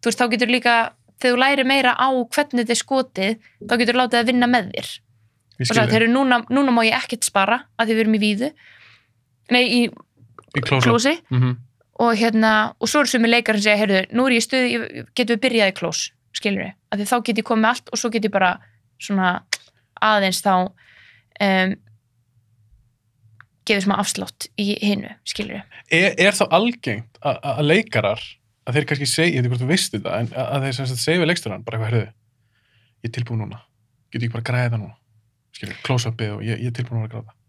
Þú 0.01 0.09
veist, 0.09 0.19
þá 0.21 0.29
getur 0.33 0.51
líka 0.53 0.75
þegar 1.21 1.35
þú 1.35 1.41
læri 1.43 1.63
meira 1.63 1.93
á 1.95 2.09
hvernig 2.11 2.63
þetta 2.65 2.73
er 2.75 2.81
skotið 2.81 3.35
þá 3.69 3.75
getur 3.81 3.99
látið 4.01 4.19
að 4.19 4.25
vinna 4.31 4.47
með 4.51 4.71
þér. 4.73 4.89
Og 5.55 5.69
þig. 5.71 5.93
er 5.95 6.07
núna, 6.11 6.41
núna 6.51 6.71
má 6.75 6.81
ég 6.83 6.97
ekkert 6.97 7.23
spara 7.23 7.61
að 7.79 7.87
því 7.87 7.93
við 7.95 8.03
erum 8.03 8.17
í 8.17 8.19
víðu. 8.25 8.49
Nei, 9.55 9.63
í 9.63 9.81
Í 10.55 10.61
close-up. 10.61 10.89
klósi. 10.89 11.15
Mhm. 11.29 11.55
og 11.99 12.11
hérna, 12.19 12.73
og 12.81 12.89
svo 12.91 12.99
eru 12.99 13.07
sumi 13.07 13.29
leikar 13.29 13.55
sem 13.55 13.61
segja, 13.71 13.77
heyrðu, 13.79 13.99
nú 14.11 14.25
er 14.27 14.33
ég 14.35 14.43
stuði, 14.43 15.05
getum 15.15 15.37
við 15.37 15.43
byrjað 15.45 15.69
í 15.71 15.75
klós, 15.77 15.99
skilur 16.35 16.63
við, 16.65 16.73
af 16.91 16.99
því 16.99 17.05
þá 17.07 17.23
get 17.23 17.37
ég 17.37 17.45
komið 17.47 17.65
allt 17.69 17.89
og 17.93 17.97
svo 18.01 18.09
get 18.11 18.25
ég 18.27 18.31
bara 18.33 18.49
svona 18.99 19.29
aðeins 20.03 20.41
þá 20.43 20.51
um, 21.39 21.75
gefið 23.65 23.85
smá 23.87 23.95
afslátt 23.99 24.47
í 24.61 24.75
hinu, 24.83 25.13
skilur 25.27 25.57
við. 25.57 25.79
Er, 25.93 26.11
er 26.27 26.37
þá 26.37 26.45
algengt 26.55 27.21
að, 27.25 27.61
leikarar, 27.65 28.21
að 28.65 28.77
þeir 28.77 28.89
kannski 28.91 29.07
segja, 29.09 29.31
ég 29.31 29.39
veit 29.39 29.45
ekki 29.45 29.53
hvort 29.53 29.63
þú 29.63 29.71
veist 29.71 29.95
þetta, 29.95 30.19
en 30.19 30.29
að 30.43 30.67
þeir 30.67 30.77
sem 30.77 30.89
sagt 30.91 31.03
segja 31.03 31.21
við 31.21 31.31
leikstjóran, 31.31 31.65
bara 31.65 31.79
eitthvað, 31.79 31.91
herðu, 31.91 32.05
ég 33.05 33.09
er 33.09 33.15
tilbúin 33.17 33.41
núna. 33.43 33.63
get 34.13 34.23
ég 34.23 34.31
bara 34.31 34.45
að 34.45 34.49
græða 34.51 34.67
þetta 34.67 34.81
núna? 34.83 34.95
Skilur, 35.55 35.79
close-upið 35.87 36.35
og 36.35 36.45
ég, 36.45 36.61
ég 36.61 36.71
er 36.71 36.77
tilbúin 36.77 37.01
að 37.01 37.07
vera 37.07 37.19
að 37.19 37.25
gráta. 37.25 37.39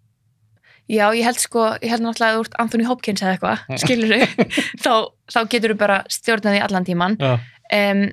Já, 0.86 1.06
ég 1.18 1.26
held 1.26 1.40
sko, 1.42 1.64
ég 1.82 1.90
held 1.90 2.04
náttúrulega 2.04 2.36
að 2.36 2.44
ert 2.44 2.60
Anthony 2.62 2.86
Hopkins 2.86 3.22
eða 3.24 3.34
eitthvað, 3.34 3.62
skilur 3.82 4.12
þá, 4.84 4.92
þá 5.34 5.40
getur 5.50 5.74
þú 5.74 5.78
bara 5.80 5.96
stjórnaði 6.14 6.60
allan 6.62 6.86
tíman 6.86 7.16
um, 7.26 8.04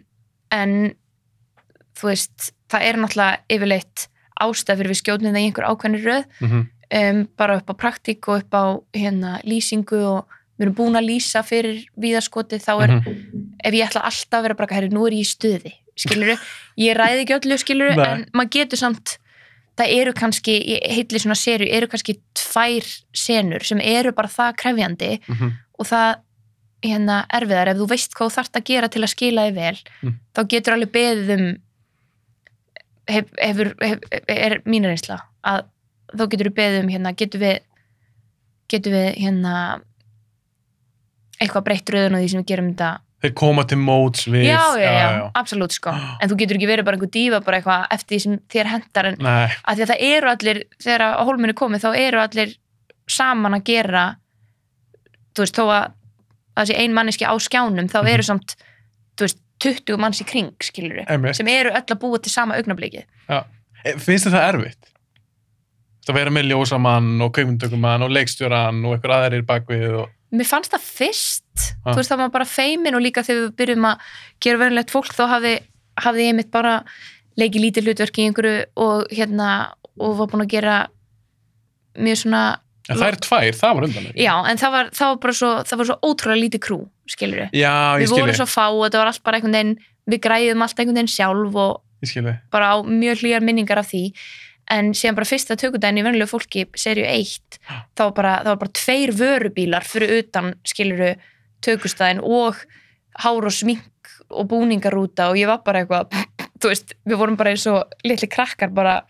en 0.58 0.74
þú 1.94 2.10
veist, 2.10 2.50
það 2.74 2.88
er 2.88 3.00
náttúrulega 3.04 3.54
yfirleitt 3.54 4.08
ástæð 4.42 4.82
fyrir 4.82 4.94
við 4.94 5.00
skjótnum 5.04 5.36
það 5.36 5.44
í 5.44 5.50
einhver 5.52 5.68
ákveðnir 5.70 6.08
röð. 6.08 6.26
Mm 6.42 6.64
um, 6.94 7.24
bara 7.38 7.58
upp 7.58 7.70
á 7.70 7.76
praktík 7.78 8.28
og 8.30 8.44
upp 8.44 8.54
á 8.54 8.64
hérna, 8.94 9.40
lýsingu 9.44 10.00
og 10.06 10.26
við 10.60 10.68
erum 10.68 10.76
búin 10.78 10.96
að 11.00 11.08
lýsa 11.10 11.42
fyrir 11.44 11.86
víðaskoti 12.00 12.60
þá 12.62 12.72
er, 12.84 12.92
Mhm. 13.00 13.56
ef 13.66 13.74
ég 13.74 13.88
ætla 13.90 14.04
alltaf 14.06 14.40
að 14.40 14.44
vera 14.44 14.54
bara, 14.60 14.76
herri, 14.76 14.90
nú 14.90 15.08
er 15.08 15.14
ég 15.18 15.26
í 15.26 15.30
stuði 15.30 15.74
skiluru, 15.96 16.38
ég 16.78 16.96
ræði 16.98 17.24
ekki 17.26 17.36
öllu 17.40 17.58
skiluru 17.58 17.98
en 18.06 18.26
maður 18.34 18.50
getur 18.50 18.78
samt 18.78 19.18
það 19.78 19.90
eru 20.02 20.14
kannski, 20.14 20.54
í 20.62 20.80
heitli 20.94 21.20
svona 21.20 21.36
serju 21.38 21.68
eru 21.72 21.88
kannski 21.88 22.20
tvær 22.38 22.86
senur 23.14 23.64
sem 23.66 23.80
eru 23.82 24.12
bara 24.12 24.28
það 24.28 24.56
krefjandi 24.58 25.20
og 25.80 25.86
það 25.86 26.16
hérna 26.84 27.26
erfiðar 27.34 27.70
ef 27.72 27.78
þú 27.78 27.88
veist 27.90 28.12
hvað 28.14 28.30
þú 28.30 28.36
þarft 28.38 28.58
að 28.60 28.64
gera 28.70 28.88
til 28.90 29.02
að 29.02 29.10
skila 29.16 29.48
þig 29.50 29.56
vel 29.56 29.78
Mm. 30.04 30.14
þá 30.36 30.42
getur 30.50 30.74
alveg 30.74 30.92
beðið 30.92 31.30
um 31.40 31.58
hef, 33.08 33.26
hefur, 33.42 33.74
hef, 33.82 34.00
er 34.28 34.62
mín 34.66 34.86
reynsla 34.88 35.20
að 35.44 35.66
þá 36.14 36.26
getur 36.28 36.50
við 36.50 36.58
beðið 36.60 36.84
um 36.84 36.92
hérna 36.94 37.16
getur 37.18 37.44
við 37.44 37.58
getur 38.72 38.96
við 38.96 39.10
hérna 39.22 39.56
eitthvað 41.42 41.66
breytt 41.68 41.92
röðun 41.94 42.18
og 42.18 42.24
því 42.24 42.32
sem 42.32 42.44
við 42.44 42.52
gerum 42.54 42.70
þetta? 42.74 42.92
Þeir 43.24 43.34
koma 43.40 43.64
til 43.64 43.78
móts 43.80 44.26
við 44.28 44.50
já, 44.50 44.60
já, 44.82 44.90
já, 44.92 45.20
absolutt 45.40 45.72
sko. 45.72 45.94
En 45.96 46.28
þú 46.28 46.38
getur 46.42 46.58
ekki 46.58 46.68
verið 46.68 46.88
bara 46.90 46.98
einhver 46.98 47.12
dífa 47.14 47.40
bara 47.46 47.60
eitthvað 47.62 47.86
eftir 47.96 48.16
því 48.16 48.20
sem 48.26 48.34
þér 48.52 48.70
hendar 48.74 49.10
en 49.10 49.18
Nei, 49.24 49.46
að 49.64 49.80
því 49.80 49.86
að 49.86 49.94
það 49.94 50.04
eru 50.10 50.32
allir 50.34 50.60
þegar 50.84 51.04
á 51.08 51.24
hólminu 51.24 51.56
komið 51.56 51.86
þá 51.86 51.90
eru 52.02 52.20
allir 52.24 52.56
saman 53.08 53.56
að 53.56 53.66
gera 53.70 54.04
þú 55.34 55.46
veist, 55.46 55.60
þó 55.60 55.64
að 55.74 56.70
sé 56.70 56.78
ein 56.84 56.96
manneski 56.96 57.26
á 57.28 57.34
skjánum 57.42 57.90
þá 57.92 58.00
eru 58.04 58.28
samt, 58.28 58.58
þú 59.18 59.28
veist, 59.28 59.40
20 59.64 60.00
manns 60.02 60.20
í 60.20 60.28
kring 60.28 60.52
skilur 60.66 61.06
einmitt. 61.08 61.38
sem 61.40 61.48
eru 61.48 61.72
öll 61.72 61.84
að 61.84 62.00
búa 62.02 62.20
til 62.20 62.34
sama 62.34 62.58
augnabliki 62.60 63.06
finnst 64.04 64.28
það 64.28 64.50
erfitt? 64.50 64.93
Það 66.04 66.18
vera 66.20 66.34
með 66.36 66.50
ljósamann 66.52 67.12
og 67.24 67.32
kveikmyndugumann 67.36 68.04
og 68.04 68.12
leikstjóran 68.12 68.82
og 68.84 68.98
einhver 68.98 69.16
aðrir 69.18 69.46
bakvið 69.48 70.00
og... 70.02 70.10
mér 70.36 70.50
fannst 70.50 70.74
það 70.74 70.88
fyrst. 70.88 71.46
Ah. 71.84 71.94
þú 71.94 72.00
veist, 72.02 72.12
það 72.12 72.24
var 72.24 72.34
bara 72.34 72.50
feimin 72.50 72.98
og 72.98 73.04
líka 73.06 73.24
þegar 73.24 73.46
við 73.46 73.54
byrjum 73.62 73.88
að 73.88 74.10
gera 74.44 74.62
verðinlegt 74.64 74.92
fólk 74.92 75.14
þá 75.16 75.24
hafði, 75.36 75.54
hafði 76.02 76.26
ég 76.28 76.36
mitt 76.40 76.52
bara 76.52 76.74
leikið 77.40 77.66
lítið 77.68 77.88
hlutverk 77.88 78.20
í 78.20 78.28
einhverju 78.28 78.66
og 78.84 79.14
hérna, 79.14 79.48
og 80.02 80.18
var 80.20 80.30
búin 80.32 80.46
að 80.46 80.54
gera 80.58 80.76
mjög 82.00 82.24
svona 82.26 82.44
En 82.92 83.00
það 83.00 83.08
er 83.08 83.18
tvær, 83.24 83.56
það 83.56 83.76
var 83.78 83.86
undan 83.88 84.08
já, 84.20 84.34
en 84.52 84.60
það 84.60 84.74
var, 84.74 84.88
það 84.92 85.12
var 85.14 85.20
bara 85.24 85.36
svo, 85.40 85.52
það 85.70 85.80
var 85.80 85.88
svo 85.88 85.96
ótrúlega 86.04 86.42
lítið 86.42 86.62
krú, 86.66 86.80
skilur 87.08 87.44
Já, 87.46 87.72
ég 87.96 88.02
við 88.02 88.10
skilji, 88.10 88.24
vorum 88.26 88.40
svo 88.42 88.48
fá 88.52 88.66
og 88.66 88.82
þetta 88.82 89.00
var 89.00 89.12
allt 89.14 89.24
bara 89.24 89.40
einhvern 89.40 89.56
veginn 89.56 89.76
við 90.12 90.22
græðum 90.26 90.66
allt 90.66 90.82
einhvern 90.82 91.00
veginn 91.00 91.14
sjálf 91.14 91.60
og 91.64 92.34
bara 92.52 92.74
á 92.76 92.78
mjög 92.84 93.24
hlýjar 93.24 93.46
minningar 93.48 93.80
af 93.80 93.88
því 93.94 94.04
en 94.72 94.94
síðan 94.96 95.18
bara 95.18 95.28
fyrsta 95.28 95.58
tökudaginn 95.60 96.00
í 96.02 96.06
venlulegu 96.06 96.32
fólki 96.32 96.66
serju 96.80 97.06
1 97.10 97.60
þá 97.98 98.04
var 98.06 98.14
bara, 98.18 98.34
bara 98.54 98.76
tveir 98.76 99.14
vörubílar 99.18 99.86
fyrir 99.88 100.22
utan 100.22 100.54
skiluru 100.68 101.14
tökustæðin 101.64 102.24
og 102.24 102.62
hár 103.24 103.48
og 103.48 103.54
smink 103.54 104.14
og 104.34 104.48
búningarúta 104.52 105.30
og 105.32 105.40
ég 105.40 105.50
var 105.50 105.64
bara 105.66 105.84
eitthvað 105.84 106.14
þú 106.62 106.72
veist, 106.72 106.96
við 107.04 107.20
vorum 107.20 107.40
bara 107.40 107.54
eins 107.54 107.68
og 107.72 108.08
litli 108.08 108.30
krakkar 108.32 108.74
bara 108.74 109.02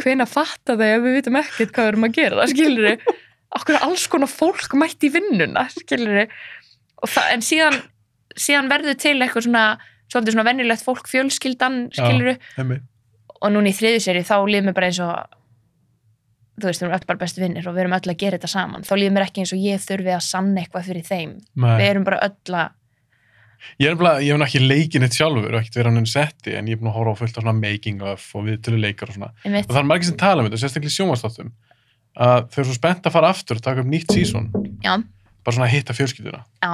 hvena 0.00 0.26
fatta 0.26 0.76
þau 0.78 0.86
að 0.86 1.04
við 1.06 1.18
vitum 1.20 1.38
ekkert 1.40 1.74
hvað 1.74 1.86
við 1.86 1.92
erum 1.92 2.08
að 2.08 2.16
gera 2.16 2.48
skiluru, 2.50 2.94
okkur 3.60 3.78
alls 3.86 4.06
konar 4.10 4.32
fólk 4.32 4.74
mætt 4.78 5.06
í 5.06 5.12
vinnuna 5.14 5.68
skiluru 5.74 6.26
en 6.26 7.44
síðan 7.44 7.78
síðan 8.38 8.70
verður 8.70 8.98
til 9.00 9.16
eitthvað 9.18 9.46
svona 9.46 9.64
svona 10.10 10.44
venjulegt 10.46 10.84
fólk 10.84 11.06
fjölskyldan 11.10 11.84
skiluru 11.94 12.34
Einmitt. 12.58 12.86
Og 13.40 13.52
núna 13.54 13.70
í 13.70 13.76
þriðu 13.76 14.00
seri 14.04 14.24
þá 14.26 14.34
líður 14.46 14.66
mér 14.68 14.76
bara 14.76 14.90
eins 14.90 15.00
og 15.04 15.14
þú 16.60 16.68
veist, 16.68 16.82
við 16.82 16.86
erum 16.88 16.96
öll 16.98 17.06
bara 17.08 17.20
bestu 17.22 17.40
vinnir 17.40 17.68
og 17.70 17.74
við 17.76 17.84
erum 17.86 17.96
öll 17.96 18.10
að 18.12 18.18
gera 18.20 18.36
þetta 18.36 18.50
saman 18.52 18.84
þá 18.84 18.92
líður 19.00 19.14
mér 19.16 19.26
ekki 19.28 19.44
eins 19.44 19.54
og 19.56 19.62
ég 19.64 19.80
þurfi 19.86 20.12
að 20.16 20.26
sanna 20.26 20.60
eitthvað 20.60 20.90
fyrir 20.90 21.06
þeim 21.08 21.32
við 21.54 21.64
Nei. 21.64 21.86
erum 21.88 22.04
bara 22.08 22.20
öll 22.28 22.58
að 22.64 22.76
Ég 23.80 23.90
er 23.90 23.96
hef 24.00 24.42
ekki 24.46 24.60
leikinn 24.64 25.04
eitt 25.04 25.16
sjálfur 25.18 25.52
og 25.52 25.58
ekkert 25.60 25.74
verið 25.76 25.92
á 25.92 25.96
nefn 25.98 26.08
setti 26.08 26.54
en 26.56 26.68
ég 26.70 26.78
er 26.78 26.80
búin 26.80 26.88
að 26.88 26.94
horfa 26.96 27.12
á 27.12 27.20
fullt 27.20 27.34
af 27.36 27.42
svona 27.44 27.52
making 27.60 27.98
of 28.08 28.22
og 28.32 28.46
viðtölu 28.46 28.78
leikar 28.80 29.10
og 29.12 29.18
svona. 29.18 29.28
Og 29.44 29.68
það 29.68 29.80
er 29.82 29.88
margir 29.90 30.08
sem 30.08 30.16
tala 30.16 30.40
um 30.40 30.48
þetta, 30.48 30.60
sérstaklega 30.62 30.88
í 30.88 30.96
sjónvastáttum 30.96 31.50
að 32.24 32.46
þau 32.54 32.56
eru 32.62 32.68
svo 32.70 32.76
spennt 32.78 33.04
að 33.10 33.14
fara 33.18 33.32
aftur 33.34 33.60
og 33.60 33.64
taka 33.66 33.84
upp 33.84 33.90
nýtt 33.92 34.14
sísón, 34.16 34.48
bara 34.80 35.54
svona 35.54 35.68
að 35.68 35.74
hitta 35.76 35.96
fjölskylduna. 35.96 36.40
já, 36.64 36.72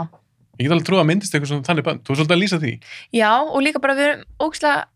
Ég 0.57 0.65
get 0.69 0.73
alveg 0.73 0.87
trú 0.89 0.97
að 1.03 1.09
myndist 1.11 1.35
eitthvað 1.35 1.51
svona 1.51 1.67
þannig 1.67 1.85
bönn. 1.85 1.99
Þú 2.07 2.13
er 2.15 2.17
svolítið 2.17 2.37
að 2.37 2.41
lýsa 2.41 2.59
því. 2.63 2.71
já 3.13 3.31
og 3.43 3.59
líka 3.67 3.83
bara 3.83 3.97
við 3.99 4.07
erum 4.07 4.23
ógæslega 4.41 4.87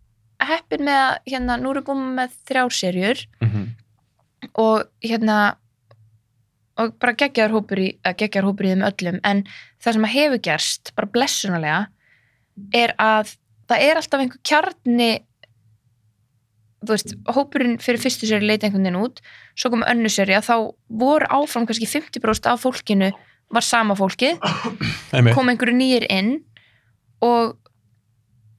heppin 0.48 0.85
með 0.87 0.98
að 1.03 1.12
hérna, 1.35 1.57
nú 1.61 1.70
erum 1.70 1.85
við 1.85 1.87
búin 1.90 2.16
með 2.16 2.35
þrjár 2.48 2.74
serjur 2.74 3.26
Mm 3.40 3.68
og 4.55 4.87
hérna 5.05 5.57
og 6.81 6.94
bara 7.00 7.16
geggjar 7.18 7.53
hópur 7.53 7.81
í 7.83 7.88
að 8.07 8.22
geggjar 8.22 8.46
hópur 8.48 8.66
í 8.66 8.72
þeim 8.72 8.85
öllum. 8.88 9.18
En 9.26 9.42
það 9.83 9.96
sem 9.96 10.07
að 10.07 10.14
hefur 10.14 10.42
gerst, 10.46 10.92
bara 10.96 11.11
blessunarlega 11.12 11.81
er 12.76 12.94
að 13.00 13.35
það 13.70 13.85
er 13.87 14.00
alltaf 14.00 14.22
einhver 14.22 14.42
kjarni 14.46 15.11
þú 16.81 16.94
veist, 16.94 17.12
hópurinn 17.29 17.76
fyrir 17.83 18.00
fyrstu 18.00 18.29
seri 18.29 18.48
leita 18.48 18.66
einhvern 18.66 18.87
veginn 18.87 19.03
út, 19.03 19.20
svo 19.53 19.72
kom 19.74 19.85
önnu 19.85 20.09
seri 20.12 20.33
að 20.38 20.46
þá 20.48 20.55
voru 21.03 21.29
áfram 21.29 21.66
kannski 21.68 21.88
50% 21.88 22.48
af 22.48 22.62
fólkinu 22.64 23.11
var 23.53 23.66
sama 23.66 23.96
Einmitt. 25.12 25.35
kom 25.37 25.53
einhverju 25.53 25.76
nýjir 25.76 26.07
inn 26.09 26.38
og, 27.20 27.59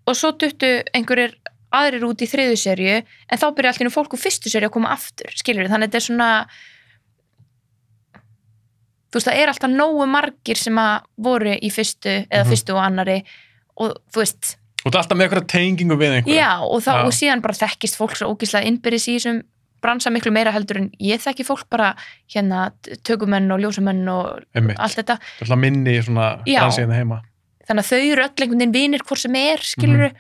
og 0.06 0.18
svo 0.20 0.36
duttu 0.38 0.70
einhverjir 0.94 1.34
aðrir 1.72 2.04
út 2.08 2.22
í 2.22 2.28
þriðu 2.28 2.58
serju 2.60 2.96
en 3.02 3.38
þá 3.40 3.46
byrja 3.56 3.72
allir 3.76 3.94
fólk 3.94 4.14
úr 4.14 4.20
fyrstu 4.22 4.50
serju 4.52 4.68
að 4.70 4.76
koma 4.76 4.92
aftur 4.96 5.32
skilur 5.40 5.70
þannig 5.72 5.88
að 5.88 5.92
þetta 5.92 6.02
er 6.02 6.08
svona 6.08 6.30
þú 9.12 9.20
veist 9.20 9.28
það 9.28 9.40
er 9.42 9.52
alltaf 9.52 9.72
nógu 9.74 10.06
margir 10.08 10.60
sem 10.60 10.78
að 10.80 11.08
voru 11.28 11.54
í 11.58 11.70
fyrstu 11.74 12.14
eða 12.32 12.44
Mhm. 12.46 12.50
fyrstu 12.54 12.76
og 12.76 12.84
annari 12.86 13.24
og 13.78 13.96
þú 14.12 14.22
veist, 14.24 14.58
Og 14.86 14.92
það 14.92 14.96
er 14.96 15.02
alltaf 15.04 15.18
með 15.18 15.26
eitthvað 15.30 15.48
tengingu 15.48 15.96
við 15.98 16.12
einhverja. 16.16 16.42
já 16.42 16.60
og, 16.62 16.82
þá, 16.82 16.92
Já. 16.92 17.04
og 17.06 17.12
síðan 17.14 17.42
bara 17.42 17.54
þekkist 17.54 17.96
fólk 18.00 18.16
svo 18.18 18.34
ógislega 18.34 18.66
innbyrðis 18.66 19.08
í 19.08 19.16
þessum 19.18 19.42
bransa 19.82 20.10
miklu 20.12 20.32
meira 20.32 20.52
heldur 20.52 20.78
en 20.78 20.90
ég 21.00 21.20
þekki 21.22 21.46
fólk 21.46 21.70
bara 21.70 21.96
hérna 22.34 22.72
tökumenn 23.04 23.52
og 23.52 23.60
ljósamenn 23.60 24.08
og 24.10 24.44
Einmitt. 24.56 24.78
allt 24.80 24.96
þetta 24.96 25.18
Það 25.18 25.42
er 25.42 25.46
alltaf 25.46 25.60
minni 25.60 26.02
svona 26.02 26.44
Já. 26.46 26.60
bransiðina 26.62 26.96
heima. 26.96 27.22
þannig 27.68 27.84
að 27.84 27.90
þau 27.92 28.12
eru 28.12 28.22
öll 28.24 28.30
einhvern 28.42 28.58
veginn 28.60 28.74
vinir 28.74 29.00
hvort 29.06 29.18
sem 29.20 29.36
er 29.36 29.58
skilur 29.58 30.12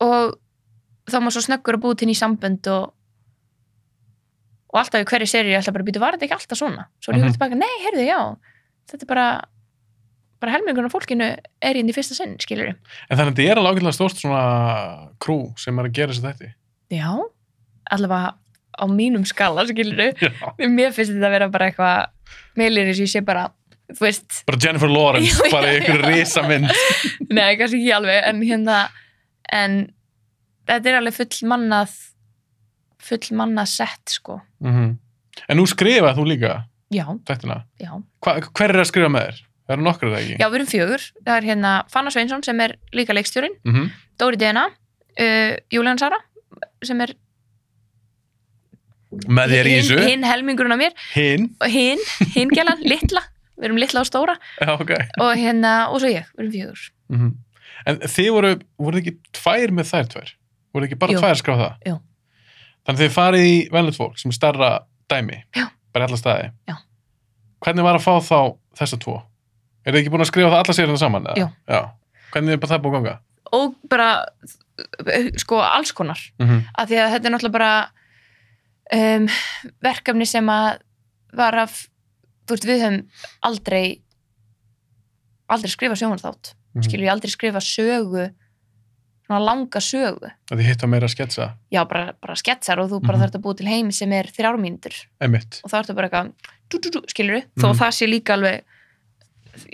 og 0.00 0.38
þá 1.12 1.18
má 1.24 1.30
svo 1.34 1.42
snöggur 1.44 1.78
að 1.78 1.84
búið 1.84 2.00
til 2.02 2.08
ný 2.10 2.16
sambönd 2.18 2.68
og 2.72 2.94
og 4.68 4.80
alltaf 4.82 5.00
í 5.00 5.06
hverju 5.08 5.28
seri 5.30 5.52
er 5.54 5.60
alltaf 5.62 5.76
bara 5.76 5.86
býtu 5.86 6.00
var 6.02 6.16
þetta 6.16 6.26
ekki 6.28 6.36
alltaf 6.36 6.58
svona 6.60 6.88
svo 7.00 7.12
er 7.14 7.20
ég 7.20 7.24
mm 7.28 7.36
tilbaka, 7.38 7.56
nei, 7.56 7.74
heyrðu, 7.86 8.04
já 8.08 8.18
þetta 8.92 9.04
er 9.06 9.10
bara 9.12 9.28
bara 10.38 10.52
helmingun 10.54 10.86
af 10.86 10.92
fólkinu 10.94 11.28
er 11.34 11.78
inn 11.80 11.88
í 11.90 11.94
fyrsta 11.96 12.14
sinn, 12.18 12.36
skilur 12.42 12.68
En 12.74 13.16
þannig 13.18 13.32
að 13.32 13.32
þetta 13.32 13.46
er 13.50 13.60
alveg 13.62 13.78
ágætlega 13.80 13.96
stórt 13.96 14.20
svona 14.20 14.42
krú 15.24 15.38
sem 15.58 15.78
er 15.80 15.88
að 15.88 15.96
gera 15.96 16.12
þessi 16.14 16.26
þetta. 16.28 16.50
já, 16.94 17.08
allavega 17.96 18.34
á 18.78 18.84
mínum 18.86 19.24
skala, 19.26 19.64
skilur 19.66 20.12
Já. 20.22 20.30
mér 20.68 20.92
finnst 20.94 21.10
þetta 21.16 21.26
að 21.26 21.34
vera 21.34 21.48
bara 21.50 21.70
eitthvað 21.72 22.36
meilir 22.60 22.86
eins 22.92 23.00
og 23.00 23.08
ég 23.08 23.12
sé 23.16 23.24
bara, 23.26 23.48
þú 23.90 24.04
veist 24.04 24.42
Bara 24.46 24.60
Jennifer 24.62 24.92
Lawrence, 24.92 25.34
Já, 25.42 25.50
bara 25.56 25.72
í 25.72 25.80
einhverju 25.80 26.04
já. 26.04 26.14
risamynd. 26.14 26.70
Nei, 27.34 27.56
kannski 27.58 27.80
ekki 27.80 27.94
alveg, 27.96 28.20
en 28.30 28.44
hérna 28.46 28.78
en 29.58 29.78
þetta 30.68 30.90
er 30.92 30.98
alveg 31.00 31.14
full 31.18 31.48
mannað 31.50 31.94
full 33.08 33.36
mannað 33.38 33.68
sett, 33.74 34.16
sko 34.18 34.40
Mm 34.64 34.96
En 35.48 35.56
nú 35.60 35.66
skrifaði 35.70 36.16
þú 36.18 36.24
líka 36.26 36.54
Já, 36.90 37.04
já, 37.78 37.92
Hva, 38.24 38.32
hver 38.56 38.72
er 38.72 38.80
að 38.80 38.88
skrifa 38.90 39.08
með 39.12 39.26
þér? 39.28 39.36
Það 39.68 39.74
eru 39.76 39.84
nokkru 39.84 40.08
það 40.10 40.20
ekki? 40.22 40.36
já, 40.40 40.46
við 40.48 40.54
erum 40.58 40.66
fjögur 40.72 41.02
það 41.26 41.34
er 41.36 41.46
hérna 41.50 41.72
Fanna 41.92 42.10
Sveinsson 42.10 42.42
sem 42.46 42.60
er 42.64 42.74
líka 42.96 43.12
leikstjórin 43.14 43.54
Mm 43.64 43.74
-hmm. 43.74 43.90
Dóri 44.18 44.36
Dena, 44.40 44.64
uh, 45.20 45.52
Júlian 45.70 45.98
Sara 45.98 46.16
sem 46.82 47.00
er 47.00 47.14
Með 49.28 49.52
þér 49.54 49.66
í 49.70 49.74
þessu? 49.78 49.98
hinn 50.04 50.24
helmingurinn 50.24 50.72
af 50.74 50.78
mér 50.78 50.92
Hinn? 51.14 51.46
hinn, 51.64 51.98
hinn 52.34 52.50
gælan, 52.52 52.80
litla 52.92 53.22
við 53.58 53.64
erum 53.70 53.78
litla 53.80 54.00
og 54.00 54.06
stóra 54.06 54.34
Já, 54.60 54.74
ok. 54.80 54.90
og 55.20 55.36
hérna, 55.36 55.88
og 55.92 56.00
svo 56.02 56.08
ég, 56.12 56.26
við 56.36 56.40
erum 56.44 56.52
fjögur 56.52 56.90
Mm 57.08 57.36
En 57.86 57.96
þið 58.02 58.30
voru, 58.34 58.48
voru 58.78 58.98
þið 58.98 59.06
ekki 59.06 59.16
tvær 59.38 59.70
með 59.72 59.86
þær 59.92 60.06
tvær? 60.12 60.30
Voru 60.78 60.86
ekki 60.88 60.98
bara 61.02 61.12
Jú. 61.16 61.20
tvær 61.22 61.34
að 61.34 61.40
skrá 61.42 61.54
það? 61.58 61.72
Jú. 61.90 61.96
Þannig 62.86 63.02
þið 63.02 63.14
farið 63.18 63.46
í 63.50 63.56
venlut 63.74 63.96
fólk 63.98 64.18
sem 64.22 64.30
er 64.30 64.36
starra 64.38 64.70
dæmi. 65.10 65.40
Já. 65.58 65.66
Bara 65.92 66.04
í 66.04 66.08
alla 66.08 66.18
staði. 66.20 66.50
Já. 66.70 66.76
Hvernig 67.66 67.82
var 67.88 67.98
að 67.98 68.04
fá 68.06 68.14
þá 68.22 68.38
þessa 68.78 68.98
tvo? 69.02 69.16
Er 69.84 69.92
þið 69.96 70.00
ekki 70.04 70.12
búin 70.14 70.22
að 70.22 70.30
skrifa 70.30 70.50
það 70.52 70.60
alla 70.62 70.76
sérina 70.78 70.98
saman? 71.00 71.26
eða? 71.26 71.36
Jú. 71.42 71.48
Já. 71.68 71.80
Hvernig 72.32 72.52
er 72.54 72.60
bara 72.62 72.72
það 72.76 72.82
búin 72.86 72.94
að 72.94 73.02
ganga? 73.08 73.18
og 73.50 73.74
bara 73.88 74.08
sko 75.40 75.56
alls 75.64 75.90
konar 75.96 76.18
Mhm. 76.38 76.58
af 76.76 76.88
því 76.90 76.96
að 77.00 77.12
þetta 77.14 77.26
er 77.26 77.32
náttúrulega 77.32 77.52
bara 77.52 77.90
um, 78.92 79.28
verkefni 79.82 80.26
sem 80.28 80.46
að 80.52 80.78
var 81.32 81.54
af 81.54 81.88
þú 82.46 82.52
veist 82.54 82.66
við 82.68 82.82
höfum 82.84 82.98
aldrei 83.42 84.02
aldrei 85.48 85.70
skrifa 85.72 85.96
sjónvarþátt 85.96 86.52
Mhm. 86.74 86.82
skilur 86.84 87.06
ég 87.08 87.12
aldrei 87.12 87.30
skrifa 87.32 87.58
sögu 87.64 88.28
svona 89.28 89.44
langa 89.44 89.80
sögu. 89.84 90.30
Að 90.50 90.58
þið 90.58 90.66
hitta 90.72 90.86
meira 90.88 91.06
að 91.06 91.14
sketsa? 91.14 91.50
Já 91.70 91.84
bara, 91.88 92.12
bara 92.20 92.34
sketsar 92.34 92.80
og 92.80 92.88
þú 92.90 93.02
bara 93.04 93.18
Mhm. 93.18 93.22
þarf 93.26 93.34
að 93.38 93.42
búa 93.44 93.56
til 93.56 93.66
heim 93.68 93.90
sem 93.92 94.12
er 94.12 94.24
þrjármínútur 94.24 94.94
emitt 95.20 95.60
og 95.64 95.70
þá 95.70 95.82
ertu 95.84 95.94
bara 95.94 96.08
eitthvað 96.08 96.32
dú, 96.70 96.78
dú, 96.80 96.90
dú, 96.90 97.00
skilur 97.08 97.42
þó 97.58 97.68
Mhm. 97.72 97.78
það 97.78 97.92
sé 97.92 98.08
líka 98.08 98.32
alveg 98.34 98.62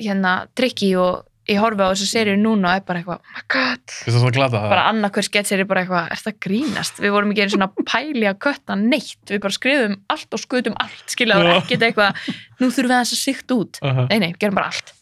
hérna 0.00 0.46
trikki 0.56 0.96
og 0.98 1.24
ég 1.46 1.58
horfi 1.60 1.76
á 1.84 1.92
þessu 1.92 2.06
serið 2.08 2.38
núna 2.40 2.70
og 2.72 2.76
er 2.78 2.84
bara 2.88 3.00
eitthvað, 3.02 3.18
oh 3.20 3.34
my 3.36 3.42
god. 3.52 3.82
Fyrst 3.86 4.16
það 4.16 4.28
að 4.30 4.32
glata 4.38 4.56
það? 4.62 4.70
Bara 4.72 4.84
annað 4.90 5.10
hver 5.12 5.26
skets 5.28 5.52
er 5.52 5.64
bara 5.68 5.82
eitthvað, 5.84 6.06
er 6.14 6.22
það 6.24 6.38
grínast? 6.46 7.00
Við 7.04 7.12
vorum 7.12 7.32
ekki 7.34 7.42
einu 7.44 7.52
svona 7.52 7.68
pæli 7.84 8.24
að 8.30 8.38
kötta 8.46 8.76
neitt. 8.80 9.26
Við 9.28 9.40
bara 9.44 9.52
skrifum 9.52 9.96
allt 10.08 10.32
og 10.32 10.40
skutum 10.40 10.74
allt 10.80 11.14
var 11.20 11.44
Já. 11.44 11.60
ekkert 11.60 11.84
eitthvað, 11.84 12.16
nú 12.60 12.70
þurfum 12.72 12.88
við 12.94 13.00
þess 13.04 13.12
að 13.12 13.22
sikt 13.26 13.48
út. 13.52 13.78
Aha. 13.82 14.06
nei 14.08 14.18
nei, 14.18 14.32
gerum 14.40 14.54
bara 14.54 14.66
allt. 14.72 14.92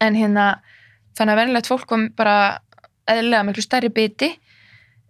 En 0.00 0.14
hérna, 0.14 0.60
þannig 1.14 1.34
að 1.36 1.40
venilegt 1.44 1.68
fólk 1.68 1.86
kom 1.86 2.08
bara 2.16 2.58
eðlilega 3.08 3.46
miklu 3.48 3.64
stærri 3.64 3.90
biti 3.94 4.30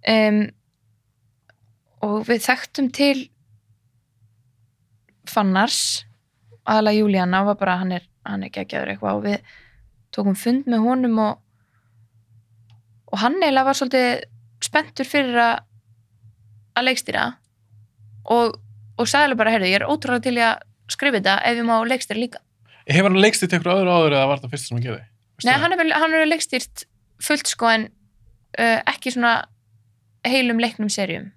um, 0.09 0.43
og 2.07 2.17
við 2.29 2.45
þekktum 2.47 2.91
til 2.97 3.17
Fannars 5.29 6.07
aðalega 6.65 7.01
Júlíana 7.03 7.45
var 7.47 7.59
bara 7.61 7.79
hann 7.83 7.95
er, 7.99 8.07
hann 8.27 8.45
er 8.47 8.53
geggjaður 8.55 8.95
eitthvað 8.95 9.19
og 9.19 9.27
við 9.27 9.55
tókum 10.15 10.39
fund 10.39 10.69
með 10.71 10.85
honum 10.87 11.19
og 11.23 11.47
og 13.11 13.19
hann 13.25 13.41
eiginlega 13.41 13.67
var 13.67 13.79
svolítið 13.79 14.25
spenntur 14.63 15.09
fyrir 15.09 15.39
að 15.43 15.57
að 16.79 16.87
leikstýra 16.87 17.25
og, 18.31 18.59
og 19.01 19.09
sagði 19.11 19.39
bara, 19.39 19.55
heyrðu, 19.55 19.71
ég 19.71 19.81
er 19.81 19.89
ótrúlega 19.91 20.27
til 20.27 20.37
að 20.39 20.63
skrifa 20.91 21.19
þetta 21.19 21.37
ef 21.49 21.59
ég 21.59 21.67
má 21.67 21.77
leikstýra 21.89 22.23
líka 22.23 22.45
Hefur 22.91 23.11
hann 23.11 23.23
leikst 23.23 23.45
þetta 23.45 23.59
ykkur 23.61 23.73
öðru 23.75 23.95
áður 23.95 24.17
eða 24.17 24.29
var 24.31 24.41
það 24.43 24.55
fyrst 24.55 24.69
sem 24.69 24.77
hann 24.77 24.87
gerði? 24.87 25.03
Nei, 25.47 25.53
hann 25.61 25.75
hefur 26.15 26.31
leikstýrt 26.31 26.85
fullt 27.23 27.51
sko 27.51 27.69
en 27.71 27.87
uh, 28.59 28.81
ekki 28.91 29.13
svona 29.15 29.35
heilum 30.27 30.61
leiknum 30.61 30.91
serjum. 30.93 31.31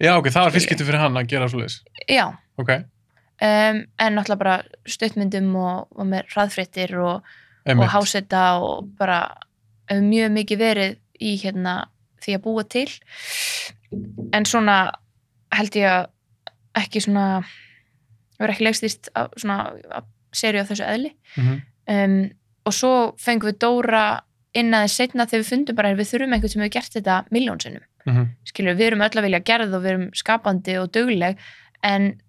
Já, 0.00 0.14
ok, 0.16 0.30
það 0.32 0.46
var 0.46 0.54
fyrst 0.54 0.64
Skilji. 0.64 0.78
getur 0.78 0.88
fyrir 0.88 1.02
hann 1.02 1.18
að 1.20 1.26
gera 1.28 1.48
svo 1.52 1.58
leiðis 1.60 1.74
Já, 2.08 2.24
Ok, 2.60 2.70
um, 2.72 3.80
en 4.00 4.16
náttúrulega 4.16 4.40
bara 4.40 4.54
stuttmyndum 4.88 5.50
og, 5.60 5.90
og 5.92 6.08
með 6.08 6.30
hraðfréttir 6.32 6.94
og, 7.00 7.26
og 7.68 7.84
hásetta 7.92 8.44
og 8.64 8.88
bara 8.98 9.18
hefur 9.90 10.06
mjög 10.06 10.32
mikið 10.38 10.62
verið 10.62 10.96
í 11.20 11.34
hérna 11.42 11.74
því 12.24 12.36
að 12.36 12.42
búa 12.46 12.64
til. 12.64 12.88
En 14.32 14.46
svona 14.48 14.78
held 15.52 15.76
ég 15.76 15.88
að 15.90 16.08
ekki 16.80 17.02
svona 17.04 17.26
verið 18.40 18.54
ekki 18.54 18.66
leikstýrt 18.68 19.10
svona 19.36 19.56
af 19.98 20.08
serju 20.32 20.62
af 20.62 20.70
þessu 20.70 20.86
eðli. 20.86 21.14
Mhm. 21.36 21.60
um, 21.90 22.20
og 22.68 22.74
svo 22.76 22.92
fengum 23.18 23.50
við 23.50 23.58
Dóra 23.64 24.04
inn 24.54 24.72
aðeins 24.74 24.96
setna 24.98 25.26
þegar 25.26 25.42
við 25.44 25.50
fundum 25.52 25.76
bara 25.76 25.94
við 25.94 26.08
þurfum 26.10 26.32
einhvern 26.34 26.48
sem 26.54 26.62
hefur 26.62 26.72
gert 26.78 26.92
þetta 26.98 27.18
miljónsinnum 27.30 27.84
Mhm. 28.06 28.28
skilur, 28.48 28.74
við 28.74 28.86
erum 28.86 29.02
öll 29.04 29.10
að 29.20 29.22
vilja 29.28 29.40
gerð 29.44 29.74
og 29.76 29.82
við 29.84 29.90
erum 29.90 30.10
skapandi 30.16 30.76
og 30.80 30.90
dugleg 30.92 31.36
en 31.84 32.20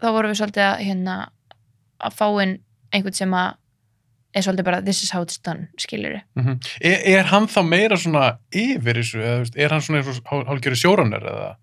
þá 0.00 0.10
vorum 0.14 0.32
við 0.32 0.40
svolítið 0.40 0.64
að 0.66 0.82
hérna 0.86 1.16
að 2.00 2.14
fá 2.18 2.26
inn 2.42 2.58
einhvern 2.94 3.14
sem 3.18 3.34
að 3.34 3.54
er 4.36 4.44
svolítið 4.44 4.64
bara 4.68 4.80
this 4.84 5.02
is 5.02 5.10
how 5.10 5.22
it's 5.24 5.38
done, 5.42 5.68
skilur 5.80 6.20
Mhm. 6.36 6.58
er, 6.80 6.98
er 7.18 7.22
hann 7.32 7.46
þá 7.46 7.62
meira 7.68 7.96
svona 7.96 8.38
yfir 8.52 8.94
þessu, 9.00 9.20
eða 9.20 9.56
er 9.56 9.68
hann 9.70 9.80
svona 9.80 10.02
hálfgerði 10.02 10.78
sjóranir 10.82 11.22
eða 11.24 11.56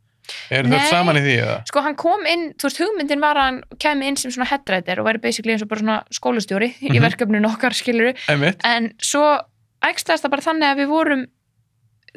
er 0.52 0.64
það 0.70 0.90
saman 0.90 1.18
í 1.18 1.22
því 1.26 1.36
eða? 1.44 1.58
sko 1.68 1.82
hann 1.82 1.96
kom 1.96 2.26
inn, 2.26 2.54
þú 2.54 2.68
veist 2.70 2.82
hugmyndin 2.82 3.22
var 3.22 3.36
að 3.36 3.44
hann 3.50 3.62
kemi 3.80 4.08
inn 4.08 4.18
sem 4.18 4.32
svona 4.32 4.48
headwriter 4.50 5.00
og 5.00 5.06
væri 5.10 5.22
basically 5.22 5.54
eins 5.54 5.62
og 5.64 5.70
bara 5.70 5.80
svona 5.82 6.04
skólastjóri 6.12 6.70
í 6.82 6.90
Mhm. 6.90 7.02
verkefninu 7.02 7.48
okkar 7.54 7.74
skilur 7.74 8.14
Emitt, 8.30 8.60
en 8.64 8.94
svo 9.02 9.40
ægstast 9.84 10.24
það 10.26 10.32
bara 10.32 10.42
þannig 10.42 10.70
að 10.72 10.80
við 10.84 10.88
vorum 10.90 11.26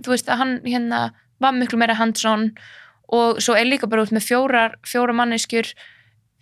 þú 0.03 0.09
veist 0.15 0.29
að 0.29 0.37
hann 0.39 0.61
hérna 0.65 1.11
var 1.41 1.53
miklu 1.53 1.79
meira 1.79 1.95
hands-on 1.95 2.53
og 3.09 3.39
svo 3.41 3.55
er 3.57 3.65
líka 3.65 3.89
bara 3.89 4.03
út 4.03 4.11
með 4.13 4.27
fjórar, 4.29 4.75
fjóra 4.85 5.15
manneskjur 5.15 5.73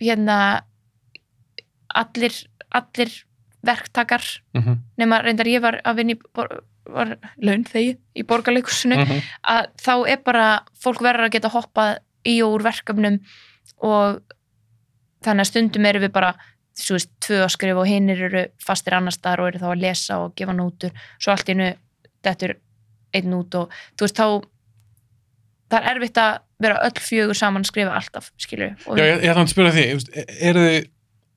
hérna 0.01 0.63
allir, 1.95 2.33
allir 2.73 3.11
verktakar 3.67 4.23
Mhm. 4.55 4.79
nema 4.99 5.23
reyndar 5.23 5.47
ég 5.47 5.61
var 5.63 5.81
að 5.85 6.19
bor- 6.35 6.63
var 6.93 7.17
laun 7.43 7.65
þegi 7.65 7.97
í 8.17 8.23
borgarleikusinu 8.27 8.97
Mhm. 9.01 9.23
að 9.49 9.67
þá 9.83 9.93
er 10.13 10.21
bara 10.25 10.47
fólk 10.83 11.01
verður 11.03 11.27
að 11.29 11.33
geta 11.37 11.49
hoppað 11.55 11.99
í 12.27 12.37
og 12.45 12.55
úr 12.59 12.63
verkefnum 12.67 13.21
og 13.83 14.21
þannig 15.25 15.41
að 15.47 15.51
stundum 15.51 15.87
erum 15.87 16.03
við 16.07 16.13
bara 16.13 16.35
þú 16.77 16.93
veist, 16.99 17.11
tvö 17.25 17.39
að 17.45 17.53
skrifa 17.55 17.81
og 17.81 17.87
hinnir 17.89 18.21
eru 18.29 18.47
fastir 18.61 18.93
annar 18.95 19.13
staðar 19.15 19.41
og 19.41 19.49
eru 19.49 19.59
þá 19.63 19.69
að 19.73 19.81
lesa 19.81 20.19
og 20.21 20.35
gefa 20.37 20.53
nótur 20.53 20.93
svo 21.19 21.33
allt 21.33 21.49
í 21.49 21.55
hennu 21.55 21.71
þetta 22.23 22.43
er 22.51 22.57
einn 23.15 23.33
út 23.39 23.55
og 23.55 23.71
þú 23.97 24.05
veist 24.07 24.17
þá 24.21 24.27
það 25.71 25.79
er 25.81 25.89
erfitt 25.97 26.21
að 26.23 26.39
vera 26.63 26.77
öll 26.87 27.01
fjögur 27.03 27.37
saman 27.37 27.65
að 27.65 27.71
skrifa 27.73 27.97
alltaf, 27.99 28.31
skilur 28.41 28.77
og 28.87 28.99
Já, 29.01 29.05
ég, 29.05 29.25
ég 29.25 29.33
ætla 29.33 29.43
að 29.45 29.51
spyrja 29.53 29.73
því, 29.77 29.85
e- 30.23 30.27
eru 30.51 30.63
þið 30.67 30.87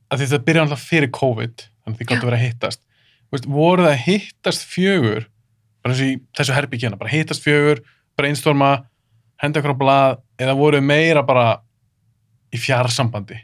að 0.09 0.19
því 0.21 0.27
það 0.33 0.45
byrja 0.49 0.61
alltaf 0.65 0.85
fyrir 0.89 1.11
COVID 1.17 1.55
þannig 1.65 1.95
að 1.95 1.99
þið 1.99 2.09
gáttu 2.11 2.21
að 2.23 2.29
vera 2.29 2.39
að 2.39 2.45
hittast 2.45 2.81
voru 3.45 3.83
það 3.85 3.91
að 3.93 4.03
hittast 4.05 4.63
fjögur 4.69 5.25
bara 5.83 5.93
eins 5.93 6.03
og 6.03 6.11
í 6.11 6.17
þessu 6.37 6.55
herbyggina, 6.55 6.99
bara 6.99 7.13
hittast 7.13 7.45
fjögur 7.45 7.81
bara 8.19 8.29
einstorma, 8.31 8.71
henda 9.39 9.61
ykkur 9.61 9.75
á 9.75 9.81
blað 9.81 10.19
eða 10.41 10.57
voru 10.59 10.81
meira 10.83 11.23
bara 11.25 11.47
í 12.53 12.59
fjarsambandi 12.59 13.39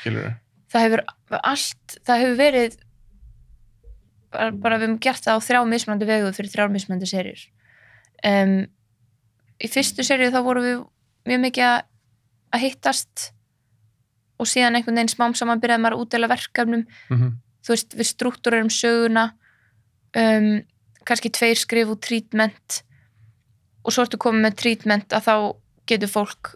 skilur 0.00 0.26
þið? 0.26 0.36
það 0.72 0.86
hefur 0.86 1.04
allt, 1.38 1.98
það 2.04 2.22
hefur 2.24 2.38
verið 2.42 2.78
bara, 4.34 4.50
bara 4.52 4.78
við 4.80 4.88
hefum 4.88 5.00
gert 5.06 5.24
það 5.24 5.40
á 5.40 5.46
þrjá 5.48 5.62
mismunandi 5.72 6.10
vegu 6.10 6.34
fyrir 6.36 6.54
þrjár 6.54 6.74
mismunandi 6.74 7.10
serjur 7.10 7.46
um, 8.26 8.54
í 9.58 9.72
fyrstu 9.72 10.06
serju 10.06 10.32
þá 10.34 10.40
vorum 10.46 10.66
við 10.68 10.78
mjög 11.28 11.44
mikið 11.46 11.68
að, 11.70 11.82
hittast 12.62 13.28
og 14.38 14.46
síðan 14.48 14.78
einhvern 14.78 14.96
veginn 14.96 15.10
smám 15.12 15.34
saman 15.36 15.60
byrjaði 15.60 15.82
maður 15.82 15.96
að 15.96 16.02
útdela 16.04 16.28
verkefnum. 16.30 16.84
Mm 17.10 17.36
þú 17.68 17.74
veist, 17.74 17.96
við 17.98 18.08
struktúrerum 18.08 18.70
söguna. 18.72 19.28
Um, 20.16 20.64
kannski 21.08 21.30
tveir 21.32 21.56
skrif 21.58 21.88
út 21.94 22.00
treatment 22.04 22.82
og 23.84 23.94
svo 23.94 24.04
ertu 24.04 24.18
komið 24.20 24.44
með 24.46 24.56
treatment 24.60 25.14
að 25.16 25.24
þá 25.28 25.34
getur 25.88 26.10
fólk 26.12 26.54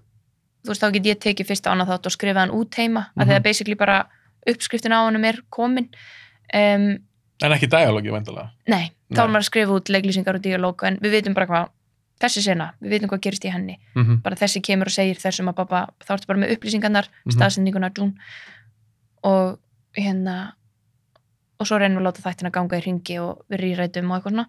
þú 0.63 0.69
veist, 0.71 0.83
þá 0.85 0.93
get 0.95 1.07
ég 1.11 1.21
tekið 1.25 1.49
fyrst 1.49 1.67
á 1.67 1.73
annað 1.73 1.89
þátt 1.95 2.07
og 2.11 2.13
skrifa 2.15 2.41
hann 2.45 2.53
út 2.55 2.75
heima, 2.79 3.01
mm 3.01 3.07
-hmm. 3.07 3.23
að 3.23 3.27
því 3.27 3.33
Mhm. 3.33 3.41
að 3.41 3.47
basically 3.49 3.75
bara 3.75 4.07
uppskriftin 4.47 4.93
á 4.93 5.01
hannum 5.07 5.25
er 5.25 5.41
komin 5.51 5.89
um, 6.55 6.99
En 7.43 7.51
ekki 7.53 7.67
dialógi, 7.67 8.11
vendalega. 8.13 8.51
nei, 8.69 8.93
þá 9.11 9.21
er 9.25 9.29
maður 9.29 9.43
að 9.43 9.51
skrifa 9.51 9.73
út 9.73 9.89
leiklýsingar 9.89 10.35
og 10.37 10.43
dialóg, 10.43 10.83
en 10.87 10.97
við 10.99 11.11
vitum 11.11 11.35
bara 11.35 11.47
hvað 11.47 11.69
þessi 12.21 12.43
sena, 12.43 12.73
við 12.83 12.91
vitum 12.91 13.09
hvað 13.09 13.21
gerist 13.21 13.45
í 13.45 13.51
henni 13.51 13.79
Mm 13.97 14.05
-hmm. 14.07 14.23
bara 14.23 14.37
þessi 14.37 14.61
kemur 14.63 14.87
og 14.87 14.93
segir 14.93 15.17
þessum 15.17 15.49
að 15.49 15.55
pappa 15.57 15.89
þá 16.07 16.15
ertu 16.15 16.27
bara 16.27 16.39
með 16.39 16.53
upplýsingarnar, 16.57 17.07
Mhm. 17.27 17.33
staðsendinguna 17.33 17.91
dún 17.91 18.15
og 19.25 19.59
hérna 19.97 20.53
og 21.63 21.69
svo 21.71 21.79
reynum 21.81 21.99
við 22.01 22.05
að 22.05 22.09
láta 22.11 22.25
þættina 22.27 22.53
ganga 22.55 22.79
í 22.81 22.85
ringi 22.87 23.19
og 23.23 23.45
við 23.53 23.63
rýrætum 23.63 24.11
og 24.11 24.19
eitthvað 24.19 24.35
svona 24.35 24.47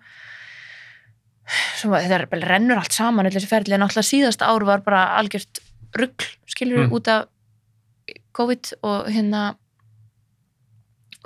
svo 1.78 1.91
þetta 1.99 2.17
er 2.21 2.26
bara 2.32 2.49
rennur 2.54 2.80
allt 2.80 2.95
saman 2.95 3.28
öll 3.28 3.36
þessi 3.36 3.49
ferli, 3.52 3.76
en 3.76 3.84
alltaf 3.86 4.06
síðasta 4.08 4.47
ár 4.47 4.63
var 4.67 4.84
bara 4.86 5.02
algjört 5.19 5.60
rugl, 5.99 6.28
skilur 6.49 6.80
við 6.84 6.88
Mm. 6.88 6.93
út 6.97 7.08
af 7.12 7.26
COVID 8.34 8.71
og 8.84 9.10
hérna 9.13 9.41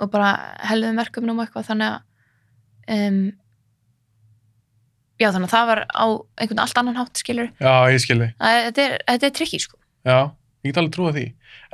og 0.00 0.10
bara 0.12 0.32
helðum 0.68 0.98
verkefnum 1.00 1.38
og 1.40 1.46
eitthvað 1.46 1.68
þannig 1.70 1.94
að 1.94 3.06
um, 3.08 3.20
já 5.18 5.30
þannig 5.34 5.48
að 5.48 5.54
það 5.54 5.66
var 5.72 5.80
á 5.90 6.04
einhvern 6.38 6.62
allt 6.62 6.78
annan 6.82 6.98
hátt 7.00 7.18
skilur 7.22 7.48
Já, 7.58 7.72
ég 7.90 8.02
skilði. 8.04 8.28
þetta 8.38 8.84
er, 8.84 8.98
er 9.16 9.32
trikki 9.34 9.58
sko 9.64 9.78
Já, 10.06 10.30
ég 10.62 10.70
get 10.72 10.78
alveg 10.82 10.94
trúið 10.94 11.16
því. 11.18 11.24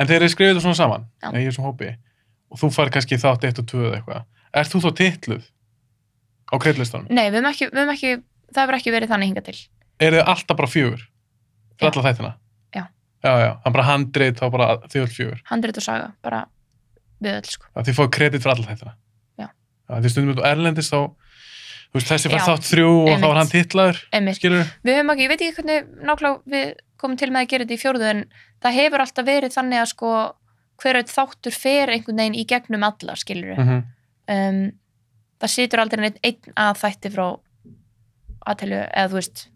En 0.01 0.09
þeir 0.09 0.17
eru 0.23 0.31
skrifið 0.33 0.55
þetta 0.55 0.63
svona 0.65 0.79
saman, 0.79 1.03
Já. 1.23 1.29
ég 1.37 1.47
er 1.51 1.55
svona 1.55 1.69
hópi, 1.73 1.91
og 2.55 2.61
þú 2.63 2.71
fær 2.77 2.93
kannski 2.95 3.19
þátt 3.21 3.45
eitt 3.49 3.59
og 3.63 3.67
tvö 3.71 3.83
eða 3.89 3.99
eitthvað. 3.99 4.25
Er 4.55 4.71
þú 4.71 4.81
þá 4.85 4.91
titluð 5.01 5.45
á 6.51 6.55
kreidlistanum? 6.63 7.09
nei, 7.11 7.27
við 7.33 7.41
höfum 7.41 7.51
ekki, 7.51 7.69
við 7.73 7.81
höfum 7.83 7.95
ekki 7.97 8.13
það 8.55 8.63
hefur 8.63 8.79
ekki 8.79 8.95
verið 8.95 9.13
þannig 9.15 9.31
hingað 9.33 9.47
til 9.51 9.57
Er 10.05 10.15
þið 10.17 10.31
alltaf 10.35 10.59
bara 10.59 10.71
fjögur? 10.71 11.03
Fyrir 11.79 11.91
alla 11.91 12.05
þættina? 12.09 12.31
Já. 12.75 12.83
Já, 13.25 13.33
já, 13.45 13.51
hann 13.65 13.75
bara 13.75 13.87
handrið 13.89 14.39
þá 14.39 14.45
bara 14.55 14.69
þið 14.91 15.03
öll 15.05 15.13
fjögur. 15.15 15.43
handrit 15.51 15.81
og 15.81 15.87
saga, 15.87 16.09
bara 16.23 16.41
við 17.25 17.39
öll 17.41 17.51
sko 17.51 17.67
Það 17.75 17.89
þið 17.89 17.99
fáið 17.99 18.11
kredit 18.19 18.45
fyrir 18.45 18.55
alla 18.55 18.71
þættina. 18.71 18.95
Já. 19.41 19.47
Já, 19.89 19.95
því 20.05 20.13
stundum 20.15 20.35
við 20.35 20.49
erlendis 20.51 20.91
þá, 20.93 20.99
þú 21.91 21.99
veist, 21.99 22.11
þessi 22.13 22.33
fær 22.33 22.45
þátt 22.49 22.69
þrjú 22.71 22.91
og 22.95 23.13
þá 23.15 23.29
er 23.31 23.39
hann 23.41 23.53
Einmitt. 24.15 24.39
skilur 24.39 24.65
við 24.85 24.99
höfum 24.99 25.15
ekki, 25.15 25.27
ég 25.27 25.33
veit 25.33 25.41
ekki 25.45 25.57
hvernig 25.59 25.89
nákvæmlega 26.05 26.55
við 26.55 26.73
komum 27.01 27.19
til 27.21 27.31
með 27.31 27.45
að 27.45 27.51
gera 27.53 27.65
þetta 27.67 27.75
í 27.75 27.83
fjórðu 27.83 28.09
en 28.11 28.25
það 28.65 28.79
hefur 28.79 29.05
alltaf 29.05 29.27
verið 29.29 29.55
þannig 29.55 29.83
að 29.83 29.91
sko 29.91 30.11
hver 30.83 30.99
eitt 31.01 31.13
þáttur 31.13 31.55
fer 31.55 31.93
einhvern 31.93 32.21
veginn 32.23 32.39
í 32.39 32.47
gegnum 32.49 32.87
alla 32.87 33.17
skilur 33.19 33.57
mm 33.57 33.69
-hmm. 33.69 33.83
um, 34.35 34.61
það 35.43 35.55
situr 35.55 35.83
aldrei 35.83 36.03
neitt 36.05 36.21
einn 36.23 36.55
að 36.57 36.79
þætti 36.83 37.13
frá 37.15 37.27
aðtelu 38.45 38.81
eða 38.83 39.09
þú 39.11 39.21
veist 39.21 39.49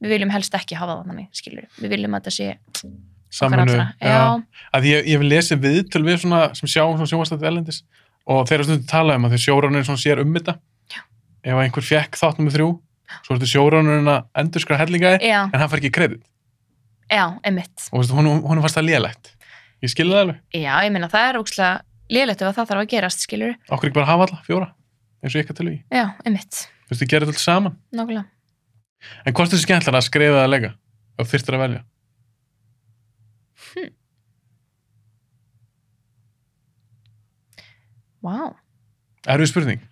við 0.00 0.14
viljum 0.16 0.34
helst 0.34 0.54
ekki 0.56 0.78
hafa 0.78 0.98
það 0.98 1.10
þannig, 1.12 1.30
skilur 1.36 1.66
við 1.78 1.94
viljum 1.94 2.14
að 2.14 2.20
þetta 2.20 2.36
sé 2.36 2.90
saminu 3.30 3.76
já, 3.76 4.42
að 4.74 4.86
ég, 4.90 5.08
ég 5.12 5.20
vil 5.22 5.30
lesi 5.30 5.58
viðtöl 5.60 6.02
við 6.06 6.22
svona 6.24 6.42
sem 6.58 6.70
sjá 6.70 6.82
svona 6.82 7.06
sjónvastætti 7.06 7.46
elendis 7.50 7.82
og 8.30 8.46
þeir 8.48 8.58
eru 8.58 8.68
stundum 8.68 8.88
tala 8.90 9.16
um 9.18 9.26
að 9.26 9.36
þeir 9.36 9.44
sjóranurinn 9.44 9.86
svona 9.86 10.02
sér 10.02 10.22
um 10.22 10.32
þetta. 10.34 10.56
Já. 10.90 11.02
ef 11.46 11.60
einhver 11.62 11.86
fekk 11.86 12.18
þátt 12.18 12.40
nummer 12.40 12.54
þrjú 12.56 12.70
svo 13.20 13.34
er 13.34 13.38
þetta 13.38 13.52
sjóranurinn 13.52 14.10
að 14.10 14.42
endur 14.42 14.64
skra 14.64 14.80
hellingaði 14.80 15.30
en 15.30 15.54
hann 15.54 15.70
fær 15.70 15.82
ekki 15.82 15.92
kredit. 15.94 16.24
Já, 17.10 17.24
emitt 17.46 17.88
og 17.90 18.10
hún, 18.14 18.32
hún 18.46 18.62
fannst 18.64 18.78
það 18.78 18.88
lélegt 18.90 19.32
ég 19.84 19.92
skilði 19.92 20.16
það 20.16 20.24
alveg, 20.24 20.40
já, 20.60 20.72
ég 20.84 20.92
meina 20.94 21.08
það 21.12 21.28
er 21.30 21.38
ókslega 21.40 21.70
lélegt 22.10 22.42
ef 22.42 22.50
að 22.50 22.58
það 22.58 22.70
þarf 22.72 22.82
að 22.84 22.90
gerast, 22.94 23.24
skilur 23.26 23.54
okkur 23.70 23.88
ekki 23.90 23.96
bara 24.00 24.10
hafa 24.10 24.26
alla 24.28 24.40
fjóra 24.46 24.68
eins 25.20 25.36
og 25.36 25.42
ykkar 25.44 25.56
til 25.58 25.68
við, 25.70 25.78
já, 25.92 26.04
emitt, 26.28 26.60
þú 26.86 26.92
veist, 26.94 27.02
þið 27.02 27.10
gerir 27.12 27.30
þetta 27.30 27.42
saman. 27.44 27.74
Nákvæmlega. 27.92 28.26
En 29.24 29.34
hvort 29.36 29.48
er 29.48 29.54
þessi 29.56 29.66
skemmtilega 29.66 30.00
að 30.00 30.06
skrifa 30.08 30.36
eða 30.36 30.44
að 30.46 30.52
lega 30.54 30.70
og 31.20 31.28
þyrftir 31.30 31.56
að 31.56 31.62
velja? 31.64 31.82
Vá, 38.20 38.52
erfið 39.32 39.48
spurning, 39.48 39.84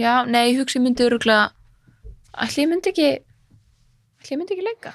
já, 0.00 0.12
nei, 0.24 0.54
ég 0.54 0.60
hugsa 0.62 0.78
ég 0.78 0.84
myndi 0.86 1.04
öruglega 1.04 1.50
ætli 2.44 2.64
ég 2.64 2.70
myndi 2.70 2.92
ekki 2.94 3.08
ætli 4.22 4.32
ég 4.32 4.40
myndi 4.40 4.56
ekki 4.56 4.64
leika? 4.64 4.94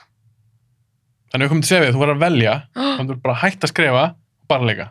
Þannig 1.30 1.44
að 1.44 1.46
við 1.46 1.52
komum 1.54 1.62
til 1.66 1.70
segja 1.70 1.94
þú 1.94 2.02
var 2.02 2.14
að 2.16 2.24
velja, 2.24 2.56
þannig 2.74 3.04
að 3.06 3.12
þú 3.12 3.20
bara 3.28 3.42
hægt 3.44 3.66
að 3.68 3.74
skrifa 3.76 4.06
lega 4.70 4.90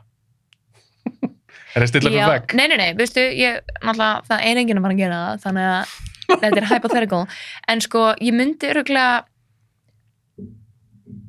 er 1.74 1.82
það 1.84 1.88
stilla 1.90 2.10
Já, 2.10 2.14
fyrir 2.14 2.30
vegg? 2.32 2.54
Nei, 2.58 2.66
nei, 2.68 2.76
nei, 2.80 2.92
veistu, 2.98 3.20
ég, 3.38 3.58
náttúrulega, 3.82 4.22
það 4.28 4.44
er 4.50 4.60
enginn 4.62 4.78
að 4.80 4.86
fara 4.86 4.94
að 4.96 5.02
gera 5.02 5.18
það, 5.18 5.42
þannig 5.44 5.66
að 5.72 5.96
þetta 6.28 6.60
er 6.62 6.66
hypothetical, 6.72 7.20
en 7.74 7.80
sko, 7.84 8.04
ég 8.24 8.34
myndi 8.36 8.70
öruglega, 8.72 9.18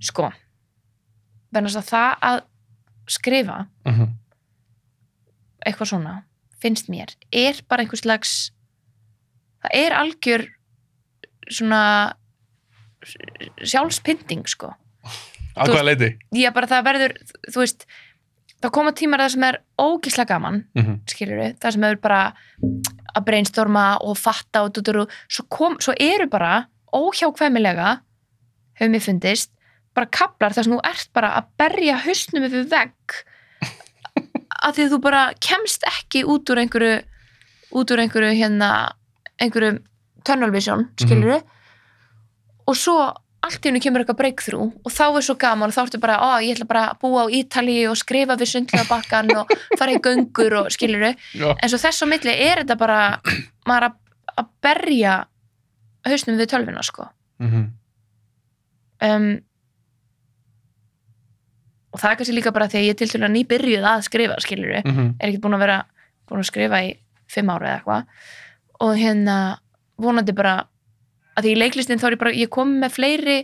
sko, 0.10 0.30
verðast 1.56 1.82
að 1.82 1.90
það 1.90 2.26
að 2.30 2.40
skrifa 3.10 3.58
Mhm. 3.90 4.08
eitthvað 5.66 5.90
svona, 5.92 6.14
finnst 6.62 6.90
mér, 6.90 7.16
er 7.34 7.60
bara 7.70 7.84
einhvers 7.84 8.04
slags, 8.06 8.34
það 9.64 9.72
er 9.84 9.92
algjör 9.98 10.48
svona 11.50 12.14
sjálfspynding, 13.64 14.46
sko. 14.48 14.74
á 15.58 15.64
hvaða 15.68 15.84
leiti 15.90 16.10
Ég 16.36 16.54
bara 16.54 16.68
það 16.68 16.84
verður, 16.86 17.14
þú 17.52 17.60
veist, 17.64 17.86
það 18.62 18.72
koma 18.76 18.92
tímar 18.92 19.22
það 19.24 19.32
sem 19.36 19.44
er 19.50 19.58
ógislega 19.80 20.28
gaman, 20.34 20.64
Mhm. 20.76 21.00
skilur 21.08 21.38
við, 21.40 21.54
það 21.60 21.72
sem 21.74 21.84
hefur 21.88 22.02
bara 22.02 22.34
að 23.16 23.26
brainstorma 23.26 23.86
og 24.02 24.18
fatta 24.18 24.64
og 24.64 24.74
dutur 24.74 25.02
og 25.04 25.10
svo, 25.30 25.46
kom, 25.50 25.78
svo 25.80 25.94
eru 26.00 26.28
bara 26.28 26.68
óhjákvæmilega 26.94 28.02
hefur 28.80 28.92
mér 28.92 29.02
fundist 29.06 29.52
bara 29.96 30.06
kaplar 30.08 30.54
þar 30.54 30.64
sem 30.64 30.74
þú 30.74 30.82
ert 30.86 31.10
bara 31.14 31.30
að 31.40 31.46
berja 31.58 31.98
hausnum 32.06 32.44
yfir 32.48 32.68
vegg 32.70 33.16
að 34.64 34.76
því 34.76 34.90
þú 34.92 35.00
bara 35.02 35.24
kemst 35.40 35.84
ekki 35.88 36.24
út 36.26 36.50
úr 36.52 36.62
einhverju 36.64 37.02
út 37.80 37.92
úr 37.94 38.00
einhverju 38.04 38.34
hérna 38.40 38.70
einhverju 39.40 39.80
tunnel 40.26 40.52
vision, 40.52 40.90
skilur 41.00 41.32
við 41.38 41.44
og 42.68 42.76
svo 42.76 42.98
allt 43.42 43.64
í 43.66 43.70
hennu 43.70 43.80
kemur 43.80 44.02
eitthvað 44.04 44.18
breakthrough 44.20 44.72
og 44.86 44.92
þá 44.92 45.04
er 45.16 45.26
svo 45.26 45.36
gaman 45.40 45.70
og 45.72 45.76
þá 45.76 45.82
ertu 45.86 46.00
bara, 46.04 46.18
ó, 46.20 46.30
ég 46.44 46.58
ætla 46.58 46.68
bara 46.68 46.84
að 46.92 47.00
búa 47.02 47.24
á 47.24 47.28
Ítalíu 47.32 47.90
og 47.92 47.98
skrifa 47.98 48.36
við 48.40 48.50
sundlega 48.52 48.86
bakkan 48.90 49.30
og 49.38 49.52
fara 49.80 49.94
í 49.96 50.00
göngur 50.04 50.56
og 50.60 50.72
skilur 50.76 51.00
við 51.06 51.16
Já. 51.40 51.54
en 51.56 51.70
svo 51.72 51.80
þess 51.80 52.04
á 52.04 52.06
milli 52.12 52.34
er 52.36 52.64
þetta 52.64 52.76
bara 52.78 53.00
maður 53.70 53.90
að, 53.90 53.96
að 54.44 54.50
berja 54.66 55.14
hausnum 56.10 56.38
við 56.42 56.52
tölvuna 56.56 56.84
sko 56.84 57.08
Mhm. 57.40 57.62
um, 59.08 59.30
og 61.94 62.02
það 62.02 62.12
er 62.12 62.18
kannski 62.20 62.36
líka 62.36 62.52
bara 62.54 62.68
þegar 62.70 62.88
ég 62.92 62.98
til 63.00 63.08
til 63.10 63.22
að 63.24 63.32
nýbyrjuð 63.38 63.86
að 63.88 64.04
skrifa 64.06 64.36
skilur 64.44 64.74
við, 64.76 64.84
Mhm. 64.92 65.08
er 65.20 65.30
ekki 65.30 65.40
búin 65.42 65.56
að 65.58 65.64
vera 65.64 65.78
búin 66.30 66.44
að 66.44 66.50
skrifa 66.52 66.82
í 66.86 66.92
fimm 67.28 67.50
ára 67.50 67.70
eða 67.70 67.80
eitthvað 67.80 68.06
og 68.82 68.92
hérna 69.00 69.38
vonandi 69.98 70.36
bara 70.36 70.68
að 71.40 71.48
því 71.48 71.56
í 71.56 71.60
leiklistin 71.60 72.02
þá 72.02 72.08
er 72.10 72.16
ég 72.16 72.22
bara 72.24 72.36
ég 72.38 72.52
kom 72.54 72.76
með 72.82 72.96
fleiri 72.98 73.38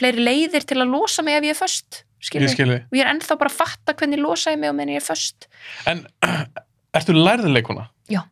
fleiri 0.00 0.24
leiðir 0.24 0.66
til 0.68 0.78
að 0.80 0.92
losa 0.94 1.24
mig 1.26 1.38
ef 1.38 1.46
ég 1.48 1.54
er 1.54 1.60
föst 1.60 2.02
skilur 2.20 2.48
ég 2.48 2.54
skilði 2.54 2.78
og 2.84 2.96
ég 2.98 3.04
er 3.04 3.12
ennþá 3.14 3.36
bara 3.40 3.52
að 3.52 3.58
fatta 3.60 3.96
hvernig 3.96 4.22
losa 4.22 4.54
ég 4.54 4.60
mig 4.60 4.72
og 4.72 4.76
menn 4.78 4.92
ég 4.92 5.00
er 5.00 5.06
föst 5.06 5.48
En 5.90 6.04
ertu 6.96 7.14
lærðileikuna? 7.14 7.86
Já. 8.10 8.24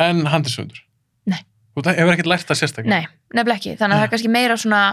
En 0.00 0.24
handrisundur? 0.32 0.80
Nei. 1.28 1.42
Þú 1.76 1.84
hefur 1.90 2.14
ekkert 2.14 2.30
lært 2.32 2.48
það 2.48 2.60
sérstaklega? 2.62 2.94
Nei, 2.94 3.10
nefnilega 3.36 3.60
ekki, 3.60 3.74
þannig 3.76 3.96
að 3.96 4.00
það 4.00 4.06
er 4.06 4.12
kannski 4.14 4.32
meira 4.32 4.56
svona 4.60 4.84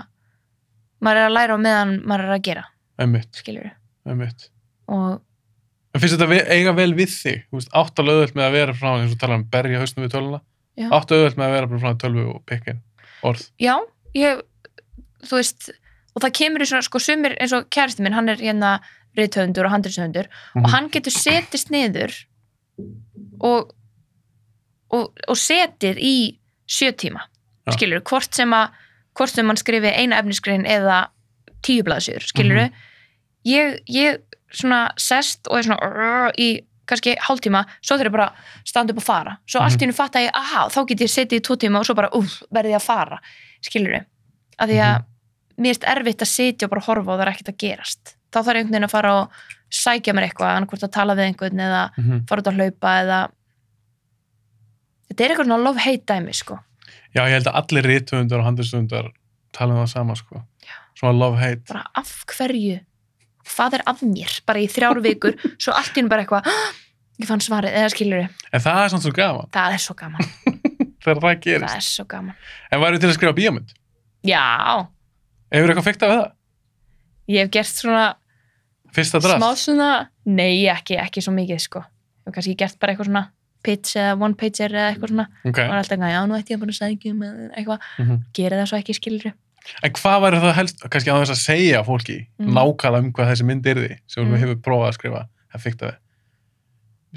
maður 1.03 1.21
er 1.21 1.29
að 1.29 1.37
læra 1.37 1.55
á 1.55 1.59
meðan 1.63 1.93
maður 2.03 2.27
er 2.27 2.35
að 2.35 2.43
gera 2.49 2.65
Einmitt, 2.97 3.39
skilur 3.39 3.71
einmitt. 4.07 4.49
og 4.89 5.23
En 5.95 6.01
finnst 6.03 6.19
þetta 6.19 6.53
eiga 6.53 6.73
vel 6.77 6.91
við 6.97 7.09
þig? 7.09 7.45
Þú 7.49 7.61
auðvelt 7.81 8.35
með 8.37 8.45
að 8.45 8.55
vera 8.57 8.73
frá, 8.77 8.89
eins 8.99 9.13
og 9.15 9.21
tala 9.21 9.37
um 9.39 9.45
berja 9.49 9.79
hausnum 9.81 10.03
við 10.05 10.11
tölvuna. 10.13 10.39
Já. 10.77 10.89
Áttu 10.93 11.15
auðvelt 11.17 11.37
með 11.39 11.47
að 11.47 11.55
vera 11.57 11.67
bara 11.67 11.79
frá 11.79 11.97
tölvu 12.03 12.25
og 12.35 12.45
pikkin 12.45 12.81
orð. 13.23 13.47
já, 13.59 13.75
ég 14.15 14.41
þú 15.25 15.35
veist, 15.39 15.69
og 16.15 16.21
það 16.21 16.33
kemur 16.37 16.61
í 16.61 16.67
svona 16.69 16.83
sko 16.85 16.99
sumir 16.99 17.35
eins 17.41 17.53
og 17.53 17.69
kæristi 17.73 18.03
minn, 18.05 18.13
hann 18.13 18.29
er 18.29 18.35
hérna 18.37 18.79
rithöfundur 19.17 19.65
og 19.65 19.71
handriðshöfundur 19.73 20.27
Mhm. 20.55 20.63
og 20.65 20.69
hann 20.71 20.89
getur 20.89 21.11
setist 21.11 21.71
niður 21.73 22.13
og 23.41 23.73
og, 24.91 25.11
og 25.27 25.35
setið 25.35 25.97
í 25.99 26.37
sjö 26.69 26.93
tíma 26.95 27.25
Já. 27.67 27.73
skilur, 27.75 27.99
hvort 28.07 28.33
sem 28.33 28.53
að 28.55 28.69
hvort 29.17 29.29
sem 29.33 29.47
hann 29.49 29.57
skrifi 29.57 29.89
eina 29.91 30.19
efniskrein 30.21 30.63
eða 30.69 31.07
tíu 31.65 31.81
blaðsjur, 31.83 32.21
skilur 32.23 32.67
Mhm. 32.67 32.73
ég, 33.45 33.79
ég 33.89 34.19
svona 34.53 34.91
sest 34.97 35.47
og 35.49 35.57
er 35.57 35.63
svona 35.63 36.31
í 36.37 36.61
kannski 36.88 37.15
hálftíma, 37.28 37.62
svo 37.82 37.97
þurfi 37.97 38.10
ég 38.10 38.15
bara 38.15 38.28
að 38.32 38.63
standa 38.71 38.93
upp 38.95 39.02
og 39.02 39.08
fara, 39.08 39.38
svo 39.45 39.60
allt 39.62 39.78
í 39.78 39.84
hennu 39.86 39.93
fatta 39.97 40.21
ég 40.23 40.32
aha, 40.34 40.67
þá 40.73 40.80
get 40.88 41.04
ég 41.06 41.12
setið 41.13 41.39
í 41.41 41.43
tvo 41.47 41.56
tíma 41.60 41.80
og 41.82 41.86
svo 41.89 41.95
bara 42.00 42.10
úf, 42.15 42.38
verði 42.52 42.71
ég 42.73 42.80
að 42.82 42.86
fara, 42.88 43.19
skilur 43.62 43.93
við 43.97 44.06
af 44.58 44.69
því 44.71 44.78
að 44.88 45.04
mér 45.58 45.73
erst 45.73 45.84
erfitt 45.89 46.21
að 46.26 46.32
sitja 46.32 46.65
og 46.67 46.71
bara 46.73 46.86
horfa 46.88 47.12
og 47.13 47.17
það 47.19 47.26
er 47.28 47.32
ekkert 47.34 47.50
að 47.54 47.58
gerast. 47.63 48.15
Þá 48.32 48.38
þarf 48.39 48.47
ég 48.47 48.58
einhvern 48.62 48.73
veginn 48.76 48.88
að 48.88 48.93
fara 48.93 49.12
og 49.21 49.32
sækja 49.73 50.13
mér 50.13 50.26
eitthvað 50.28 50.52
annarkvort 50.56 50.84
að 50.88 50.91
tala 50.97 51.15
við 51.17 51.26
einhvern 51.32 51.60
eða 51.67 51.84
Mhm. 51.97 52.28
fara 52.30 52.41
út 52.41 52.47
að 52.52 52.58
hlaupa 52.58 52.91
eða 53.04 53.19
þetta 55.10 55.23
er 55.26 55.32
eitthvað 55.34 55.47
svona 55.50 55.63
love-hate 55.63 56.06
dæmi 56.12 56.36
sko. 56.36 56.60
Já, 57.15 57.21
ég 57.26 57.34
held 57.38 57.47
að 57.50 57.58
allir 57.62 57.88
rithöfundar 57.89 58.39
og 58.41 58.45
handrisundur 58.50 59.12
tala 59.56 59.73
um 59.73 59.80
það 59.86 59.89
sama, 59.93 60.15
sko. 60.15 60.43
Af 61.95 62.12
hverju 62.28 62.80
hvað 63.55 63.73
er 63.79 63.83
af 63.88 64.01
mér, 64.03 64.36
bara 64.45 64.60
í 64.60 64.67
þrjár 64.67 65.01
vikur 65.03 65.36
svo 65.57 65.73
allt 65.73 65.93
í 65.95 65.99
hennu 66.01 66.10
bara 66.10 66.23
eitthvað 66.25 66.45
"Ah, 66.47 66.73
ég 67.19 67.27
fann 67.27 67.39
svarið, 67.41 67.73
eða 67.73 67.89
skilur 67.93 68.27
En 68.53 68.62
það 68.62 68.83
er 68.83 68.89
samt 68.89 69.03
svo 69.03 69.13
gaman 69.15 69.49
það 69.51 69.73
er 69.73 69.81
svo 69.88 69.95
gaman, 69.95 70.21
það 71.03 71.39
gerist. 71.41 71.69
það 71.72 71.76
er 71.76 71.88
svo 71.88 72.05
gaman 72.07 72.36
En 72.72 72.82
væri 72.82 72.99
til 72.99 73.09
að 73.09 73.17
skrifa 73.17 73.34
bíómynd? 73.38 73.69
já, 74.28 74.88
Hefur 75.51 75.69
eitthvað 75.72 75.88
fyrkt 75.88 76.03
af 76.03 76.09
það? 76.11 76.32
ég 77.30 77.39
hef 77.43 77.51
gert 77.51 77.67
svona 77.72 78.05
Fyrsta 78.95 79.19
drast? 79.19 79.38
smá 79.39 79.49
svona, 79.55 79.89
nei 80.26 80.65
ekki, 80.72 80.95
ekki 80.97 81.22
svo 81.22 81.34
mikið 81.36 81.59
sko, 81.59 81.80
ég 81.80 82.28
hef 82.28 82.34
kannski 82.36 82.55
gert 82.57 82.80
bara 82.80 82.93
eitthvað 82.93 83.09
svona 83.11 83.26
pitch 83.63 83.97
eða 83.99 84.13
one 84.22 84.34
pager 84.39 84.69
eða 84.72 84.93
eitthvað 84.93 85.11
svona 85.11 85.28
Ok. 85.45 85.57
og 85.59 85.74
alltaf 85.76 85.99
já, 85.99 86.22
nú 86.28 86.38
ætti 86.38 86.53
ég 86.55 86.59
bara 86.61 86.72
að 86.72 86.80
sækja 86.80 87.11
um 87.11 87.22
eitthvað, 87.51 87.80
Mhm. 87.99 88.17
gera 88.34 88.55
það 88.61 88.67
svo 88.69 88.78
ekki 88.80 88.93
skilur 88.95 89.34
En 89.84 89.93
hvað 89.93 90.22
væri 90.24 90.41
það 90.41 90.57
helst, 90.57 90.84
kannski 90.89 91.11
á 91.11 91.20
þess 91.20 91.34
að 91.34 91.41
segja 91.43 91.84
fólki 91.86 92.18
Mhm. 92.39 92.51
nákvæmlega 92.55 93.03
um 93.03 93.13
hvað 93.13 93.32
þessi 93.32 93.47
mynd 93.47 93.68
er 93.68 93.82
því 93.82 93.93
sem 94.07 94.24
mm. 94.24 94.32
Mhm. 94.32 94.41
hefur 94.41 94.61
prófað 94.68 94.88
að 94.89 94.97
skrifa 94.99 95.24
það 95.53 95.63
fyrkt 95.65 95.84
af 95.88 95.95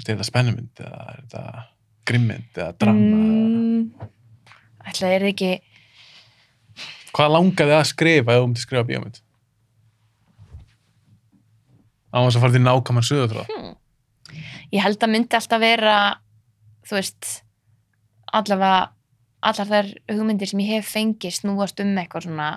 þið 0.01 0.09
er 0.09 0.15
þetta 0.15 0.29
spennumynd 0.29 0.81
eða 0.81 1.01
er 1.01 1.19
þetta 1.21 1.63
grimmynd 2.09 2.57
eða 2.57 2.77
drama 2.81 2.99
mm. 2.99 3.81
mm, 3.81 4.07
ætla 4.89 5.11
er 5.15 5.27
ekki 5.29 5.51
hvað 7.11 7.33
langaði 7.35 7.75
að 7.75 7.89
skrifa 7.91 8.33
ef 8.33 8.41
þú 8.41 8.47
myndi 8.47 8.63
skrifa 8.63 8.87
bíómynd 8.87 9.21
á 12.11 12.17
þess 12.19 12.39
að 12.39 12.43
fara 12.43 12.55
til 12.55 12.63
nákvæmar 12.65 13.07
suðutráð 13.07 13.51
hmm. 13.51 13.75
ég 14.75 14.83
held 14.83 15.03
að 15.03 15.13
myndi 15.13 15.37
alltaf 15.37 15.63
vera 15.63 15.97
þú 16.87 16.97
veist 16.97 17.31
allavega 18.31 18.91
allar 19.41 19.69
þær 19.69 19.93
hugmyndir 20.11 20.51
sem 20.51 20.63
ég 20.63 20.77
hef 20.77 20.91
fengið 20.93 21.37
snúast 21.39 21.79
um 21.83 21.95
eitthvað 21.97 22.27
svona 22.27 22.49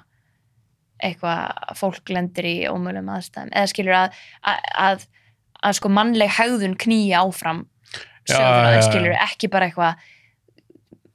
eitthvað 1.05 1.41
að 1.69 1.79
fólk 1.81 2.11
lendir 2.15 2.47
í 2.49 2.57
ómögulegum 2.71 3.11
aðstæðum. 3.17 3.53
Eða 3.53 3.71
skilur 3.73 3.97
að, 3.99 4.19
að, 4.47 4.69
að, 4.87 5.07
að 5.69 5.79
sko 5.81 5.91
mannleg 5.93 6.37
hegðun 6.39 6.77
knýja 6.81 7.25
áfram 7.25 7.65
Já, 8.25 8.39
já. 8.73 8.81
skilur 8.87 9.17
ekki 9.21 9.51
bara 9.53 9.69
eitthvað 9.69 10.05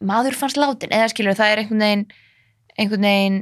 maður 0.06 0.38
fannst 0.38 0.60
látin 0.60 0.94
eða 0.94 1.10
skilur 1.12 1.38
það 1.38 1.54
er 1.54 1.62
einhvern 1.64 1.82
veginn 1.84 2.04
einhvern 2.78 3.08
veginn 3.08 3.40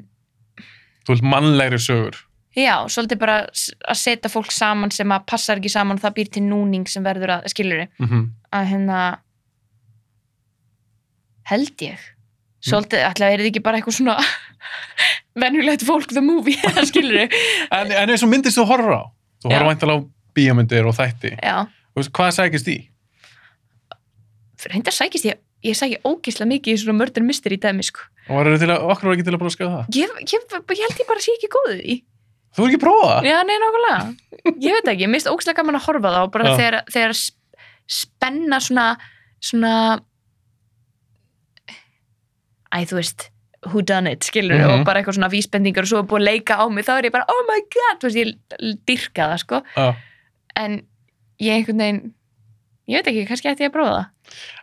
þú 1.03 1.15
vilt 1.15 1.27
mannlegri 1.33 1.79
sögur. 1.81 2.23
Já, 2.57 2.87
svolítið 2.89 3.19
bara 3.21 3.37
að 3.45 3.99
setja 3.99 4.31
fólk 4.33 4.49
saman 4.55 4.91
sem 4.93 5.11
að 5.13 5.27
passar 5.29 5.59
ekki 5.59 5.69
saman 5.69 5.99
og 5.99 6.05
það 6.05 6.15
býr 6.15 6.31
til 6.33 6.43
núning 6.47 6.87
sem 6.89 7.05
verður 7.05 7.35
að, 7.35 7.49
skilur 7.53 7.83
mm 7.85 8.07
-hmm. 8.07 8.23
að 8.51 8.69
hérna 8.71 9.01
held 11.51 11.83
ég 11.85 11.99
svolítið, 12.71 13.03
ætla 13.09 13.29
er 13.33 13.43
þið 13.43 13.49
ekki 13.51 13.63
bara 13.65 13.79
eitthvað 13.79 13.97
svona 13.99 14.15
venjulegt 15.43 15.85
fólk 15.87 16.11
the 16.13 16.23
movie, 16.23 16.57
það 16.75 16.89
skilur 16.91 17.17
þið 17.23 17.39
En, 17.79 17.91
en 18.03 18.13
eins 18.13 18.23
og 18.25 18.31
myndist 18.31 18.59
þú 18.59 18.67
horfur 18.71 18.95
á? 18.97 19.03
Þú 19.43 19.51
Já. 19.51 19.57
horfur 19.57 19.71
væntalega 19.71 19.97
á 19.97 20.05
bíómyndir 20.37 20.85
og 20.89 20.95
þætti. 20.97 21.33
já, 21.41 21.57
veist, 21.97 22.11
hvað 22.13 22.31
sækist 22.37 22.67
í? 22.73 22.77
reyndar 24.67 24.93
sækist 24.95 25.25
ég 25.29 25.37
ég 25.65 25.75
sæki 25.77 25.97
ógislega 26.05 26.49
mikið 26.51 26.75
í 26.75 26.79
svona 26.81 26.97
murder 26.99 27.23
mystery 27.25 27.57
dæmi 27.61 27.83
sko. 27.85 28.03
Og 28.29 28.37
var 28.43 28.49
til 28.61 28.69
að, 28.69 28.83
okkur 28.91 29.07
var 29.09 29.15
ekki 29.15 29.25
til 29.27 29.33
að 29.33 29.41
bara 29.41 29.53
skoða 29.53 29.71
það? 29.77 29.97
ég, 29.97 30.11
ég, 30.21 30.45
ég 30.77 30.83
held 30.83 31.01
ég 31.01 31.07
bara 31.09 31.23
sé 31.23 31.33
ekki 31.37 31.49
góðið 31.55 31.81
í 31.81 31.95
Þú 32.57 32.63
er 32.63 32.69
ekki 32.69 32.77
að 32.79 32.83
prófa 32.83 33.07
það? 33.11 33.27
já, 33.29 33.37
nei, 33.47 33.55
nákvæmlega 33.63 34.53
ég 34.67 34.75
veit 34.77 34.91
ekki, 34.93 35.07
mér 35.07 35.17
finnst 35.19 35.31
ógislega 35.31 35.57
gaman 35.61 35.77
að 35.79 35.85
horfa 35.87 36.09
á 36.09 36.13
það 36.17 36.27
og 36.27 36.31
bara 36.35 36.53
þegar, 36.59 36.77
þegar 36.93 37.15
sp- 37.17 37.65
spenna 37.97 38.59
svona 38.67 38.85
svona 39.47 39.73
æ, 42.73 42.83
þú 42.89 42.99
veist 42.99 43.29
who 43.67 43.81
done 43.81 44.07
it, 44.11 44.23
skilur 44.23 44.57
Mhm. 44.59 44.69
og 44.79 44.85
bara 44.85 45.01
eitthvað 45.01 45.17
svona 45.17 45.31
vísbendingar 45.33 45.83
og 45.83 45.89
svo 45.89 46.03
búið 46.03 46.21
að 46.21 46.27
leika 46.29 46.57
á 46.61 46.65
mig 46.71 46.85
þá 46.85 46.93
er 46.99 47.07
ég 47.09 47.11
bara, 47.15 47.25
oh 47.27 47.41
my 47.49 47.59
god, 47.73 47.99
þú 48.01 48.07
veist, 48.11 48.19
ég 48.21 48.77
dyrka 48.87 49.29
það 49.33 49.39
sko, 49.43 49.61
Já. 49.75 49.95
en 50.55 50.81
ég 51.41 51.53
einhvern 51.57 51.77
veginn 51.81 52.13
ég 52.87 53.01
veit 53.01 53.07
ekki, 53.11 53.25
kannski 53.27 53.49
ætti 53.51 53.65
ég 53.65 53.71
að 53.71 53.77
prófa 53.79 53.95
það 53.97 54.05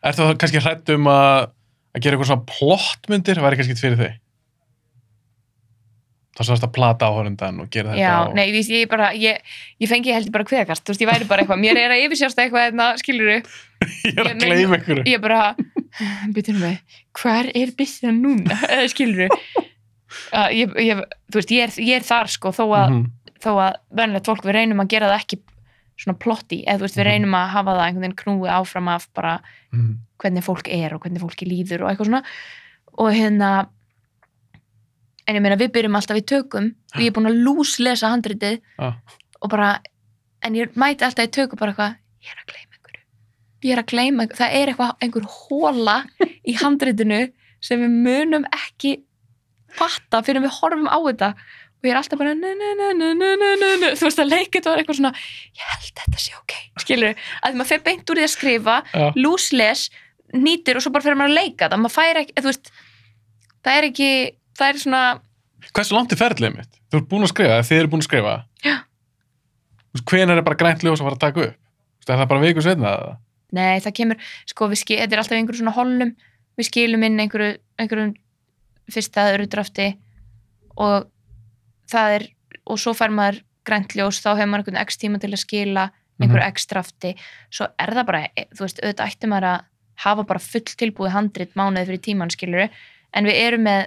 Er 0.04 0.12
þú 0.12 0.28
kannski 0.38 0.60
hrætt 0.62 0.94
um 0.94 1.04
að, 1.10 1.48
að 1.94 2.00
gera 2.04 2.16
eitthvað 2.16 2.30
svona 2.30 2.48
plottmyndir? 2.54 3.40
Væri 3.44 3.56
kannski 3.60 3.76
fyrir 3.80 3.96
þig? 4.00 4.14
Það 6.34 6.46
svo 6.48 6.54
að 6.66 6.72
plata 6.74 7.06
áhörundan 7.06 7.60
og 7.62 7.68
gera 7.70 7.92
þetta 7.92 8.00
Já, 8.02 8.14
og... 8.26 8.32
nei, 8.34 8.48
ég, 8.50 8.66
ég 8.74 8.88
bara, 8.90 9.12
ég, 9.14 9.38
ég 9.78 9.90
fengi 9.90 10.10
held 10.10 10.26
ég 10.26 10.32
bara 10.34 10.46
kveðakast, 10.48 10.82
þú 10.82 10.90
veist, 10.90 11.04
ég 11.04 11.10
væri 11.12 11.28
bara 11.30 11.44
eitthvað, 11.44 11.60
mér 11.62 11.78
er 11.78 11.94
að 11.94 12.02
yfirsjást 12.08 12.40
eitthvað, 12.42 12.64
hérna, 12.72 12.88
skilur 12.98 13.30
ég 13.36 14.18
er 14.18 14.30
að 14.32 14.40
gleyma 14.42 14.78
einhverju. 14.80 15.04
ég 15.12 15.22
bara, 15.22 15.44
byrjum 16.34 16.60
við, 16.62 16.78
hvar 17.20 17.50
er 17.54 17.72
byssan 17.78 18.20
núna, 18.22 18.56
eða 18.72 18.88
skilur 18.90 19.28
ég, 20.54 20.72
ég, 20.82 21.02
þú 21.30 21.40
veist, 21.40 21.50
ég 21.54 21.62
er, 21.68 21.74
ég 21.84 21.96
er 22.00 22.06
þar, 22.06 22.30
sko, 22.30 22.50
þó 22.54 22.64
að, 22.70 22.88
Mhm. 22.90 23.04
þó 23.44 23.50
að 23.60 23.74
venilegt 23.90 24.26
fólk, 24.30 24.44
við 24.46 24.54
reynum 24.56 24.80
að 24.80 24.88
gera 24.94 25.08
það 25.12 25.20
ekki 25.22 25.38
svona 26.00 26.18
plotti, 26.18 26.64
eða 26.66 26.78
þú 26.80 26.84
veist, 26.86 26.96
við 26.98 27.04
Mhm. 27.04 27.10
reynum 27.12 27.34
að 27.38 27.48
hafa 27.54 27.70
það 27.76 27.84
einhvern 27.86 28.04
veginn 28.04 28.20
knúið 28.22 28.50
áfram 28.58 28.88
af 28.94 29.08
bara 29.14 29.34
Mhm. 29.72 29.94
hvernig 30.18 30.44
fólk 30.44 30.68
er 30.72 30.94
og 30.94 31.00
hvernig 31.02 31.20
fólki 31.20 31.46
líður 31.46 31.82
og 31.84 31.90
eitthvað 31.90 32.06
svona 32.10 32.22
og 32.98 33.12
hérna 33.12 33.68
en 35.26 35.36
ég 35.36 35.42
meina 35.42 35.56
við 35.56 35.72
byrjum 35.74 35.96
alltaf 35.98 36.16
í 36.20 36.24
tökum 36.26 36.74
og 36.94 37.00
ég 37.00 37.06
er 37.10 37.12
búin 37.16 37.28
að 37.30 37.42
lúslesa 37.44 38.10
handritið 38.12 38.60
Já. 38.78 38.94
og 39.42 39.50
bara 39.50 39.80
en 40.42 40.54
ég 40.54 40.74
mæti 40.76 41.02
alltaf 41.06 41.26
í 41.26 41.32
tökum 41.34 41.58
bara 41.58 41.72
eitthvað 41.72 41.96
ég 42.22 42.30
er 42.30 42.40
að 42.42 42.48
gleyma 42.52 42.73
ég 43.64 43.74
er 43.74 43.82
að 43.82 43.90
gleyma 43.92 44.28
það 44.32 44.56
er 44.60 44.72
eitthvað 44.72 45.04
einhver 45.04 45.26
hóla 45.32 45.96
í 46.44 46.56
handritinu 46.60 47.20
sem 47.64 47.80
við 47.80 47.98
munum 48.06 48.48
ekki 48.52 48.98
fatta 49.74 50.22
fyrir 50.24 50.44
við 50.44 50.56
horfum 50.60 50.90
á 50.90 50.98
þetta 51.08 51.30
og 51.34 51.88
ég 51.88 51.92
er 51.92 52.00
alltaf 52.00 52.20
bara 52.20 52.34
þú 53.96 54.06
veist 54.06 54.22
að 54.22 54.30
leikit 54.32 54.68
var 54.68 54.80
eitthvað 54.80 55.00
svona 55.00 55.12
ég 55.16 55.66
held 55.72 55.90
þetta 56.00 56.22
sé 56.22 56.36
ok, 56.38 56.56
skilur 56.84 57.12
að 57.42 57.58
maður 57.58 57.72
fer 57.72 57.84
beint 57.88 58.12
úr 58.12 58.20
því 58.20 58.26
að 58.28 58.34
skrifa 58.36 58.76
lúsles, 59.18 59.88
nýtir 60.36 60.78
og 60.78 60.84
svo 60.84 60.94
bara 60.94 61.06
fyrir 61.06 61.20
maður 61.20 61.34
að 61.34 61.40
leika 61.40 61.68
það, 61.68 61.82
maður 61.84 61.96
fær 61.96 62.20
ekki, 62.22 62.36
þú 62.38 62.50
veist 62.50 62.72
það 63.64 63.78
er 63.78 63.88
ekki, 63.90 64.10
það 64.58 64.70
er 64.70 64.82
svona 64.84 65.04
Hversu 65.72 65.96
langt 65.96 66.12
er 66.12 66.20
ferðlið 66.20 66.56
mitt? 66.58 66.80
Þú 66.92 67.00
ert 67.00 67.06
búin 67.10 67.24
að 67.24 67.30
skrifa, 67.32 67.60
þið 67.64 67.78
eru 67.80 67.90
búin 67.92 68.02
að 68.02 68.08
skrifa. 68.08 68.32
Já. 68.64 68.74
Hvenær 70.10 70.40
er 70.40 70.46
bara 70.46 70.58
grænt 70.60 70.84
ljós 70.84 71.00
að 71.00 71.08
fara 71.08 71.16
að 71.16 71.22
taka 71.22 71.44
upp? 71.46 71.60
Er 72.04 72.18
það 72.20 72.28
bara 72.34 72.42
viku 72.42 72.64
setna 72.64 72.90
eða? 72.98 73.14
Nei, 73.54 73.80
það 73.84 73.96
kemur, 74.00 74.22
sko, 74.50 74.68
við 74.72 74.82
skil, 74.82 75.00
þetta 75.00 75.16
er 75.16 75.22
alltaf 75.22 75.36
í 75.36 75.40
einhverju 75.40 75.62
svona 75.62 75.74
holnum, 75.78 76.14
við 76.58 76.68
skilum 76.70 77.06
inn 77.06 77.20
einhverju, 77.24 77.58
einhverjum 77.80 78.14
fyrsta 78.94 79.28
öðru 79.32 79.48
drafti 79.50 79.90
og 80.80 81.10
það 81.90 82.16
er, 82.18 82.26
og 82.68 82.80
svo 82.82 82.94
fær 82.96 83.14
maður 83.14 83.42
grænt 83.64 83.94
ljós, 83.96 84.20
þá 84.20 84.34
hefur 84.34 84.50
maður 84.52 84.64
einhvern 84.64 84.82
x 84.82 85.00
tíma 85.00 85.20
til 85.22 85.32
að 85.32 85.44
skila 85.44 85.88
einhverju 86.20 86.50
x 86.52 86.68
drafti. 86.70 87.14
Svo 87.50 87.70
er 87.80 87.94
það 87.96 88.08
bara, 88.10 88.26
e, 88.36 88.46
þú 88.54 88.66
veist, 88.66 88.82
auðvitað 88.82 89.14
ætti 89.14 89.30
maður 89.30 89.48
að 89.50 89.64
hafa 90.04 90.26
bara 90.28 90.42
full 90.42 90.76
tilbúið 90.82 91.14
handrit 91.14 91.54
mánuði 91.58 91.88
fyrir 91.88 92.02
tíman, 92.04 92.32
skiluru, 92.34 92.68
en 93.14 93.28
við 93.28 93.40
erum 93.46 93.64
með 93.66 93.86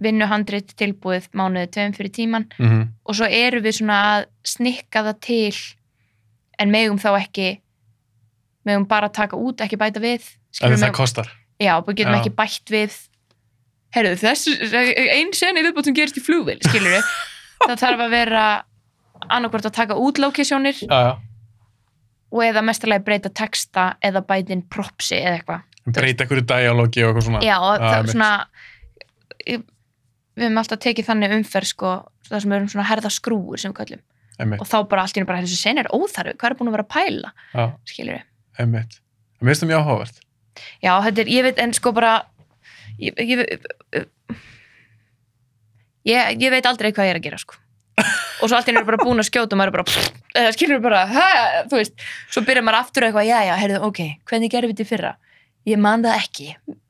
vinnuhandrit 0.00 0.72
tilbúið 0.80 1.28
mánuði 1.36 1.70
tveim 1.74 1.94
fyrir 1.96 2.12
tíman 2.14 2.46
Mm 2.58 2.68
-hmm. 2.68 2.86
og 3.04 3.14
svo 3.14 3.26
erum 3.26 3.62
við 3.62 3.78
svona 3.78 3.96
að 4.12 4.24
snikka 4.44 5.02
það 5.02 5.20
til 5.20 5.56
en 6.58 6.70
megum 6.70 6.98
þá 6.98 7.20
ekki 7.20 7.60
megum 8.66 8.86
bara 8.88 9.08
taka 9.08 9.36
út, 9.36 9.60
ekki 9.64 9.78
bæta 9.80 10.00
við 10.02 10.20
En 10.20 10.56
skilurðu, 10.56 10.76
það 10.76 10.86
megum, 10.88 10.96
kostar. 10.98 11.28
já, 11.60 11.74
við 11.86 11.94
getum 12.00 12.14
Já. 12.14 12.18
ekki 12.20 12.32
bætt 12.36 12.72
við 12.74 12.96
herru, 13.94 14.12
þessu 14.20 14.54
einn 15.16 15.32
seni 15.34 15.62
viðbútt 15.66 15.88
sem 15.90 15.94
gerist 15.96 16.18
í 16.20 16.24
flugvél, 16.24 16.58
skilur 16.66 16.96
við 16.98 17.08
það 17.66 17.76
þarf 17.84 18.04
að 18.06 18.10
vera 18.14 18.44
annarkvort 19.30 19.66
að 19.70 19.74
taka 19.76 19.96
út 20.00 20.18
já. 20.86 21.16
og 22.30 22.42
eða 22.46 22.62
mestarlega 22.64 23.04
breyta 23.04 23.28
texta 23.34 23.94
eða 24.04 24.22
bætin 24.26 24.62
propsi 24.70 25.18
eða 25.20 25.40
eitthvað 25.40 25.66
Breyta 25.90 26.22
einhverju 26.26 26.44
dialógi 26.46 27.02
og 27.02 27.08
eitthvað 27.16 27.24
svona. 27.26 27.40
já, 27.42 27.56
og 27.58 27.80
það 27.80 27.98
er 28.04 28.10
svona 28.12 28.30
ég- 29.48 29.64
við 30.36 30.44
höfum 30.46 30.60
alltaf 30.62 30.78
tekið 30.84 31.06
þannig 31.08 31.34
umferð 31.40 31.70
sko, 31.72 31.92
það 32.28 32.40
sem 32.44 32.50
við 32.52 32.56
erum 32.60 32.68
svona 32.74 32.88
herða 32.90 33.10
skrúur 33.10 33.58
sem 33.58 33.72
við 33.74 34.02
Einmitt. 34.40 34.60
og 34.62 34.68
þá 34.70 34.76
bara 34.88 35.02
allt 35.02 35.16
í 35.16 35.20
einu 35.20 35.26
bara 35.28 35.42
þessu 35.42 35.58
sen 35.60 35.78
er 35.82 35.88
óþarfi, 35.92 36.36
hvað 36.38 36.50
er 36.50 36.56
búin 36.60 36.70
að 36.70 36.76
vera 36.76 36.86
að 36.86 36.92
pæla 36.94 37.32
Já, 37.56 37.64
skilur 37.90 38.14
við, 38.14 38.22
einmitt. 38.58 39.00
Mér 39.40 39.52
finnst 39.54 39.62
það 39.64 39.70
mjög 39.72 39.80
áhugavert. 39.84 40.20
já 40.82 40.92
þetta 41.06 41.20
er, 41.22 41.28
ég 41.32 41.42
veit 41.46 41.58
en 41.62 41.72
sko 41.72 41.92
bara 41.96 42.14
ég, 42.98 43.14
ég, 43.16 43.44
ég, 46.04 46.40
ég 46.40 46.50
veit 46.52 46.66
aldrei 46.68 46.92
hvað 46.92 47.08
ég 47.08 47.14
er 47.14 47.20
að 47.20 47.26
gera 47.28 47.38
sko 47.40 47.58
og 48.40 48.48
svo 48.48 48.56
allt 48.56 48.68
í 48.68 48.72
einu 48.72 48.80
er 48.80 48.86
bara 48.88 49.00
búin 49.02 49.20
að 49.20 49.26
skjóta 49.28 49.52
og 49.52 49.58
maður 49.60 49.70
er 49.70 49.74
bara, 49.76 49.84
pff, 49.84 50.12
eða 50.40 50.52
skilur 50.56 50.78
bara 50.80 51.00
hæ, 51.10 51.24
þú 51.68 51.76
veist, 51.80 52.04
svo 52.32 52.40
byrjar 52.46 52.64
maður 52.64 52.78
aftur 52.78 53.04
eitthvað 53.04 53.26
já, 53.28 53.38
já, 53.44 53.54
heyrðu, 53.60 53.80
ok, 53.90 54.00
hvernig 54.30 54.52
gerum 54.54 54.70
við 54.72 54.78
þetta 54.78 54.88
fyrra 54.88 55.10
ég 55.68 55.80
man 55.84 56.04
það 56.06 56.22
ekki 56.22 56.46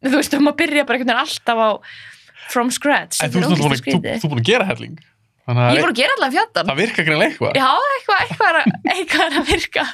þú 0.06 0.12
veist, 0.14 0.36
og 0.38 0.44
maður 0.46 0.58
byrja 0.62 0.84
bara 0.86 1.16
alltaf 1.24 1.62
á 1.66 1.68
from 2.50 2.70
scratch, 2.74 3.18
En 3.22 3.30
þú 3.34 3.42
að- 3.42 3.50
þú- 3.50 3.58
þú 3.58 4.06
ert 4.14 4.24
búin 4.30 4.40
að 4.42 4.46
gera 4.52 4.64
helling. 4.70 4.96
Þannig 5.50 5.76
ég 5.76 5.82
er 5.84 5.90
að 5.90 5.98
gera 6.00 6.14
allavega 6.16 6.36
fjöndan 6.40 6.70
það 6.70 6.80
virkar 6.80 7.06
greinlega 7.08 7.30
eitthvað. 7.30 7.58
já, 7.60 7.68
eitthvað, 7.96 8.20
eitthvað, 8.24 8.48
er 8.50 8.58
að- 8.60 8.72
eitthvað 8.94 9.24
er 9.26 9.36
að 9.40 9.50
virka 9.50 9.84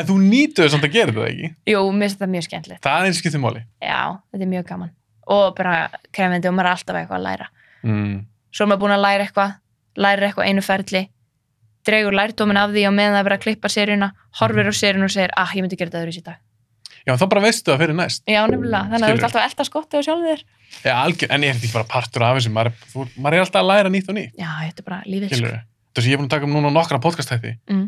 En 0.00 0.06
þú 0.08 0.16
nýtuðu 0.26 0.72
samt 0.72 0.86
að 0.88 0.92
gera 0.96 1.12
þetta 1.12 1.28
ekki. 1.32 1.50
jú, 1.72 1.80
mér 1.92 2.06
finnst 2.08 2.18
þetta 2.20 2.30
mjög 2.34 2.46
skemmtilegt 2.48 2.82
Það 2.86 2.98
er 3.02 3.08
eins 3.10 3.20
skiptið 3.22 3.42
máli. 3.44 3.64
já, 3.82 4.00
þetta 4.32 4.46
er 4.46 4.52
mjög 4.56 4.66
gaman 4.72 4.92
og 5.32 5.54
bara 5.56 5.74
krefindi 6.12 6.48
og 6.50 6.54
maður 6.56 6.66
er 6.68 6.76
alltaf 6.76 6.96
eitthvað 7.02 7.18
að 7.20 7.26
læra 7.28 7.46
Mm. 7.82 8.26
svo 8.54 8.62
er 8.64 8.68
maður 8.70 8.80
búin 8.84 8.92
að 8.94 9.02
læra 9.02 9.24
eitthvað 9.26 9.52
læra 9.98 10.26
eitthvað 10.28 10.46
einu 10.50 10.62
ferli 10.62 11.00
dregur 11.86 12.14
lærdómin 12.14 12.58
af 12.60 12.70
því 12.70 12.84
og 12.86 12.92
meðan 12.94 13.14
það 13.16 13.20
er 13.20 13.26
verið 13.26 13.38
að 13.38 13.42
klippa 13.46 13.70
seríuna 13.74 14.08
horfir 14.38 14.70
á 14.70 14.74
seríuna 14.78 15.08
og 15.08 15.10
segir, 15.10 15.32
ah, 15.36 15.50
ég 15.50 15.62
myndi 15.64 15.76
gera 15.80 15.90
þetta 15.90 16.02
öðru 16.04 16.14
í 16.14 16.22
dag 16.22 16.38
Já, 17.02 17.12
þá 17.18 17.24
bara 17.32 17.42
veistu 17.42 17.72
það 17.72 17.80
fyrir 17.82 17.96
næst. 17.98 18.22
já, 18.30 18.40
nefnilega, 18.46 18.84
þannig 18.92 19.02
að 19.02 19.10
þú 19.10 19.16
ert 19.16 19.26
alltaf 19.26 19.40
að 19.42 19.46
elda 19.48 19.64
skotti 19.68 19.98
og 19.98 20.04
sjálfur 20.06 20.28
þér 20.32 20.42
Já, 20.82 20.94
algjör, 21.02 21.30
en 21.34 21.42
ég 21.44 21.50
er 21.52 21.56
ekki 21.58 21.70
bara 21.72 21.86
partur 21.90 22.22
af 22.24 22.36
þessu. 22.38 22.52
Maður 22.54 22.72
þú, 22.92 23.06
maður 23.18 23.34
er 23.36 23.42
alltaf 23.44 23.60
að 23.62 23.68
læra 23.68 23.90
nýtt 23.92 24.08
og 24.08 24.16
nýtt. 24.16 24.34
já, 24.38 24.50
þetta 24.62 24.80
er 24.82 24.86
bara 24.86 25.00
lífið 25.06 25.32
Skilur 25.32 25.52
sko. 25.52 25.60
Þess 25.92 26.06
að 26.06 26.08
ég 26.08 26.14
er 26.14 26.20
búin 26.22 26.28
að 26.30 26.34
taka 26.36 26.46
um 26.48 26.54
núna 26.56 26.70
nokkra 26.72 26.98
podcastætti. 27.02 27.52
mm, 27.68 27.86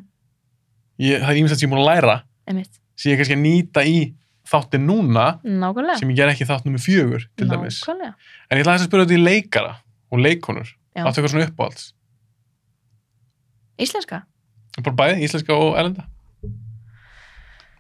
það 1.01 1.31
er 1.31 1.39
ímest 1.41 1.55
sem 1.55 1.65
ég 1.65 1.71
er 1.71 1.75
búin 1.75 1.85
að 1.85 1.91
læra 1.95 2.17
einmitt, 2.51 2.75
sem 2.97 3.11
ég 3.11 3.15
er 3.15 3.23
kannski 3.23 3.37
að 3.39 3.45
nýta 3.47 3.81
í 3.89 3.97
þáttin 4.45 4.85
núna 4.85 5.27
nákvæmlega 5.41 5.99
sem 5.99 6.11
ég 6.13 6.17
ger 6.19 6.29
ekki 6.35 6.45
þátt 6.51 6.67
nummer 6.69 6.83
fjögur 6.83 7.23
til 7.39 7.49
dæmis. 7.49 7.81
nákvæmlega, 7.81 8.13
En 8.51 8.59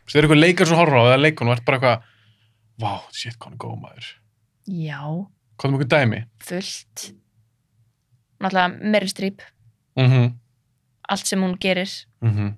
Já. 0.06 0.12
Bara 0.12 0.12
og 0.12 0.12
erlenda. 0.12 0.12
Það 0.12 0.16
er 0.18 0.22
eitthvað 0.24 0.40
leikar 0.44 0.66
sem 0.66 0.76
horfður 0.76 1.00
á 1.00 1.04
eða 1.08 1.20
leikon 1.22 1.48
og 1.48 1.56
ert 1.56 1.64
bara 1.64 1.78
eitthvað 1.78 2.02
Vá, 2.80 3.00
shit, 3.12 3.36
hvað 3.38 3.52
er 3.52 3.56
góð 3.56 3.80
maður. 3.80 4.06
já, 4.66 5.00
Hvað 5.56 5.64
er 5.64 5.74
mjög 5.78 5.88
dæmi? 5.88 6.24
fullt 6.42 7.12
náttúrulega 8.40 8.90
Meryl 8.90 9.08
Streep 9.08 9.40
Mm 9.96 10.10
-hmm. 10.10 10.32
allt 11.08 11.26
sem 11.26 11.40
hún 11.40 11.56
gerir, 11.60 12.06
Mm 12.20 12.56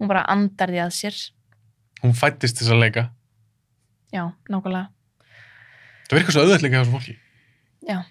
hún 0.00 0.08
bara 0.08 0.24
andar 0.28 0.68
því 0.68 0.80
að 0.80 0.90
sér 0.90 1.30
Hún 2.02 2.14
fættist 2.14 2.56
þess 2.58 2.70
að 2.72 2.80
leika. 2.80 3.10
já, 4.12 4.32
nákvæmlega 4.48 4.88
Það 6.08 6.16
virkar 6.18 6.32
svo 6.32 6.40
auðvitað 6.42 6.62
leika 6.62 6.76
hjá 6.76 6.84
þessu 6.84 6.92
fólki. 6.92 7.18
Já. 7.88 8.04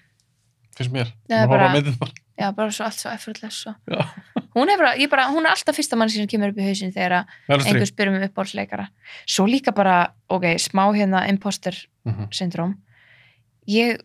Finnst 0.77 0.93
mér. 0.93 1.05
Það 1.29 1.37
er 1.37 1.47
Hún 1.47 1.49
horfir 1.49 1.59
á 1.59 1.67
bara- 1.67 1.73
myndirnar. 1.73 2.11
já, 2.39 2.51
bara 2.55 2.71
svo 2.71 2.85
allt 2.85 2.99
svo 2.99 3.11
eftirlega 3.11 3.51
og... 3.51 3.75
Já. 3.87 4.40
Hún, 4.55 4.69
er 4.69 4.77
bara, 4.81 4.93
bara, 5.09 5.25
hún 5.31 5.45
er 5.45 5.53
alltaf 5.53 5.75
fyrsta 5.77 5.97
mann 5.99 6.09
sem 6.11 6.27
kemur 6.27 6.51
upp 6.51 6.59
í 6.61 6.67
hausin 6.67 6.93
þegar 6.95 7.21
einhver 7.49 7.87
spyrir 7.89 8.11
mig 8.13 8.27
uppáhaldsleikara. 8.29 8.87
Svo 9.25 9.45
líka 9.47 9.73
bara, 9.75 10.13
ok, 10.29 10.53
smá 10.59 10.87
hérna 10.95 11.27
imposter 11.29 11.75
Mhm. 12.05 12.31
syndróm. 12.33 12.75
Ég 13.69 13.99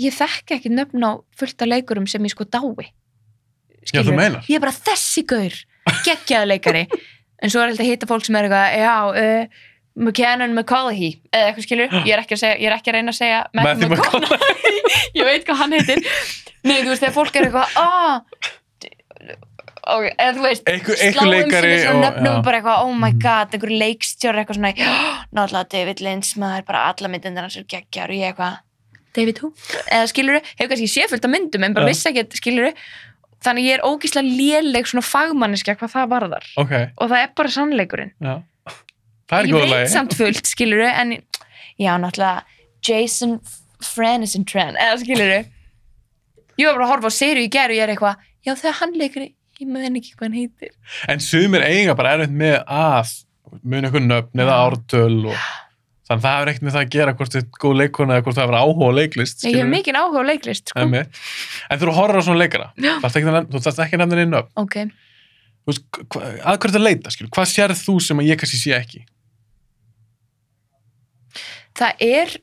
ég 0.00 0.14
þekki 0.16 0.56
ekki 0.56 0.70
nöfn 0.72 1.04
á 1.06 1.12
fullt 1.36 1.62
af 1.62 1.68
leikurum 1.68 2.06
sem 2.08 2.22
ég 2.24 2.30
sko 2.32 2.44
dái. 2.44 2.90
Já, 3.92 4.00
ég 4.02 4.56
er 4.56 4.60
bara 4.60 4.72
þessi 4.72 5.22
gaur, 5.28 5.52
geggjaða 6.04 6.48
leikari. 6.48 6.86
En 7.44 7.50
svo 7.50 7.60
er 7.60 7.68
alltaf 7.74 7.84
hitta 7.84 8.06
fólk 8.08 8.24
sem 8.24 8.36
er 8.38 8.46
eitthvað 8.46 8.76
já, 8.80 8.92
uh, 9.20 9.46
McCannon 10.00 10.54
McConaughey 10.54 11.10
eða 11.28 11.48
eitthvað 11.50 11.66
skilur, 11.66 11.90
ég 12.06 12.12
er 12.14 12.22
ekki 12.22 12.36
að, 12.36 12.40
segja, 12.40 12.54
ég 12.62 12.68
er 12.70 12.76
ekki 12.78 12.88
að 12.92 12.94
reyna 12.96 13.12
að 13.12 13.18
segja 13.18 13.40
Matthew 13.52 13.90
McConaughey. 13.90 14.78
Ég 15.18 15.26
veit 15.28 15.44
hvað 15.44 15.58
hann 15.60 15.74
heitir. 15.76 16.00
Nei, 16.64 16.78
þú 16.80 16.88
veist, 16.94 17.02
þegar 17.04 17.14
fólk 17.18 17.36
er 17.36 17.48
eitthvað 17.50 17.76
ah, 17.82 18.22
ok, 19.86 20.04
eða 20.18 20.34
þú 20.36 20.42
veist 20.44 20.68
Einhver, 20.70 20.96
einhver 20.96 21.24
sláum 21.24 21.50
svona 21.52 21.94
og, 21.94 22.02
nöfnum 22.04 22.42
bara 22.44 22.60
eitthvað, 22.60 22.82
oh 22.84 22.92
my 22.94 23.10
Mhm. 23.12 23.18
god, 23.22 23.52
einhverju 23.54 23.78
leikstjóri 23.80 24.38
eitthvað 24.44 24.56
svona, 24.58 24.74
"Já, 24.76 24.92
náttúrulega 25.34 25.68
David 25.68 26.00
Lynch 26.00 26.34
maður 26.36 26.64
bara 26.66 26.84
alla 26.92 27.08
myndinir 27.08 27.40
hans 27.42 27.56
er 27.56 27.64
geggjar 27.64 28.08
og 28.10 28.16
ég 28.16 28.34
eitthvað, 28.34 28.58
David 29.14 29.38
who? 29.38 29.52
eða 29.90 30.08
skiluru, 30.08 30.40
hefur 30.58 30.68
kannski 30.68 30.90
séfullt 30.90 31.24
af 31.24 31.30
myndum 31.30 31.64
en 31.64 31.74
bara 31.74 31.86
vissi 31.86 32.08
ekki, 32.10 32.26
skiluru 32.34 32.72
þannig 33.44 33.64
ég 33.68 33.74
er 33.78 33.84
ógíslega 33.84 34.24
léleg 34.38 34.86
svona 34.86 35.02
fagmanniska 35.04 35.76
hvað 35.76 35.92
það 35.92 36.08
varðar. 36.08 36.44
Ok, 36.56 36.72
og 36.98 37.10
það 37.10 37.22
er 37.22 37.28
bara 37.36 37.48
sannleikurinn. 37.48 38.12
Já. 38.20 38.42
Það 39.28 39.38
er 39.40 39.46
ég 39.46 39.52
góða 39.52 39.60
veit 39.60 39.70
lagi. 39.70 39.92
samt 39.92 40.12
fullt, 40.14 40.46
skiluru 40.46 40.86
en 40.86 41.10
já, 41.78 41.96
náttúrulega 41.98 42.42
Jason 42.86 43.40
Frenessentren 43.82 44.76
eða 44.80 44.98
skiluru 45.02 45.44
ég 46.58 46.66
var 46.66 46.74
bara 46.78 46.86
að 46.86 46.92
horfa 46.92 47.10
á 47.10 47.12
seru 47.12 47.40
í 47.44 47.48
gerð 47.50 47.70
og 47.74 47.76
ég 47.76 47.82
er 47.82 47.92
eitthvað 47.94 48.16
já, 48.46 48.52
það 48.54 48.68
er 48.70 48.76
hann 48.80 48.92
leikari, 49.00 49.32
ég 49.60 49.68
maður 49.70 49.98
ekki 50.00 50.14
hvað 50.14 50.26
hann 50.26 50.38
heitir. 50.38 50.72
En 51.08 51.20
sumir 51.22 51.62
eiga 51.66 51.94
bara 51.98 52.14
erfitt 52.18 52.34
með 52.34 52.56
að 52.66 53.12
muni 53.62 53.86
eitthvað 53.88 54.08
nöfn 54.08 54.42
eða 54.44 54.56
ártöl 54.64 55.20
og 55.30 55.38
þannig 56.04 56.18
að 56.18 56.24
það 56.24 56.34
hefur 56.34 56.50
ekkert 56.52 56.64
með 56.66 56.74
það 56.74 56.82
að 56.84 56.90
gera 56.94 57.14
hvort 57.18 57.32
þið 57.34 57.40
er 57.44 57.46
góð 57.64 57.76
leikona 57.80 58.16
eða 58.18 58.24
hvort 58.26 58.36
það 58.36 58.44
hefur 58.44 58.58
áhuga 58.60 58.88
á 58.90 58.92
leiklist 58.98 59.44
ég 59.48 59.56
hef 59.60 59.70
mikið 59.70 59.98
áhuga 60.00 60.20
á 60.20 60.24
leiklist 60.28 60.68
sko. 60.74 60.84
En 60.84 61.80
þú 61.80 61.94
horfður 61.96 62.20
á 62.20 62.26
svona 62.26 62.42
leikara? 62.42 62.66
Að- 62.76 63.48
þú 63.54 63.62
þarft 63.64 63.82
ekki 63.86 63.96
að 63.96 64.02
nefna 64.04 64.18
neinn 64.20 64.34
nöfn? 64.34 64.50
Ok, 64.60 64.76
Þú 65.64 65.72
veist, 65.72 65.84
hva- 66.12 66.26
að 66.44 66.58
hverju 66.60 66.74
það 66.74 66.82
leita, 66.84 67.10
skilur, 67.14 67.30
hvað 67.32 67.46
sérð 67.48 67.78
þú 67.86 67.94
sem 68.04 68.18
að 68.20 68.26
ég 68.28 68.36
kannski 68.42 68.58
sé 68.60 68.74
ekki? 68.76 69.00
það 71.74 72.04
er 72.04 72.34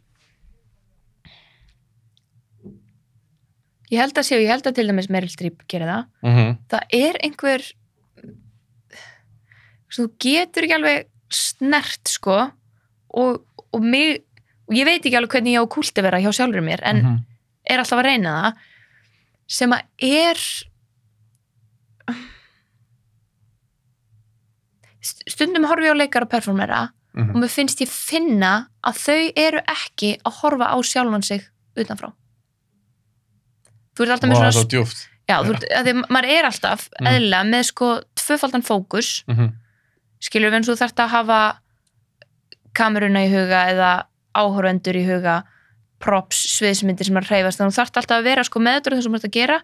ég 3.91 3.99
held 3.99 4.17
að 4.17 4.23
séu, 4.27 4.39
ég 4.41 4.47
held 4.51 4.67
að 4.67 4.75
til 4.75 4.87
dæmis 4.87 5.09
Meryl 5.09 5.29
Streep 5.29 5.63
gerir 5.67 5.87
það 5.87 6.05
Mm 6.23 6.35
-hmm. 6.35 6.57
það 6.69 6.81
er 6.93 7.15
einhver 7.23 7.61
þú 9.91 10.07
getur 10.19 10.63
ekki 10.63 10.73
alveg 10.77 11.07
snert 11.29 12.07
sko 12.07 12.51
og, 13.13 13.45
og 13.73 13.81
mig 13.83 14.23
og 14.67 14.75
ég 14.75 14.85
veit 14.85 15.03
ekki 15.05 15.17
alveg 15.17 15.31
hvernig 15.31 15.55
ég 15.57 15.63
á 15.63 15.67
kúlti 15.67 16.01
vera 16.01 16.19
hjá 16.19 16.31
sjálfur 16.31 16.61
mér 16.63 16.79
en 16.83 16.97
Mhm. 16.97 17.17
er 17.69 17.77
alltaf 17.79 17.99
að 17.99 18.03
reyna 18.05 18.31
það 18.41 18.53
sem 19.47 19.71
að 19.71 19.81
er 19.99 20.37
St- 25.01 25.23
stundum 25.33 25.65
horfi 25.65 25.89
á 25.89 25.95
leikara 25.97 26.25
og 26.27 26.31
performera 26.31 26.81
og 27.17 27.35
mér 27.41 27.49
finnst 27.51 27.81
ég 27.83 27.89
finna 27.91 28.67
að 28.87 28.95
þau 29.05 29.31
eru 29.35 29.59
ekki 29.67 30.13
að 30.23 30.33
horfa 30.41 30.67
á 30.71 30.77
sjálfan 30.81 31.23
sig 31.25 31.41
utanfrá 31.75 32.13
þú 33.95 34.03
ert 34.05 34.11
alltaf 34.15 34.29
með 34.29 34.35
svona 34.41 34.51
svo 34.55 34.67
djúft. 34.71 35.07
Já, 35.29 35.35
þú 35.43 35.51
veist, 35.53 35.65
að 35.71 35.85
því 35.87 35.93
maður 36.09 36.29
er 36.37 36.45
alltaf 36.49 36.89
Mm. 36.99 37.07
eðlilega 37.07 37.43
með 37.51 37.63
sko 37.71 37.87
tvöfaldan 38.15 38.63
fókus 38.67 39.23
Mm 39.27 39.35
-hmm. 39.37 39.51
skilur 40.19 40.49
við 40.51 40.55
eins 40.57 40.69
og 40.69 40.75
þú 40.77 40.81
þarft 40.83 40.99
að 40.99 41.09
hafa 41.09 41.57
kameruna 42.73 43.25
í 43.25 43.29
huga 43.31 43.61
eða 43.71 43.91
áhörvendur 44.35 44.95
í 44.95 45.05
huga 45.07 45.43
props, 45.99 46.37
sviðsmyndir 46.57 47.05
sem 47.05 47.17
er 47.17 47.23
að 47.23 47.27
hreyfast 47.29 47.59
þannig 47.59 47.73
þú 47.75 47.79
þarft 47.81 47.97
alltaf 47.97 48.17
að 48.17 48.23
vera 48.23 48.43
sko 48.43 48.59
meður 48.59 48.95
þessum 48.95 49.13
þú 49.13 49.15
ert 49.19 49.25
að 49.29 49.31
gera 49.37 49.61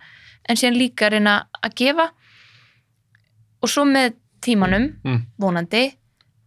en 0.49 0.55
síðan 0.55 0.77
líka 0.77 1.05
að 1.07 1.11
reyna 1.11 1.35
að 1.63 1.73
gefa 1.75 2.09
og 3.63 3.69
svo 3.69 3.85
með 3.85 4.13
tímanum 4.45 4.89
Mm. 5.03 5.21
vonandi 5.39 5.95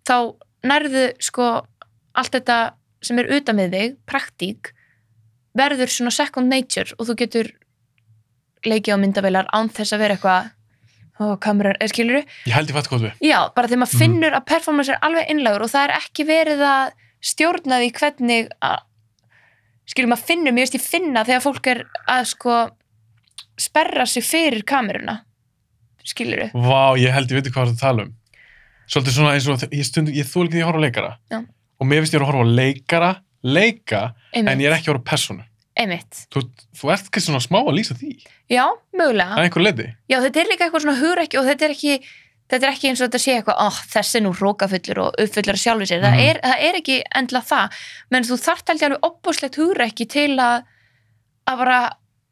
þá 0.06 0.34
nærðu 0.64 1.12
sko 1.20 1.66
allt 2.14 2.32
þetta 2.32 2.72
sem 3.02 3.18
er 3.18 3.30
utan 3.32 3.56
með 3.56 3.70
þig 3.74 3.96
praktík 4.06 4.72
verður 5.56 5.88
svona 5.90 6.12
second 6.12 6.48
nature 6.48 6.92
og 6.98 7.06
þú 7.08 7.14
getur 7.16 7.50
leikið 8.66 8.94
á 8.96 9.02
myndavélar 9.02 9.46
án 9.54 9.68
þess 9.72 9.92
að 9.96 9.98
vera 10.04 10.16
eitthvað 10.16 10.50
ó, 11.20 11.36
kameran, 11.40 11.76
eða 11.80 11.92
skilur 11.92 12.20
Ég 12.46 12.52
held 12.56 12.68
ég 12.70 12.76
fatt 12.76 12.88
hvað 12.88 13.02
við. 13.06 13.12
Já, 13.30 13.38
bara 13.54 13.68
þegar 13.68 13.82
maður 13.82 13.94
Mhm. 13.94 14.02
finnur 14.04 14.32
að 14.38 14.46
performance 14.46 14.88
er 14.92 14.98
alveg 15.02 15.30
innlegur 15.30 15.62
og 15.62 15.70
það 15.70 15.84
er 15.88 15.96
ekki 16.00 16.26
verið 16.26 16.60
að 16.64 16.92
stjórna 17.20 17.80
því 17.80 17.90
hvernig 18.00 18.48
að 18.62 18.78
skilur 19.90 20.08
maður 20.12 20.26
finnur, 20.30 20.52
mér 20.52 20.64
veist 20.64 20.74
ég 20.78 20.84
finna 20.86 21.24
þegar 21.24 21.42
fólk 21.44 21.66
er 21.66 21.84
að 22.08 22.24
sko 22.30 22.70
sperra 23.60 24.06
sig 24.06 24.22
fyrir 24.24 24.62
kameruna 24.64 25.20
skilur 26.06 26.50
Vá, 26.54 26.96
ég 26.96 27.12
held 27.12 27.28
ég 27.30 27.42
veit 27.42 27.52
hvað 27.52 27.72
það 27.74 27.80
tala 27.80 28.02
um. 28.06 28.14
Svolítið 28.90 29.14
svona 29.14 29.34
eins 29.36 29.46
og, 29.46 29.60
ég 29.70 29.84
stundum, 29.86 30.14
ég 30.14 30.26
þú 30.26 30.44
ekki 30.46 30.56
því 30.56 30.62
að 30.62 30.66
horfa 30.70 30.80
leikara. 30.82 31.10
Já. 31.30 31.38
Og 31.80 31.86
mér 31.86 32.00
finnst 32.02 32.14
ég 32.16 32.20
að 32.24 32.26
horfa 32.26 32.46
leikara, 32.58 33.10
leika, 33.44 34.00
einmitt, 34.34 34.50
en 34.50 34.58
ég 34.64 34.66
er 34.66 34.74
ekki 34.74 34.88
að 34.90 34.94
horfa 34.96 35.04
personu. 35.12 35.44
Einmitt. 35.80 36.24
Þú, 36.34 36.42
þú 36.78 36.90
ert 36.94 37.06
kannski 37.10 37.26
svona 37.30 37.42
smá 37.44 37.58
að 37.64 37.76
lýsa 37.78 37.94
því. 37.98 38.10
Já, 38.52 38.64
mögulega 38.96 39.34
Það 39.36 39.42
er 39.42 39.48
einhver 39.48 39.64
leiti. 39.66 39.86
Já, 40.12 40.18
þetta 40.26 40.40
er 40.42 40.50
líka 40.52 40.66
eitthvað 40.66 40.84
svona 40.84 40.98
hugrekki 41.00 41.38
og 41.40 41.46
þetta 41.48 41.64
er 41.68 41.74
ekki 41.76 41.94
þetta 42.50 42.66
er 42.66 42.72
ekki 42.74 42.88
eins 42.90 43.00
og 43.00 43.06
þetta 43.06 43.18
sé 43.22 43.34
eitthvað 43.38 43.60
oh, 43.62 43.76
þessi 43.92 44.16
er 44.18 44.22
nú 44.24 44.32
rókafullur 44.34 44.98
og 45.04 45.20
uppfullur 45.22 45.58
sjálfur 45.62 45.86
sér 45.86 46.00
það, 46.02 46.14
Mhm. 46.16 46.24
er, 46.30 46.40
það 46.42 46.64
er 46.68 46.78
ekki 46.80 46.96
endla 47.20 47.42
það 47.46 47.76
menn 48.10 48.26
þú 48.26 48.38
held 48.46 48.80
ég 48.82 48.86
alveg 48.88 49.06
opbúslegt 49.06 49.58
hugrekki 49.60 50.06
til 50.10 50.32
að 50.42 50.64
að 51.46 51.56
bara 51.62 51.78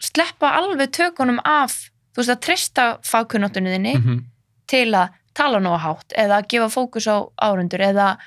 sleppa 0.03 0.51
alveg 0.59 0.91
tökunum 0.91 1.39
af 1.45 1.91
þú 2.15 2.19
veist 2.23 2.35
að 2.35 2.43
treysta 2.49 2.99
fagkunnáttunni 3.07 3.71
þinni 3.77 3.95
Mm 3.95 4.03
-hmm. 4.03 4.25
til 4.67 4.91
að 4.95 5.09
tala 5.35 5.59
nóg 5.61 5.79
hátt 5.81 6.13
eða 6.19 6.43
að 6.43 6.49
gefa 6.49 6.69
fókus 6.69 7.07
á 7.07 7.17
árundur 7.39 7.81
eða 7.81 8.19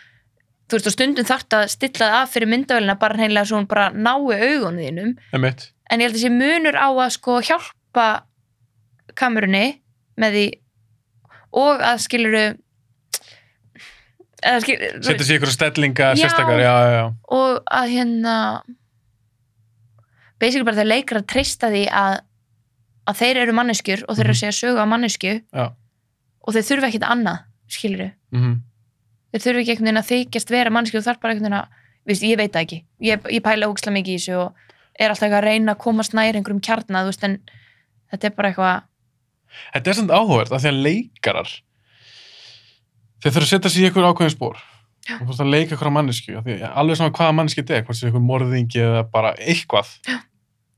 þú 0.72 0.78
veist 0.80 0.88
og 0.90 0.96
stundum 0.96 1.28
þarft 1.28 1.56
að 1.58 1.68
stilla 1.76 2.08
það 2.08 2.18
af 2.22 2.32
fyrir 2.34 2.50
myndavélina 2.52 2.96
bara 3.02 3.18
hreinlega 3.20 3.46
svo 3.50 3.60
hún 3.60 3.68
bara 3.70 3.90
nái 3.92 4.16
augunum 4.16 4.80
þínum 4.80 5.14
Emitt. 5.36 5.68
en 5.92 6.00
ég 6.00 6.08
held 6.10 6.16
að 6.18 6.24
sé 6.24 6.32
munur 6.34 6.78
á 6.80 6.88
að 6.90 7.10
sko 7.18 7.38
hjálpa 7.44 8.08
kamerunni 9.20 9.66
með 10.22 10.38
því 10.38 10.46
og 11.62 11.82
að 11.92 12.04
skiluru 12.08 12.46
Setja 14.42 15.22
sér 15.22 15.36
ykkur 15.38 15.52
stellinga, 15.54 16.08
Já. 16.18 16.24
sérstakar, 16.24 16.58
já, 16.58 16.74
já, 16.96 17.04
og 17.30 17.60
að 17.70 17.92
hérna 17.94 18.36
basically 20.42 20.66
bara 20.66 20.80
þeir 20.80 20.90
leikar 20.90 21.20
að 21.20 21.28
treysta 21.30 21.70
því 21.70 21.84
að 21.94 22.16
að 23.12 23.20
þeir 23.22 23.40
eru 23.44 23.54
manneskjur 23.58 24.02
og 24.08 24.18
þeir 24.18 24.26
eru 24.26 24.34
að 24.34 24.40
segja 24.42 24.58
sögu 24.58 24.82
á 24.82 24.86
mannesku 24.90 25.36
Mhm. 25.54 25.70
Og 26.42 26.56
þeir 26.56 26.66
þurfa 26.66 26.88
ekkit 26.90 27.04
annað 27.06 27.38
skiluru, 27.70 28.12
Mm 28.34 28.62
þeir 29.32 29.44
þurfa 29.46 29.64
ekki 29.64 29.74
einhvern 29.74 29.90
veginn 29.90 30.02
að 30.02 30.12
þykjast 30.12 30.54
vera 30.54 30.74
mannesku 30.74 31.00
og 31.00 31.08
þarf 31.08 31.22
bara 31.24 31.36
einhvern 31.36 31.48
veginn 31.50 31.60
að 31.62 31.80
viðst, 32.10 32.28
ég 32.28 32.40
veit 32.40 32.54
það 32.54 32.66
ekki, 32.66 32.80
ég, 33.08 33.28
ég 33.38 33.44
pæla 33.46 33.70
ógislega 33.70 33.96
mikið 33.98 34.14
í 34.14 34.22
þessu 34.22 34.38
og 34.42 34.70
er 34.98 35.14
alltaf 35.14 35.28
eitthvað 35.28 35.42
að 35.42 35.48
reyna 35.48 35.76
að 35.76 35.84
komast 35.84 36.16
nær 36.18 36.38
einhverjum 36.38 36.64
kjarnað, 36.66 37.08
þú 37.08 37.12
veist, 37.12 37.28
en 37.28 37.38
þetta 38.12 38.28
er 38.32 38.38
bara 38.38 38.52
eitthvað 38.52 38.88
Þetta 39.52 39.92
er 39.92 39.98
samt 39.98 40.14
áhugavert 40.16 40.54
af 40.56 40.62
því 40.64 40.70
að 40.72 40.82
leikarar 40.86 41.50
þeir 43.22 43.34
þurfa 43.36 43.46
að 43.46 43.50
setja 43.52 43.72
sér 43.72 43.84
í 43.84 43.90
ykkur 43.90 44.08
ákveðin 44.08 44.34
spór 44.34 44.62
og 44.62 45.24
þú 45.24 45.30
veist 45.32 45.44
að 45.44 45.52
leika 45.52 45.78
á 45.78 45.92
mannesku 45.94 46.36
að 46.38 46.52
alveg 46.70 47.00
svona 47.00 47.14
hvaða 47.16 47.36
manneski 47.38 47.62
þetta 47.64 47.78
er 47.78 47.86
hvort 47.88 48.00
sem 48.00 48.12
ykkur 48.12 48.24
morðingi 48.26 48.82
eða 48.82 49.02
bara 49.12 49.34
eitthvað 49.40 49.90
Já. 50.08 50.18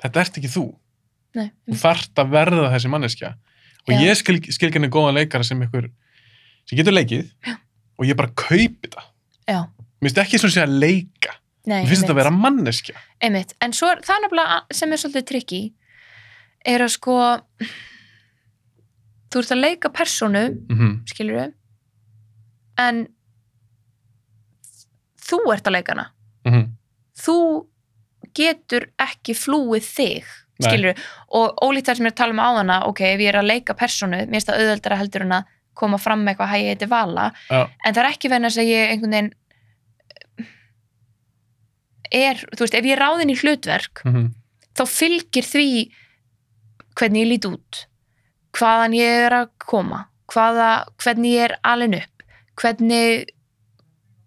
þetta 0.04 0.24
ert 0.24 0.40
ekki 0.40 0.52
þú 0.52 0.66
nei, 1.38 1.50
þú 1.68 1.80
þarft 1.84 2.24
að 2.24 2.32
verða 2.34 2.72
þessi 2.74 2.92
manneskja 2.94 3.34
og 3.84 3.94
Já. 3.94 4.00
ég 4.08 4.20
skil, 4.20 4.38
skilgjörni 4.56 4.92
góðan 4.94 5.20
leikara 5.20 5.48
sem 5.48 5.62
ykkur 5.68 5.90
sem 6.70 6.80
getur 6.80 6.96
leikið 6.96 7.28
Já. 7.44 7.58
Og 8.00 8.08
ég 8.08 8.18
bara 8.20 8.34
kaupi 8.36 8.92
það. 8.94 9.08
Já, 9.50 9.60
mér 9.64 10.10
finnst 10.10 10.22
ekki 10.26 10.42
svona 10.42 10.56
sé 10.58 10.66
að 10.66 10.78
leika. 10.84 11.38
Nei, 11.64 11.80
mér 11.80 11.90
finnst 11.92 12.04
þetta 12.04 12.16
að 12.16 12.22
vera 12.22 12.36
manneskja. 12.36 13.00
Einmitt, 13.24 13.56
en 13.64 13.76
svo 13.76 13.90
er 13.94 14.04
það 14.04 14.16
er 14.18 14.24
nefnilega 14.26 14.60
sem 14.80 14.94
er 14.94 15.02
svolítið 15.04 15.28
trikki 15.32 15.64
er 16.74 16.84
að 16.84 16.94
sko 16.96 17.18
þú 19.34 19.42
ert 19.42 19.56
að 19.56 19.64
leika 19.64 19.92
persónu 19.94 20.46
mm 20.70 20.96
skilur 21.12 21.40
við 21.40 21.54
en 22.84 23.04
þú 25.24 25.40
ert 25.54 25.68
að 25.68 25.78
leika 25.78 25.96
hana. 25.96 26.08
Mm 26.48 26.72
þú 27.24 27.38
getur 28.34 28.88
ekki 29.02 29.36
flúið 29.38 29.86
þig 29.86 30.30
Nei. 30.62 30.68
skilur 30.68 31.02
og 31.38 31.60
ólíkt 31.66 31.90
þar 31.90 32.00
sem 32.00 32.08
ég 32.08 32.12
er 32.12 32.16
að 32.16 32.22
tala 32.22 32.36
um 32.36 32.42
áðana 32.44 32.78
ok, 32.90 33.02
ef 33.14 33.22
ég 33.22 33.30
er 33.30 33.40
að 33.42 33.50
leika 33.50 33.76
persónu, 33.78 34.24
mér 34.26 34.38
finnst 34.38 34.50
það 34.50 34.62
auðveldara 34.62 35.00
heldur 35.02 35.26
en 35.26 35.36
að 35.38 35.52
koma 35.78 36.00
fram 36.02 36.24
með 36.24 36.34
eitthvað 36.34 36.52
hæ, 36.52 36.58
ég 36.62 36.74
heiti 36.74 36.90
Vala 36.92 37.32
Já. 37.50 37.64
en 37.64 37.94
það 37.94 38.04
er 38.04 38.10
ekki 38.12 38.32
þess 38.34 38.62
að 38.62 38.72
ég 38.72 38.94
einhvern 38.94 39.18
veginn 39.18 39.34
er, 42.14 42.42
þú 42.54 42.66
veist, 42.66 42.78
ef 42.78 42.86
ég 42.86 42.96
er 42.96 43.02
ráðin 43.02 43.34
í 43.34 43.40
hlutverk 43.40 44.04
-hmm. 44.06 44.28
þá 44.78 44.84
fylgir 44.86 45.48
því 45.50 45.68
hvernig 46.94 47.24
ég 47.24 47.32
lít 47.32 47.46
út 47.50 47.86
hvaðan 48.54 48.94
ég 48.94 49.26
er 49.28 49.34
að 49.34 49.48
koma 49.58 50.06
hvaða, 50.30 50.86
hvernig 51.02 51.34
ég 51.34 51.50
er 51.50 51.58
alin 51.64 51.98
upp 51.98 52.24
hvernig 52.62 53.26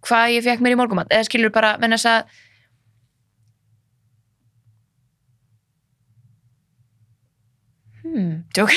hvað 0.07 0.35
ég 0.35 0.45
fekk 0.47 0.61
mér 0.61 0.75
í 0.75 0.81
morgumat 0.81 1.11
eða 1.11 1.29
skilur 1.29 1.55
bara, 1.55 1.77
menn 1.79 1.95
þess 1.95 2.11
að 2.11 2.43
hmm, 8.17 8.35
tjók 8.57 8.73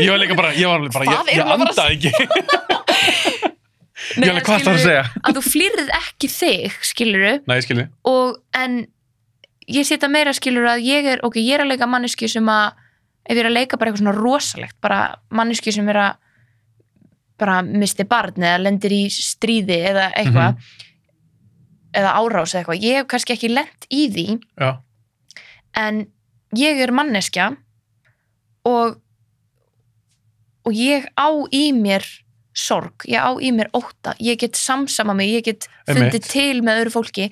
ég 0.00 0.08
var 0.14 0.22
líka 0.22 0.38
bara, 0.38 0.54
ég 0.56 0.70
var 0.70 0.86
bara, 0.86 1.04
Hvað 1.10 1.30
ég, 1.30 1.34
erum 1.34 1.34
ég 1.34 1.34
við 1.34 1.42
að 1.42 1.50
fara 1.50 1.68
andaði 1.68 1.94
ekki 1.98 2.12
Ég 4.14 4.28
alveg 4.28 4.44
hvað 4.44 4.64
það 4.66 4.74
að 4.74 4.82
segja. 4.82 5.04
að 5.24 5.36
þú 5.38 5.42
flýrð 5.48 5.90
ekki 5.96 6.28
þig, 6.28 6.74
skiluru 6.84 7.30
Nei, 7.48 7.54
ég 7.56 7.64
skilji. 7.64 7.84
og 8.10 8.34
en 8.58 8.74
ég 9.74 9.86
setja 9.88 10.10
meira 10.12 10.34
skiluru 10.36 10.68
að 10.74 10.82
ég 10.84 11.06
er, 11.14 11.22
ok, 11.24 11.38
ég 11.40 11.56
er 11.56 11.64
að 11.64 11.70
leika 11.72 11.88
manneski 11.88 12.28
sem 12.28 12.48
að, 12.52 12.74
ef 13.24 13.32
ég 13.32 13.40
er 13.44 13.48
að 13.48 13.56
leika 13.56 13.78
bara 13.80 13.90
eitthvað 13.92 14.02
svona 14.04 14.16
rosalegt, 14.18 14.76
bara 14.84 14.98
manneski 15.32 15.72
sem 15.72 15.88
er 15.94 16.00
að 16.02 16.20
bara 17.40 17.60
misti 17.66 18.04
barn 18.06 18.44
eða 18.44 18.60
lendir 18.62 18.92
í 18.94 19.02
stríði 19.10 19.80
eða 19.90 20.10
eitthvað 20.20 20.60
eða 21.94 22.12
árás 22.20 22.52
eða 22.54 22.60
eitthvað, 22.60 22.84
ég 22.84 23.00
hef 23.00 23.08
kannski 23.10 23.34
ekki 23.34 23.50
lent 23.54 23.88
í 23.90 24.04
því 24.12 24.26
Já. 24.60 24.70
en 25.80 26.04
ég 26.58 26.82
er 26.84 26.92
manneskja 26.94 27.52
og 28.68 29.00
og 30.64 30.72
ég 30.72 31.06
á 31.12 31.28
í 31.52 31.66
mér 31.76 32.04
sorg, 32.54 33.04
ég 33.10 33.20
á 33.20 33.34
í 33.36 33.50
mér 33.52 33.70
ótta 33.76 34.14
ég 34.22 34.38
get 34.40 34.56
samsama 34.56 35.14
mig, 35.16 35.32
ég 35.34 35.44
get 35.44 35.68
fundið 35.88 36.20
Einmitt. 36.20 36.30
til 36.30 36.62
með 36.64 36.84
öðru 36.84 36.94
fólki 36.94 37.30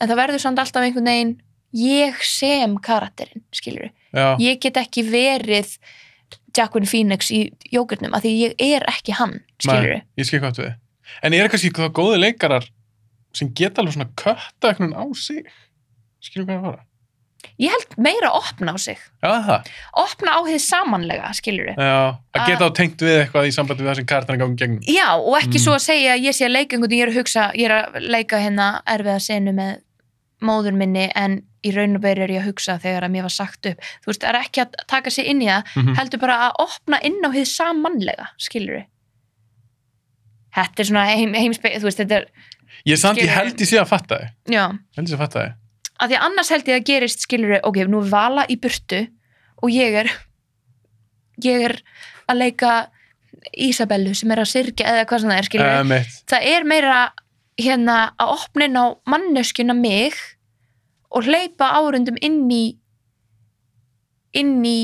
en 0.00 0.08
það 0.08 0.20
verður 0.22 0.42
samt 0.42 0.62
alltaf 0.62 0.82
einhvern 0.82 1.10
veginn 1.10 1.34
ég 1.74 2.22
sem 2.24 2.78
karakterinn, 2.82 3.44
skilur 3.54 3.90
Já. 4.14 4.34
ég 4.40 4.58
get 4.62 4.78
ekki 4.80 5.04
verið 5.06 5.76
Jacqueline 6.54 6.88
Phoenix 6.88 7.30
í 7.34 7.48
jógurnum 7.74 8.14
af 8.14 8.24
því 8.24 8.32
ég 8.38 8.56
er 8.62 8.86
ekki 8.90 9.14
hann, 9.18 9.40
skilur 9.58 9.98
Nei, 9.98 10.02
ég 10.18 10.28
skil 10.28 10.40
hvað 10.42 10.62
við. 10.62 10.74
En 11.22 11.34
er 11.36 11.50
kannski 11.52 11.72
það 11.74 11.94
góði 11.98 12.20
leikarar 12.22 12.66
sem 13.34 13.50
geta 13.56 13.82
alveg 13.82 13.96
svona 13.96 14.10
kötta 14.18 14.70
eitthvað 14.70 14.94
á 14.94 15.04
sig? 15.18 15.48
Skilju 16.22 16.46
hvað 16.46 16.60
það 16.60 16.68
fara? 16.68 16.84
Ég 17.60 17.70
held 17.74 17.96
meira 17.98 18.30
að 18.32 18.38
opna 18.40 18.74
á 18.74 18.78
sig 18.78 18.98
Já, 19.24 19.62
opna 20.04 20.34
á 20.36 20.40
þið 20.46 20.60
samanlega, 20.64 21.30
skilur 21.38 21.70
Já, 21.74 22.18
að 22.34 22.46
geta 22.50 22.68
á 22.68 22.70
tengt 22.76 23.04
við 23.04 23.16
eitthvað 23.22 23.48
í 23.48 23.54
sambandi 23.56 23.82
við 23.84 23.90
það 23.92 23.96
sem 24.00 24.06
kartan 24.12 24.34
er 24.36 24.42
gangi 24.44 24.56
gegnum. 24.62 24.82
Já, 24.88 25.08
og 25.16 25.34
ekki 25.40 25.58
Mm. 25.58 25.64
svo 25.64 25.74
að 25.78 25.82
segja 25.86 26.12
að 26.14 26.24
ég 26.28 26.34
sé 26.38 26.44
að 26.48 26.54
leika 26.56 26.76
einhvern 26.76 26.90
veginn, 26.90 27.00
ég 27.00 27.06
er 27.08 27.12
að 27.14 27.18
hugsa, 27.20 27.44
ég 27.54 27.64
er 27.70 27.74
að 27.78 28.00
leika 28.14 28.38
hérna 28.42 28.68
erfiða 28.86 29.20
senu 29.20 29.52
með 29.52 29.74
móður 30.44 30.74
minni 30.76 31.10
en 31.14 31.42
í 31.64 31.70
raun 31.72 31.96
og 31.96 32.02
veru 32.04 32.22
er 32.26 32.28
ég 32.34 32.42
að 32.42 32.50
hugsa 32.50 32.78
þegar 32.78 33.06
að 33.06 33.12
mér 33.14 33.22
var 33.24 33.32
sagt 33.32 33.66
upp. 33.70 33.78
Þú 34.04 34.10
veist, 34.10 34.20
það 34.20 34.28
er 34.34 34.40
ekki 34.42 34.60
að 34.64 34.74
taka 34.86 35.10
sig 35.10 35.24
inn 35.32 35.40
í 35.40 35.46
það, 35.48 35.62
Mm 35.76 35.94
heldur 35.96 36.20
bara 36.20 36.34
að 36.50 36.58
opna 36.66 36.98
inn 37.02 37.20
á 37.24 37.28
þið 37.32 37.46
samanlega, 37.48 38.26
skilur 38.36 38.74
við. 38.80 38.86
Þetta 40.54 40.82
er 40.84 40.88
svona 40.90 41.04
heim, 41.10 41.32
heimspeil, 41.34 41.78
þú 41.80 41.88
veist, 41.88 41.98
þetta 42.02 42.20
er, 42.20 42.28
Ég 42.84 42.98
samt, 43.00 43.18
ég 43.18 43.30
held 43.32 43.58
sé 43.64 43.78
að 43.80 43.88
fatta 43.88 44.18
þið. 44.20 45.54
Að 46.04 46.12
því 46.14 46.18
annars 46.28 46.50
held 46.54 46.68
ég 46.70 46.80
að 46.80 46.86
gerist, 46.90 47.24
skilur 47.26 47.56
ok, 47.64 47.78
nú 47.88 48.02
er 48.04 48.10
vala 48.12 48.44
í 48.52 48.56
burtu 48.60 49.02
og 49.64 49.72
ég 49.72 49.96
er, 50.04 50.10
ég 51.44 51.64
er 51.70 51.76
að 52.28 52.40
leika 52.44 52.74
Ísabellu 53.60 54.14
sem 54.16 54.30
er 54.32 54.40
að 54.40 54.48
syrkja 54.52 54.86
eða 54.88 55.04
hvað 55.10 55.20
sem 55.24 55.30
það 55.32 55.38
er, 55.40 55.48
skilur 55.50 55.88
mitt. 55.90 56.14
það 56.30 56.46
er 56.52 56.64
meira 56.70 56.98
hérna 57.60 57.96
að 58.18 58.30
opna 58.38 58.68
inn 58.68 58.78
á 58.80 58.84
manneskjuna 59.10 59.74
mig 59.76 60.14
og 61.14 61.26
hleypa 61.28 61.68
árundum 61.78 62.16
inn 62.24 62.40
í 62.50 62.62
inn 64.34 64.56
í 64.66 64.78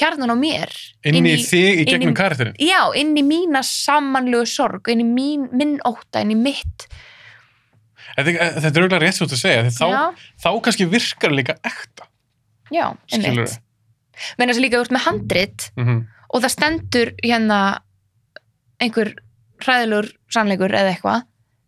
kjarnan 0.00 0.32
á 0.32 0.36
mér 0.38 0.70
Inn 1.06 1.26
í 1.28 1.34
þig 1.36 1.60
í 1.60 1.82
inn 1.82 1.82
í- 1.84 1.90
gegnum 1.92 2.16
karakterinn. 2.16 2.56
já, 2.58 2.80
inn 2.96 3.12
í 3.18 3.22
mína 3.26 3.60
samanlegu 3.66 4.46
sorg 4.48 4.88
inn 4.88 5.02
í 5.04 5.06
mín, 5.06 5.48
minn 5.52 5.76
ótta, 5.84 6.22
inn 6.24 6.32
í 6.32 6.38
mitt 6.38 6.86
Þetta, 8.16 8.70
er 8.70 8.82
auðvitað 8.82 9.02
rétt 9.04 9.18
svo 9.18 9.26
að 9.28 9.40
segja, 9.40 9.66
þá, 9.74 10.14
þá 10.40 10.50
kannski 10.64 10.86
virkar 10.90 11.34
líka 11.34 11.56
ekta, 11.66 12.08
já, 12.72 12.86
einmitt. 13.12 13.58
Menn 14.36 14.50
þess 14.50 14.60
að 14.60 14.64
líka 14.66 14.80
ert 14.80 14.96
með 14.96 15.06
handrit 15.08 15.70
Mm 15.78 16.06
og 16.30 16.44
það 16.44 16.52
stendur 16.54 17.08
hérna 17.24 17.58
einhver 18.78 19.08
hræðilegur 19.64 20.10
sannleikur 20.32 20.74
eða 20.78 20.92
eitthvað 20.94 21.24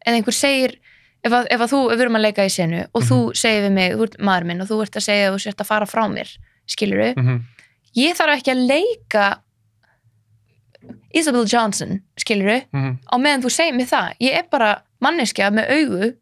eða 0.07 0.19
einhver 0.19 0.37
segir 0.37 0.77
ef, 1.23 1.33
að, 1.33 1.49
ef 1.51 1.65
að 1.65 1.73
þú, 1.73 1.81
ef 1.89 1.97
við 1.97 2.05
erum 2.05 2.19
að 2.19 2.27
leika 2.27 2.47
í 2.47 2.53
senu 2.53 2.85
og 2.87 3.07
þú 3.09 3.19
segir 3.39 3.67
við 3.67 3.75
mig, 3.77 3.97
þú 3.97 4.07
ert 4.07 4.19
maður 4.29 4.49
minn 4.51 4.65
og 4.65 4.71
þú 4.71 4.79
ert 4.85 4.99
að 4.99 5.07
segja 5.09 5.29
að 5.29 5.35
þú 5.35 5.43
sért 5.45 5.65
að 5.65 5.71
fara 5.73 5.89
frá 5.91 6.03
mér 6.13 6.31
skilur 6.71 7.03
-hmm. 7.17 7.41
ég 7.99 8.17
þarf 8.19 8.37
ekki 8.37 8.55
að 8.55 8.67
leika 8.71 9.27
Isabel 11.13 11.47
Johnson 11.47 12.01
skilur 12.17 12.63
Mm 12.73 12.99
á 13.07 13.15
meðan 13.19 13.43
þú 13.43 13.51
segir 13.51 13.75
mér 13.75 13.87
það. 13.87 14.09
Ég 14.21 14.39
er 14.39 14.47
bara 14.51 14.83
manneskja 15.01 15.51
með 15.51 15.71
augu 15.77 16.13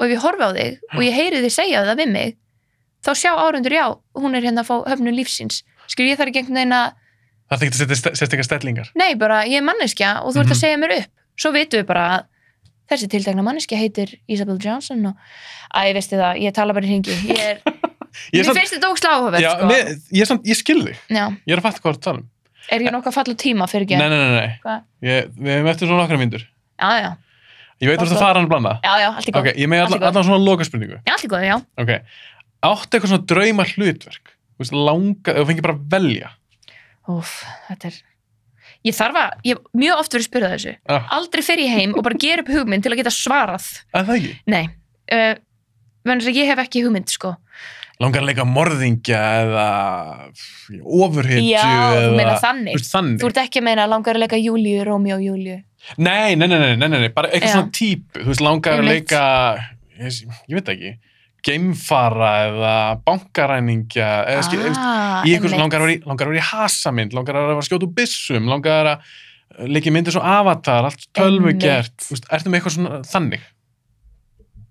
og 0.00 0.06
ef 0.06 0.14
ég 0.16 0.22
horfi 0.24 0.46
á 0.48 0.50
þig 0.56 0.96
og 0.96 1.02
ég 1.04 1.14
heyri 1.20 1.42
þig 1.44 1.52
segja 1.54 1.84
það 1.84 2.00
við 2.00 2.10
mig 2.16 2.36
þá 3.04 3.10
sjá 3.16 3.30
árundur 3.36 3.72
já, 3.76 3.84
hún 4.16 4.34
er 4.36 4.42
hérna 4.48 4.64
að 4.64 4.70
fá 4.72 4.76
höfnu 4.94 5.12
lífsins 5.14 5.60
skilur 5.90 6.10
ég 6.14 6.18
þarf 6.20 6.32
ekki 6.32 6.42
einhvern 6.44 6.60
veginn 6.62 6.76
að 6.80 6.96
Það 7.50 7.62
er 7.64 7.66
ekki 7.66 7.74
að 7.74 7.80
setja 7.82 8.10
sérstaklega 8.14 8.44
stellingar. 8.46 8.88
Nei, 8.94 9.14
bara 9.18 9.40
ég 9.42 9.58
er 9.58 9.64
manneskja 9.66 10.10
og 10.22 10.30
þú 10.36 10.38
ert 10.38 10.46
Mhm. 10.46 10.54
að 10.54 10.58
segja 10.60 10.76
mér 10.78 10.92
upp. 11.00 11.08
Svo 11.34 11.50
vitum 11.50 11.80
við 11.80 11.86
bara 11.88 12.02
að 12.14 12.20
þessi 12.92 13.08
tiltekna 13.10 13.42
manneskja 13.42 13.78
heitir 13.80 14.12
Isabel 14.30 14.54
Johnson 14.62 15.06
og 15.10 15.16
að 15.74 15.88
ég 15.90 15.94
veistu 15.98 16.14
það, 16.20 16.38
ég 16.44 16.54
tala 16.54 16.72
bara 16.76 16.86
í 16.86 16.90
hringi. 16.92 17.10
Ég 17.26 17.40
er, 17.42 17.58
Ég, 18.30 18.38
mér 18.38 18.38
er 18.38 18.44
samt, 18.46 18.58
finnst 18.60 18.74
þetta 18.76 18.90
ókslega 18.92 19.16
áhugavert, 19.18 19.42
já, 19.42 19.50
sko. 19.56 19.66
mér, 19.66 19.90
ég, 20.14 20.30
ég 20.46 20.56
skil 20.60 20.78
þig, 20.86 20.96
Já, 21.10 21.24
ég 21.26 21.50
er 21.56 21.58
að 21.58 21.66
fatta 21.66 21.82
hvað 21.82 21.90
þú 21.90 21.90
ert 21.90 21.98
að 21.98 22.06
tala 22.06 22.18
um. 22.22 22.28
er 22.70 22.80
ég 22.86 22.94
nokkuð 22.94 23.10
að 23.10 23.18
falla 23.18 23.34
tíma 23.42 23.66
fyrir 23.74 23.86
ekki? 23.88 23.98
Nei, 23.98 24.08
nei, 24.08 24.18
nei, 24.22 24.30
nei. 24.38 24.78
Ég, 25.10 25.34
við 25.42 25.70
eftir 25.74 25.90
svona 25.90 26.04
nokkra 26.04 26.18
myndur. 26.22 26.46
Já, 26.78 26.90
já, 27.02 27.10
Ég 27.80 27.88
veit 27.88 27.96
að 27.96 28.04
þú 28.04 28.10
ert 28.10 28.16
að 28.16 28.20
fara 28.24 28.36
hann 28.40 28.46
að 28.46 28.52
blanda. 28.52 28.72
já, 28.84 28.92
já, 29.00 29.06
allt 29.16 29.28
í 29.30 29.32
góð. 29.32 29.40
Ok, 29.40 29.56
ég 29.56 29.68
með 29.72 29.80
Allt 29.80 29.90
í 29.90 29.94
allan, 29.94 30.02
góð. 30.02 30.08
allan 30.10 30.26
svona 30.28 30.44
lokaspurningu. 30.50 30.98
Já, 31.06 31.12
allt 31.14 31.24
í 31.24 31.30
góð, 31.32 31.44
já. 31.48 31.56
Ok, 31.80 31.92
áttu 32.70 32.98
eitthvað 32.98 33.12
svona 33.14 33.26
drauma 33.32 33.66
hlutverk? 33.70 34.32
Þú 34.60 34.64
veist, 34.64 34.74
langa, 34.76 35.34
þú 35.38 35.44
fengir 35.48 35.64
bara 35.64 35.76
að 35.78 35.84
velja. 35.96 36.30
Úf, 37.10 37.30
þetta 37.70 37.88
er... 37.90 38.00
Ég 38.84 38.96
þarf 38.96 39.16
að, 39.20 39.32
ég 39.44 39.56
hef 39.58 39.80
mjög 39.80 39.98
oft 40.00 40.14
verið 40.14 40.22
að 40.24 40.28
spyrja 40.30 40.50
þessu. 40.54 40.74
Ah, 40.88 41.08
Aldrei 41.16 41.42
fer 41.44 41.60
ég 41.60 41.72
heim 41.76 41.92
og 41.96 42.04
bara 42.06 42.16
ger 42.20 42.40
upp 42.40 42.48
hugmynd 42.52 42.84
til 42.84 42.92
að 42.94 43.00
geta 43.02 43.12
svarað. 43.12 43.66
að 43.92 44.06
það 44.10 44.14
ekki? 44.20 44.30
Nei, 44.52 44.62
uh, 45.16 45.34
þess 46.08 46.30
að 46.30 46.38
ég 46.40 46.48
hef 46.52 46.62
ekki 46.64 46.84
hugmynd, 46.86 47.12
sko. 47.12 47.34
Langar 48.00 48.22
að 48.24 48.30
leika 48.30 48.46
morðingja 48.48 49.18
eða 49.42 49.64
ofurhitju 50.80 51.50
Já, 51.50 51.64
þú 51.64 51.98
eða... 51.98 52.14
meina 52.16 52.36
þannig. 52.40 52.72
Þú 52.72 52.78
veist, 52.80 52.92
þannig. 52.94 53.18
Þú 53.20 53.28
Nei, 55.96 56.36
nei, 56.36 56.46
nei, 56.50 56.76
nei, 56.76 56.88
nei, 56.92 57.08
bara 57.14 57.30
eitthvað 57.32 57.54
svona 57.54 57.72
típu. 57.76 58.20
Þú 58.20 58.28
veist, 58.32 58.44
langar 58.44 58.82
að 58.82 58.90
leika, 58.90 59.22
ég, 59.96 60.20
ég 60.50 60.58
veit 60.58 60.70
ekki, 60.74 60.92
geimfara 61.46 62.30
eða 62.50 62.74
bankaræningja 63.06 64.10
eða 64.28 64.44
skil, 64.44 64.60
einhvers 64.60 65.54
einmitt. 65.56 65.62
langar 65.64 66.28
að 66.28 66.34
vera 66.34 66.42
í, 66.42 66.46
hasamynd, 66.50 67.16
langar 67.16 67.40
að 67.40 67.52
vera 67.54 67.78
úr 67.80 67.92
byssum, 67.96 68.50
langar 68.50 68.94
að 68.94 69.10
leiki 69.70 69.92
myndir 69.92 70.14
svo 70.14 70.22
avatar, 70.24 70.88
allt 70.88 71.06
tölvu 71.16 71.54
gert. 71.60 71.96
Þú 72.04 72.16
veist, 72.16 72.28
ertu 72.30 72.52
með 72.52 72.60
eitthvað 72.60 72.76
svona 72.76 73.00
þannig? 73.08 73.46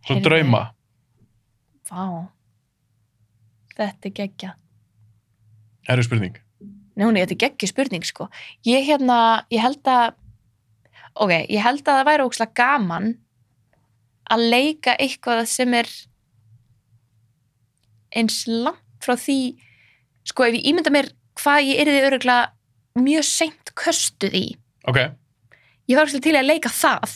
Svona 0.08 0.26
drauma? 0.26 0.62
Vá. 1.90 2.06
Þetta 3.80 4.10
er 4.10 4.16
geggja. 4.16 4.54
Erðu 5.90 6.06
spurning? 6.08 6.40
Nei, 7.00 7.22
þetta 7.22 7.36
er 7.36 7.42
geggju 7.46 7.70
spurning, 7.72 8.06
sko. 8.08 8.28
Ég 8.68 8.88
hérna, 8.88 9.20
ég 9.54 9.64
held 9.64 9.88
að, 9.90 10.18
ok, 11.20 11.32
ég 11.52 11.60
held 11.64 11.82
að 11.84 11.98
það 12.00 12.08
væri 12.10 12.26
ókslega 12.30 12.56
gaman 12.60 13.08
að 14.30 14.40
leika 14.54 14.92
eitthvað 15.02 15.40
sem 15.50 15.74
er 15.80 15.88
eins 18.20 18.38
langt 18.50 18.84
frá 19.04 19.16
því, 19.20 19.38
sko, 20.28 20.40
ef 20.50 20.54
ég 20.58 20.68
ímynda 20.72 20.92
mér 20.94 21.08
hvað 21.40 21.60
ég 21.70 21.78
yrði 21.86 22.06
öruglega 22.10 22.44
mjög 23.00 23.24
seint 23.28 23.66
köstuð 23.80 24.34
í. 24.36 24.48
Ok, 24.90 24.98
Ég 25.90 25.96
var 25.98 26.06
til 26.12 26.36
að 26.38 26.46
leika 26.46 26.70
það. 26.70 27.10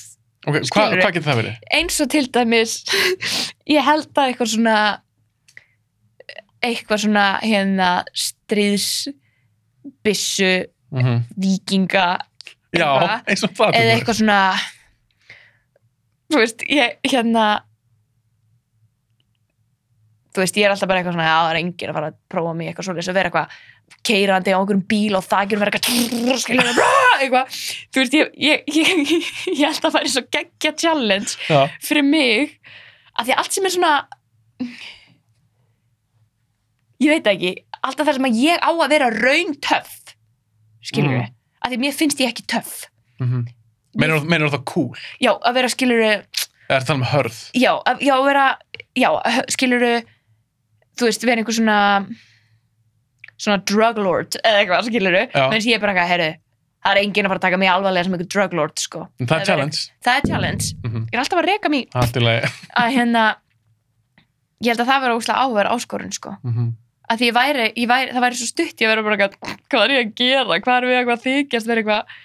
ok, 0.47 0.53
hva, 0.55 0.61
Skilurðu? 0.65 1.01
hvað 1.03 1.13
getur 1.13 1.29
það 1.29 1.37
verið? 1.41 1.55
eins 1.77 1.95
og 2.01 2.07
til 2.09 2.27
dæmis 2.33 2.73
ég 3.75 3.81
held 3.85 4.09
að 4.17 4.27
eitthvað 4.27 4.49
svona 4.55 4.77
eitthvað 6.63 6.99
svona 7.05 7.25
hérna 7.43 7.89
stríðsbissu 8.13 10.53
Mm 10.93 11.23
vikinga 11.41 12.07
Já, 12.73 12.89
eins 13.29 13.43
og 13.45 13.53
það. 13.57 13.75
eða 13.77 13.93
eitthvað 13.97 14.17
svona 14.21 14.39
þú 16.33 16.39
veist, 16.41 16.63
ég 16.73 16.97
hérna 17.11 17.43
þú 20.33 20.41
veist, 20.41 20.57
ég 20.57 20.65
er 20.65 20.73
alltaf 20.73 20.89
bara 20.89 21.01
eitthvað 21.03 21.13
svona 21.17 21.27
já, 21.29 21.35
það 21.43 21.51
er 21.53 21.59
enginn 21.61 21.91
að 21.91 21.97
fara 21.99 22.09
að 22.09 22.17
prófa 22.33 22.53
mig 22.57 22.71
eitthvað 22.71 22.87
svoleiðis 22.87 23.11
að 23.11 23.17
vera 23.19 23.29
eitthvað 23.29 23.59
keirandi 24.09 24.55
á 24.55 24.57
einhverjum 24.57 24.85
bíl 24.89 25.17
og 25.19 25.25
það 25.27 25.53
vera 25.61 25.69
eitthvað 25.69 26.39
skilur, 26.41 26.71
eitthvað, 27.19 27.59
þú 27.93 28.01
veist, 28.01 28.17
ég, 28.17 28.31
ég, 28.41 28.63
ég, 28.73 29.13
ég 29.59 29.61
held 29.67 29.77
að 29.77 29.83
það 29.85 29.95
væri 29.99 30.13
svo 30.15 30.23
geggja 30.33 30.73
challenge 30.81 31.37
Já, 31.51 31.61
fyrir 31.85 32.07
mig 32.07 32.57
að 33.13 33.27
því 33.29 33.35
að 33.35 33.43
allt 33.43 33.57
sem 33.59 33.69
er 33.69 33.75
svona 33.75 33.93
ég 37.03 37.13
veit 37.13 37.29
ekki 37.33 37.53
alltaf 37.83 38.07
það 38.07 38.17
sem 38.17 38.27
að 38.31 38.41
ég 38.41 38.63
á 38.63 38.69
að 38.71 38.91
vera 38.95 39.11
raun 39.13 39.55
töff 39.61 39.95
skilur 40.83 41.13
við, 41.19 41.23
Mm. 41.29 41.39
Að 41.63 41.71
því 41.73 41.79
mér 41.83 41.93
finnst 41.97 42.19
ég 42.19 42.29
ekki 42.33 42.45
töff 42.47 42.87
mm 43.19 43.27
-hmm. 43.27 43.45
Meinar 43.93 44.49
það 44.49 44.63
cool? 44.65 44.97
já, 45.21 45.31
að 45.37 45.53
vera 45.53 45.69
skilur 45.69 46.01
við 46.01 46.25
Eða 46.69 46.77
er 46.79 46.85
það 46.87 46.95
um 46.95 47.03
hörð? 47.03 47.39
já, 47.53 47.71
að, 47.85 47.97
já, 48.01 48.13
að 48.15 48.25
vera 48.25 48.45
já, 48.95 49.09
skilur 49.49 49.79
við 49.79 50.05
þú 50.97 51.05
veist, 51.05 51.23
vera 51.25 51.41
einhver 51.41 51.53
svona 51.53 51.79
svona 53.37 53.59
drug 53.65 53.97
lord 53.97 54.37
eða 54.43 54.59
eitthvað, 54.61 54.87
skilur 54.87 55.11
við 55.17 55.29
Já. 55.33 55.49
menn 55.49 55.61
ég 55.61 55.75
er 55.75 55.79
bara 55.83 55.93
eitthvað, 55.93 56.11
herru 56.13 56.31
það 56.83 56.91
er 56.91 57.01
enginn 57.03 57.25
að 57.25 57.31
fara 57.31 57.39
að 57.39 57.45
taka 57.47 57.57
mig 57.57 57.69
alvarlega 57.71 58.03
sem 58.03 58.13
einhver 58.13 58.29
drug 58.35 58.53
lord 58.59 58.79
sko. 58.79 59.07
Það 59.19 59.23
er 59.23 59.27
Það 59.39 59.45
challenge. 59.47 59.79
það 60.03 60.17
er 60.19 60.27
challenge 60.27 60.65
Mm 60.83 61.03
ég 61.03 61.13
er 61.13 61.19
alltaf 61.19 61.39
að 61.39 61.45
reka 61.47 61.69
mig 61.69 61.87
að 61.93 62.89
hérna 62.97 63.23
ég 64.63 64.69
held 64.71 64.79
að 64.83 64.89
það 64.91 65.01
verður 65.03 65.17
óslega 65.19 65.43
áverð 65.43 65.71
áskorun 65.75 66.13
sko. 66.13 66.35
Mhm. 66.43 66.71
Að 67.13 67.21
því 67.23 67.29
ég 67.29 67.35
væri, 67.37 67.65
ég 67.83 67.89
væri, 67.89 68.11
það 68.15 68.25
væri 68.25 68.39
svo 68.41 68.49
stutt 68.49 68.83
ég 68.83 68.91
verður 68.91 69.07
bara 69.07 69.17
eitthvað, 69.27 69.55
hvað 69.71 69.85
er 69.87 69.95
ég 69.95 70.03
að 70.03 70.13
gera? 70.21 70.59
Hvað 70.67 70.77
er 70.79 70.87
við 70.89 70.99
eitthvað 70.99 71.17
að 71.19 71.25
þykjast 71.29 71.71
verið 71.71 71.83
eitthvað? 71.83 72.19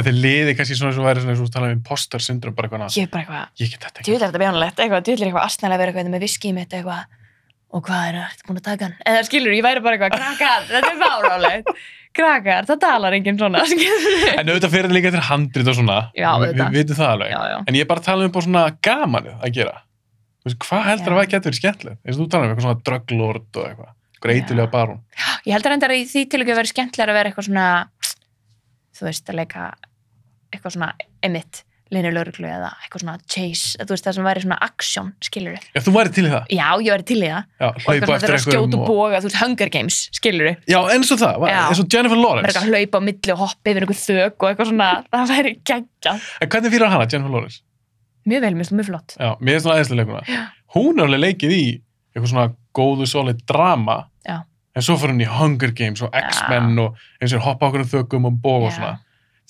Þetta 0.00 0.12
liði 0.16 0.52
kannski 0.56 0.76
svona 0.78 0.94
sem 0.96 1.04
væri 1.04 1.22
svona 1.24 1.34
eins 1.34 1.44
og 1.44 1.52
tala 1.54 1.68
um 1.70 1.76
imposter 1.76 2.22
syndrom 2.24 2.54
bara 2.56 2.68
eitthvað 2.70 2.98
ég 3.00 3.06
er 3.08 3.12
bara 3.12 3.24
eitthvað, 3.24 3.48
Ég 3.60 3.72
get 3.74 3.86
þetta 3.88 4.04
djúðlega 4.06 4.28
þetta 4.30 4.42
bjánulegt 4.44 4.82
eitthvað, 4.84 5.06
djúðlega 5.08 5.28
eitthvað 5.30 5.48
astnælega 5.50 5.82
verið 5.82 5.98
eitthvað 6.00 6.14
með 6.14 6.24
viski 6.26 6.52
mitt 6.56 6.76
eitthvað. 6.78 7.16
Og 7.70 7.84
hvað 7.86 8.06
er 8.08 8.16
það, 8.18 8.44
búin 8.48 8.58
að 8.60 8.64
taka 8.66 8.86
hann? 8.88 8.94
Eða 9.06 9.26
skilur, 9.28 9.52
ég 9.54 9.62
væri 9.66 9.82
bara 9.84 9.98
eitthvað, 9.98 10.14
krakkar, 10.18 10.64
þetta 10.70 10.88
er 10.90 11.02
fárálegt 11.04 11.74
krakkar, 12.16 12.66
það 12.66 12.80
talar 12.82 13.14
enginn 13.14 13.38
svona 13.38 13.60
En 14.40 14.48
auðvitað 14.50 14.72
fyrir 14.72 14.88
þetta 14.88 14.96
líka 14.96 15.12
til 15.14 15.22
handrit 15.28 15.70
og 15.70 15.76
svona. 15.78 15.98
Já, 16.18 16.30
Vi, 16.42 16.48
við 16.58 16.74
vitum 16.80 16.98
það 16.98 17.12
alveg. 17.14 17.30
já, 17.30 17.40
já, 17.52 17.56
En 17.70 17.78
ég 17.78 17.84
er 17.84 17.90
bara 17.92 18.02
að 18.02 18.08
tala 18.08 18.26
um 18.26 18.34
bara 18.34 18.46
svona 18.48 18.64
gamanið 18.88 19.36
að 19.46 19.54
gera. 19.60 19.76
Hvað 20.50 20.84
heldur 20.88 21.14
að 21.14 21.20
það 21.20 21.46
verið 21.46 21.60
skemmtilegt? 21.60 22.00
Eins 22.02 22.16
og 22.16 22.22
þú 22.24 22.28
tala 22.32 22.46
um 22.46 22.50
eitthvað 22.50 22.66
svona 22.66 22.82
druglord 22.88 23.60
og 23.60 23.68
eitthvað. 23.68 23.92
Eitthvað 24.20 24.36
eitulega 24.36 24.68
Já. 24.68 24.72
barún. 24.74 25.00
ég 25.46 25.52
held 25.56 25.64
að 25.66 25.72
reyndar 25.72 25.90
að 25.96 26.04
því 26.12 26.22
til 26.28 26.40
ekki 26.44 26.52
að 26.52 26.60
vera 26.60 26.70
skemmtilega 26.74 27.10
að 27.14 27.18
vera 27.20 27.30
eitthvað 27.32 27.48
svona 27.48 27.66
þú 29.00 29.08
veist, 29.08 29.26
að 29.32 29.38
leika 29.40 29.66
eitthvað 30.52 30.74
svona 30.76 30.92
emitt 31.24 31.62
leynilörglu 31.90 32.46
eða 32.46 32.68
eitthvað 32.84 33.02
svona 33.02 33.16
chase, 33.26 33.78
þú 33.82 33.94
veist 33.96 34.04
það 34.06 34.14
sem 34.14 34.26
væri 34.28 34.42
svona 34.44 34.58
action, 34.62 35.08
skilur 35.26 35.56
Já, 35.74 35.80
þú 35.82 35.94
væri 35.96 36.12
til 36.14 36.22
í 36.22 36.30
það. 36.30 36.44
já, 36.54 36.66
ég 36.84 36.92
væri 36.94 37.06
til 37.08 37.16
í 37.18 37.30
það 37.30 37.40
Já, 37.40 37.66
og 37.66 37.80
eitthvað 37.80 37.96
hlaupa 37.96 38.14
eftir 38.14 38.28
þeirra 38.28 38.36
að 38.36 38.44
skjóta 38.44 38.60
einhverjum 38.60 38.84
og 38.84 38.92
boga, 38.92 39.18
þú 39.24 39.26
veist, 39.30 39.38
Hunger 39.40 39.72
Games, 39.74 39.98
skilur 40.14 40.50
Já, 40.70 40.78
eins 40.94 41.10
og 41.10 41.18
það. 41.18 41.46
Eins 41.50 41.80
og 41.82 41.88
Jennifer 41.96 42.20
Lawrence. 42.20 42.46
eitthvað 42.46 42.68
að 42.68 42.70
hlaupa 42.76 43.00
á 43.00 43.06
milli 43.08 43.34
og 43.34 43.40
hoppa 43.42 43.72
yfir 43.72 43.86
einhver 43.88 44.00
þök 44.04 44.36
og 44.38 44.48
eitthvað 44.52 44.70
svona, 44.70 44.88
það 45.10 45.32
væri 45.34 45.52
geggjað 45.72 46.28
En 46.46 46.52
hvernig 46.54 46.74
fyrir 46.76 46.94
hana, 46.94 47.08
Jennifer 47.10 47.34
Lawrence? 47.34 47.60
mjög 48.30 48.44
vel, 48.46 48.54
mjög, 48.60 48.72
mjög 48.78 48.86
flott 48.92 49.16
Já, 49.18 49.30
mér 49.40 49.56
er 49.58 49.64
svona 49.64 49.74
aðeinslega 49.80 50.04
leikuna. 50.04 50.46
Hún 50.76 51.00
er 51.00 51.08
alveg 51.08 51.22
leikið 51.24 51.56
í 51.56 51.64
eitthvað 52.14 52.30
svona 52.30 52.48
góðu, 52.76 53.06
solid 53.10 53.42
drama. 53.50 53.96
Já. 54.26 54.38
En 54.76 54.82
svo 54.86 54.94
fyrir 55.00 55.14
hún 55.16 55.24
í 55.24 55.28
Hunger 55.38 55.72
Games 55.74 56.02
og 56.06 56.12
X-Men 56.14 56.78
og 56.78 56.98
eins 57.20 57.32
og 57.34 57.42
hoppa 57.42 57.66
okkur 57.70 57.82
um 57.84 57.88
þökum 57.90 58.28
og 58.30 58.36
bóg 58.44 58.68
og 58.68 58.72
svona. 58.76 58.92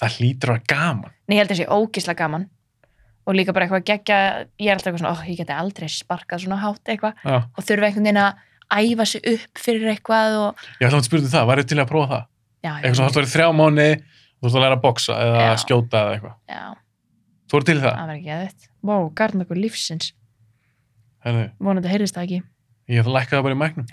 Það 0.00 0.14
hlýtur 0.16 0.52
að 0.54 0.56
vera 0.56 0.68
gaman. 0.72 1.10
Nei, 1.28 1.36
ég 1.36 1.42
held 1.42 1.52
að 1.52 1.58
sé 1.60 1.66
ógislega 1.68 2.18
gaman 2.22 2.46
og 3.28 3.34
líka 3.36 3.52
bara 3.52 3.66
eitthvað 3.66 3.84
geggja 3.90 4.16
ég 4.58 4.70
er 4.70 4.78
alltaf 4.78 4.88
eitthvað 4.88 5.02
svona, 5.02 5.12
ó, 5.12 5.28
ég 5.28 5.36
geti 5.42 5.52
aldrei 5.52 5.88
sparkað 5.92 6.40
svona 6.46 6.56
hátt 6.62 6.88
eitthvað 6.88 7.20
og 7.28 7.60
þurfa 7.68 7.90
einhvern 7.90 8.08
veginn 8.08 8.22
að 8.22 8.40
æfa 8.80 9.04
sig 9.10 9.26
upp 9.34 9.60
fyrir 9.60 9.90
eitthvað 9.92 10.36
og 10.40 10.64
Ég 10.80 10.88
ætla 10.88 10.98
að 11.02 11.06
spyrja 11.10 11.28
það, 11.34 11.46
væri 11.52 11.64
til 11.68 11.78
að 11.84 11.88
prófa 11.92 12.08
það? 12.14 12.24
já, 12.64 12.72
Eitthvað 12.80 13.04
að 13.10 13.18
vera 13.20 13.28
í 13.28 13.32
þrjá 13.34 13.48
mánu, 13.60 13.86
þú 14.40 14.48
ætti 14.48 14.56
að 14.56 14.64
læra 14.64 14.78
að 14.78 14.82
boksa 14.86 15.18
eða 15.26 15.42
Já. 15.44 15.52
skjóta 15.62 16.00
eða 16.00 16.14
eitthvað. 16.16 16.34
já, 16.48 16.64
Þú 17.50 17.56
voru 17.58 17.68
til 17.68 17.76
það? 17.82 17.92
það 17.92 18.08
verður 18.08 18.16
ekki 18.20 18.32
eðitt 18.38 18.68
Vá, 18.88 18.96
garn 19.20 19.44
okkur 19.44 19.60
lífsins, 19.60 20.10
Herði, 21.28 21.46
vonandi 21.60 21.92
heyrðist 21.92 22.16
það 22.16 22.24
ekki 22.30 22.40
ég 22.90 23.02
ætla 23.02 23.12
að 23.12 23.16
lækka 23.18 23.36
það 23.36 23.46
bara 23.46 23.56
í 23.56 23.60
mæknum. 23.60 23.86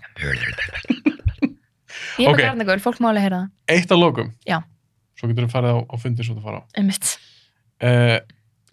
Ég 2.18 2.26
er 2.26 2.34
bara 2.34 2.48
garn 2.48 2.64
okkur, 2.66 2.82
fólk 2.82 3.02
máli 3.04 3.22
heyra 3.22 3.43
það 3.43 3.76
Eitt 3.76 3.91
að 3.93 4.02
lokum. 4.02 4.32
Já. 4.48 4.58
Svo 5.18 5.30
getur 5.30 5.45
þú 5.45 5.52
farið 5.54 5.78
á, 5.78 5.80
á 5.86 5.95
fundi 6.02 6.26
svo 6.26 6.38
þú 6.38 6.45
fara 6.45 6.62
á. 6.62 6.64
Einmitt. 6.78 7.12
Uh, 7.78 8.18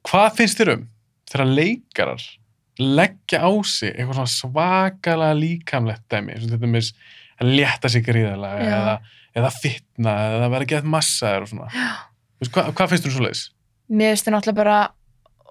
hvað 0.08 0.38
finnst 0.38 0.60
þér 0.60 0.72
um 0.74 0.86
þegar 1.28 1.52
leikarar 1.58 2.24
leggja 2.80 3.40
á 3.44 3.50
sig 3.68 3.92
eitthvað 3.92 4.18
svona 4.18 4.32
svakalega 4.32 5.36
líkamlegt 5.38 6.06
dæmi, 6.10 6.34
eins 6.34 6.46
og 6.46 6.54
þetta 6.54 6.70
með 6.72 6.90
að 7.34 7.52
létta 7.58 7.90
sig 7.90 8.04
gríðarlega 8.06 8.64
Já. 8.64 8.74
eða, 8.78 8.94
eða 9.40 9.52
fitna 9.54 10.14
eða 10.34 10.50
vera 10.54 10.68
gett 10.72 10.88
massaður 10.96 11.46
og 11.46 11.52
svona. 11.52 11.70
Veist, 12.40 12.52
Hvað, 12.54 12.72
hvað 12.78 12.92
finnst 12.92 13.06
þér 13.06 13.12
um 13.12 13.16
svo 13.16 13.26
leiðis? 13.26 13.44
Mér 13.94 14.14
finnst 14.14 14.28
það 14.28 14.36
náttúrulega 14.36 14.60
bara 14.62 14.78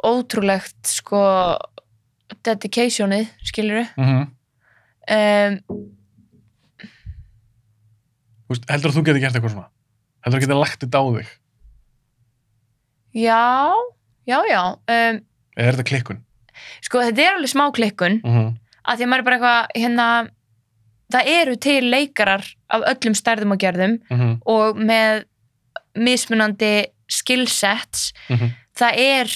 ótrúlegt 0.03 0.93
sko 0.97 1.23
dedicationið, 2.43 3.29
skilur 3.45 3.85
Mm 3.95 4.05
-hmm. 4.05 4.27
Um, 5.11 5.59
Heldur 8.69 8.91
að 8.91 8.97
þú 8.97 9.03
getur 9.07 9.21
gert 9.23 9.35
eitthvað 9.37 9.55
svona? 9.55 9.69
Heldur 10.23 10.39
að 10.39 10.43
geta 10.45 10.59
lagt 10.59 10.83
þetta 10.83 10.99
á 11.01 11.05
þig? 11.15 11.31
Já, 13.13 13.73
já, 14.29 14.37
já 14.49 14.61
um, 14.73 15.19
Eða 15.57 15.67
er 15.67 15.75
þetta 15.77 15.87
klikkun? 15.89 16.21
Sko 16.85 17.01
þetta 17.01 17.23
er 17.25 17.35
alveg 17.37 17.49
smá 17.51 17.65
klikkun 17.73 18.19
Mm 18.23 18.33
-hmm. 18.37 18.53
að 18.85 18.97
því 18.97 19.03
að 19.03 19.09
maður 19.09 19.19
er 19.19 19.27
bara 19.27 19.35
eitthvað 19.37 19.81
hérna, 19.81 20.07
það 21.13 21.29
eru 21.33 21.55
til 21.55 21.81
leikarar 21.89 22.43
af 22.69 22.81
öllum 22.93 23.15
stærðum 23.15 23.51
og 23.55 23.59
gerðum 23.59 23.99
Mm 24.09 24.39
og 24.45 24.77
með 24.77 25.23
mismunandi 25.95 26.85
skillsets 27.07 28.13
það 28.73 28.93
er 28.97 29.27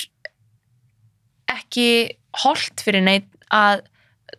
ekki 1.48 2.18
holdt 2.44 2.82
fyrir 2.82 3.04
neitt 3.04 3.30
að 3.54 3.82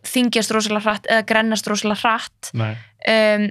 þingjast 0.07 0.53
rosalega 0.55 0.85
hratt 0.85 1.09
eða 1.09 1.25
grennast 1.29 1.69
rosalega 1.69 2.03
hratt. 2.03 2.51
Um, 2.55 3.47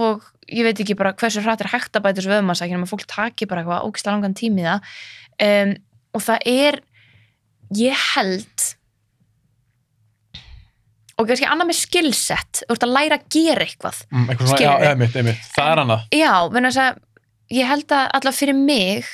og 0.00 0.26
ég 0.50 0.66
veit 0.66 0.82
ekki 0.82 0.96
bara 0.98 1.14
hversu 1.18 1.42
hratt 1.44 1.62
er 1.64 1.72
hægt 1.72 1.96
að 1.96 2.04
bæta 2.06 2.22
þessu 2.22 2.68
nema 2.70 2.88
fólk 2.88 3.06
taki 3.10 3.48
bara 3.50 3.62
eitthvað 3.62 3.86
ógislega 3.88 4.16
langan 4.16 4.36
tími 4.38 4.66
það. 4.66 4.92
Um, 5.40 5.74
og 6.14 6.24
það 6.26 6.46
er 6.50 6.80
ég 7.78 8.06
held 8.14 8.68
og 11.20 11.28
kannski 11.28 11.48
annað 11.48 11.68
með 11.68 11.78
skillset 11.82 12.62
þú 12.64 12.74
ert 12.74 12.86
að 12.86 12.94
læra 12.96 13.18
að 13.18 13.26
gera 13.34 13.66
eitthvað. 13.66 14.02
Mm, 14.08 14.26
eitthvað 14.32 14.62
já, 14.64 14.70
einmitt, 14.88 15.16
einmitt. 15.20 15.48
Það 15.52 15.72
er 15.72 15.82
annað. 15.84 16.06
já, 16.16 16.32
menn 16.54 16.70
að 16.70 17.00
ég 17.50 17.68
held 17.68 17.92
að 17.92 18.04
allavega 18.16 18.38
fyrir 18.38 18.56
mig, 18.56 19.10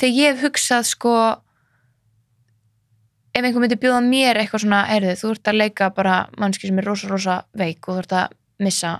þegar 0.00 0.16
ég 0.16 0.30
hef 0.32 0.44
hugsað 0.46 0.88
sko 0.88 1.14
ef 3.34 3.44
einhver 3.44 3.60
myndi 3.62 3.76
bjóða 3.78 4.00
mér 4.04 4.40
eitthvað 4.40 4.64
svona 4.64 4.80
erðu, 4.96 5.12
þú 5.20 5.30
ert 5.34 5.50
að 5.52 5.58
leika 5.60 5.90
bara 5.94 6.16
mannski 6.38 6.66
sem 6.68 6.78
er 6.78 6.84
rosa, 6.90 7.08
rosa 7.08 7.36
veik 7.56 7.88
og 7.88 7.94
þú 7.96 8.02
ert 8.04 8.12
að 8.12 8.34
missa 8.60 8.92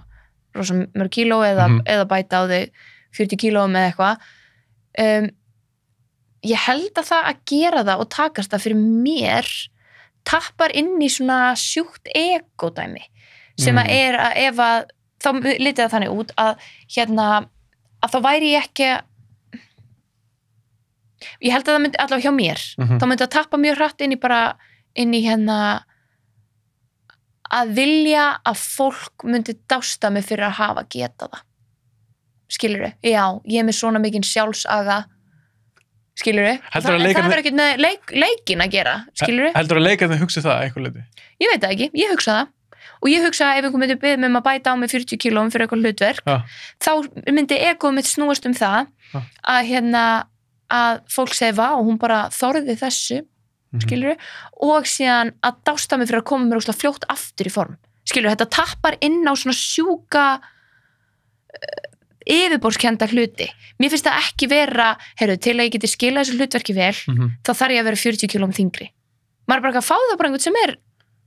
rosa 0.54 0.74
mörg 0.74 1.10
kíló 1.14 1.40
eða, 1.46 1.68
Mhm. 1.68 1.82
eða 1.86 2.06
bæta 2.08 2.40
á 2.40 2.42
þig 2.50 2.70
40 3.12 3.36
kílóum 3.42 3.74
eða 3.76 3.90
eitthvað 3.90 4.16
um, 4.98 5.30
ég 6.44 6.56
held 6.66 6.94
að 6.96 7.08
það 7.10 7.24
að 7.30 7.36
gera 7.46 7.84
það 7.84 8.00
og 8.00 8.08
takast 8.10 8.50
það 8.50 8.62
fyrir 8.64 8.80
mér 9.04 9.46
tappar 10.24 10.70
inn 10.76 10.94
í 11.02 11.08
svona 11.08 11.52
sjúkt 11.56 12.08
egodæmi 12.14 13.02
sem 13.58 13.76
að 13.76 13.84
Mm. 13.86 13.90
er 13.90 14.14
að 14.18 14.32
ef 14.36 14.56
að 14.56 14.84
þá 15.20 15.28
litið 15.60 15.84
það 15.84 15.90
þannig 15.94 16.14
út 16.18 16.30
að 16.38 16.56
hérna 16.96 17.26
að 18.02 18.10
þá 18.14 18.18
væri 18.24 18.52
ég 18.54 18.62
ekki 18.64 19.02
ég 21.42 21.52
held 21.52 21.64
að 21.68 21.74
það 21.76 21.82
myndi 21.84 22.00
allavega 22.04 22.26
hjá 22.28 22.34
mér 22.36 22.60
Mhm. 22.78 22.98
þá 23.00 23.04
myndi 23.10 23.24
það 23.24 23.34
tappa 23.36 23.56
mjög 23.60 23.76
hratt 23.80 24.00
inn 24.06 24.12
í 24.12 24.20
bara 24.20 24.40
inn 24.96 25.12
í 25.14 25.22
hérna 25.26 25.58
að 27.50 27.72
vilja 27.74 28.24
að 28.46 28.58
fólk 28.62 29.24
myndi 29.26 29.56
dásta 29.70 30.10
mig 30.12 30.24
fyrir 30.28 30.46
að 30.50 30.58
hafa 30.60 30.84
geta 30.90 31.26
það 31.32 31.40
skilur 32.50 32.84
þau? 32.84 32.92
Já, 33.06 33.24
ég 33.46 33.58
er 33.62 33.66
með 33.66 33.76
svona 33.78 34.00
mikinn 34.02 34.22
sjálfsaga 34.26 35.00
skilur 36.20 36.46
þau? 36.46 36.56
Að 36.74 36.82
Það, 36.86 37.02
verður 37.24 37.42
ekkert 37.42 37.58
með 37.58 37.82
leik, 37.82 38.14
leikin 38.14 38.62
að 38.64 38.70
gera 38.74 38.94
skilur 39.18 39.50
þau? 39.50 39.58
Heldur 39.58 39.80
að 39.80 39.86
leika 39.86 40.06
þetta 40.08 40.22
hugsi 40.22 40.42
það 40.44 40.54
að 40.56 40.64
eitthvað 40.68 40.86
leiti? 40.88 41.04
Ég 41.40 41.52
veit 41.52 41.60
það 41.64 41.74
ekki, 41.76 41.90
ég 42.04 42.10
hugsa 42.14 42.32
það 42.38 42.56
og 43.00 43.08
ég 43.08 43.22
hugsa 43.24 43.46
að 43.48 43.58
ef 43.58 43.64
einhver 43.64 43.80
myndi 43.80 43.96
byggð 44.02 44.18
með 44.20 44.36
að 44.40 44.46
bæta 44.46 44.72
á 44.72 44.74
mig 44.76 44.90
40 44.92 45.20
kílóum 45.22 45.50
fyrir 45.50 45.66
eitthvað 45.66 45.84
hlutverk 45.86 46.26
Já. 46.26 46.36
þá 46.84 46.90
myndi 47.32 47.56
egoð 47.70 47.94
mitt 47.96 48.08
snúast 48.10 48.46
um 48.46 48.54
það 48.54 48.86
Já. 49.14 49.20
að 49.48 49.70
hérna 49.70 50.02
að 50.70 51.00
fólk 51.10 51.34
segi 51.34 51.56
vá, 51.58 51.68
hún 51.80 51.98
bara 51.98 52.28
þorði 52.34 52.76
þessu 52.80 53.20
Mhm. 53.70 53.82
skilur 53.84 54.16
og 54.66 54.82
síðan 54.90 55.28
að 55.46 55.60
dásta 55.68 55.96
mig 55.98 56.08
fyrir 56.08 56.22
að 56.22 56.26
koma 56.26 56.44
mér 56.48 56.58
fljótt 56.74 57.04
aftur 57.08 57.46
í 57.46 57.52
form 57.54 57.76
skilur, 58.04 58.32
þetta 58.32 58.48
tappar 58.50 58.96
inn 59.00 59.22
á 59.22 59.32
svona 59.38 59.54
sjúka 59.54 60.24
uh, 60.40 61.84
yfirborskenda 62.26 63.06
hluti 63.12 63.46
mér 63.78 63.92
finnst 63.92 64.08
það 64.08 64.18
ekki 64.26 64.48
vera, 64.50 64.88
heyrðu, 65.20 65.36
til 65.40 65.54
að 65.54 65.64
ég 65.68 65.72
geti 65.76 65.86
skilað 65.92 66.24
þessu 66.26 66.38
hlutverki 66.40 66.74
vel 66.74 66.96
Mhm. 67.14 67.30
þá 67.46 67.50
þarf 67.54 67.70
ég 67.76 67.80
að 67.80 67.88
vera 67.90 67.96
40 68.02 68.28
kílóum 68.34 68.54
þingri 68.58 68.90
maður 69.46 69.56
er 69.56 69.62
bara 69.62 69.72
ekki 69.72 69.82
að 69.84 69.90
fá 69.90 69.96
það 70.10 70.18
bara 70.18 70.28
einhvern 70.28 70.46
sem 70.48 70.58
er 70.64 70.76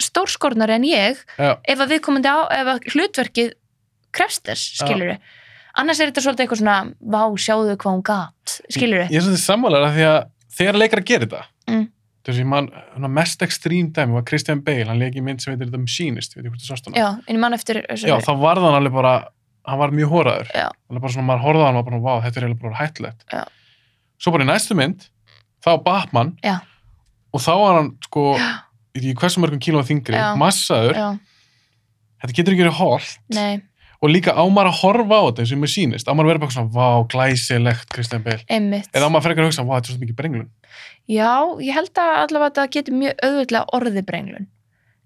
stórskornari 0.04 0.74
en 0.76 0.84
ég 0.84 1.18
Já. 1.39 1.58
ef 1.64 1.80
að 1.80 1.88
á, 2.28 2.38
ef 2.52 2.68
að 2.68 2.80
hlutverkið 2.91 3.54
krefst 4.12 4.44
þess, 4.44 4.84
skilur 4.84 5.16
annars 5.80 6.00
er 6.04 6.12
þetta 6.12 6.24
svolítið 6.26 6.46
eitthvað 6.46 6.62
svona 6.62 6.78
vá, 7.16 7.22
sjáðu 7.46 7.76
hvað 7.78 7.96
hún 7.96 8.04
gat, 8.10 8.56
skilur 8.74 9.04
Ég 9.08 9.18
er 9.20 9.26
svolítið 9.26 9.44
sammálar 9.44 9.88
af 9.90 9.94
því 9.98 10.06
að 10.10 10.20
þegar 10.60 10.80
leikar 10.84 11.04
gera 11.08 11.26
þetta 11.28 11.44
Mm. 11.64 11.86
þessi 12.28 12.44
man, 12.46 12.66
hana, 12.94 13.08
mest 13.08 13.40
ekstrím 13.46 13.94
dæmi 13.96 14.14
var 14.18 14.24
Christian 14.28 14.60
Bale, 14.64 14.84
hann 14.90 15.00
leik 15.00 15.16
í 15.16 15.22
mynd 15.24 15.40
sem 15.42 15.54
heitir 15.54 15.70
The 15.72 15.80
Machinist, 15.80 16.36
veit 16.36 16.44
ég 16.46 16.52
hvort 16.52 16.60
það 16.60 16.74
sást 16.74 16.90
hana. 16.90 16.98
Já, 17.00 17.08
en 17.28 17.36
ég 17.38 17.40
man 17.40 17.54
eftir 17.56 17.80
Já, 17.88 18.18
þá 18.20 18.32
var 18.42 18.60
það 18.60 18.76
alveg 18.80 18.94
bara 18.98 19.14
hann 19.66 19.80
var 19.80 19.94
mjög 19.96 20.12
hóraður 20.12 20.52
Já. 20.52 20.68
alveg 20.92 21.02
bara 21.06 21.14
svona, 21.16 21.28
maður 21.30 21.60
á 21.64 21.66
hann 21.70 21.80
og 21.80 21.86
bara, 21.88 22.00
vá, 22.04 22.14
þetta 22.26 22.40
er 22.42 22.46
eiginlega 22.48 22.62
bara 22.66 22.80
hættulegt. 22.82 23.24
Já. 23.32 23.44
svo 24.20 24.32
bara 24.36 24.44
í 24.44 24.48
næstu 24.52 24.76
mynd 24.76 25.08
þá 25.64 25.70
var 25.72 25.82
Batman 25.88 26.34
Já. 26.44 26.58
og 27.34 27.42
þá 27.44 27.52
var 27.64 27.78
hann 27.80 27.92
sko 28.04 28.26
ekki 28.94 29.16
hversu 29.24 29.40
mörgum 29.44 29.64
kílóa 29.64 29.88
þingri, 29.88 30.20
massaður. 30.38 31.00
Já, 31.00 31.08
þetta 32.24 32.36
getur 32.38 32.54
ekki 32.58 32.66
verið 32.68 32.80
holt 32.80 33.18
nei, 33.34 33.62
og 34.04 34.12
líka 34.12 34.34
á 34.36 34.43
maður 34.51 34.70
að 34.70 34.80
horfa 34.82 35.20
á 35.20 35.24
þetta 35.30 35.45
og 35.56 35.62
mér 35.62 35.72
sýnist, 35.72 36.10
á 36.10 36.12
maður 36.12 36.26
að 36.26 36.32
vera 36.34 36.41
bara 36.43 36.56
svona, 36.58 36.72
vá, 36.76 36.88
glæsilegt 37.12 37.93
Kristján 37.93 38.26
einmitt. 38.51 38.89
eða 38.91 39.08
á 39.08 39.12
maður 39.14 39.26
frekar 39.30 39.45
að 39.45 39.49
hugsa, 39.49 39.64
vá, 39.64 39.76
þetta 39.78 39.88
er 39.88 39.95
svo 39.95 40.04
mikið 40.04 40.18
brenglun. 40.20 40.49
Já, 41.08 41.32
ég 41.64 41.78
held 41.78 42.01
að 42.04 42.12
allavega 42.24 42.49
þetta 42.49 42.74
getur 42.76 42.97
mjög 42.99 43.24
auðvitað 43.24 43.72
orðið 43.80 44.08
brenglun, 44.10 44.49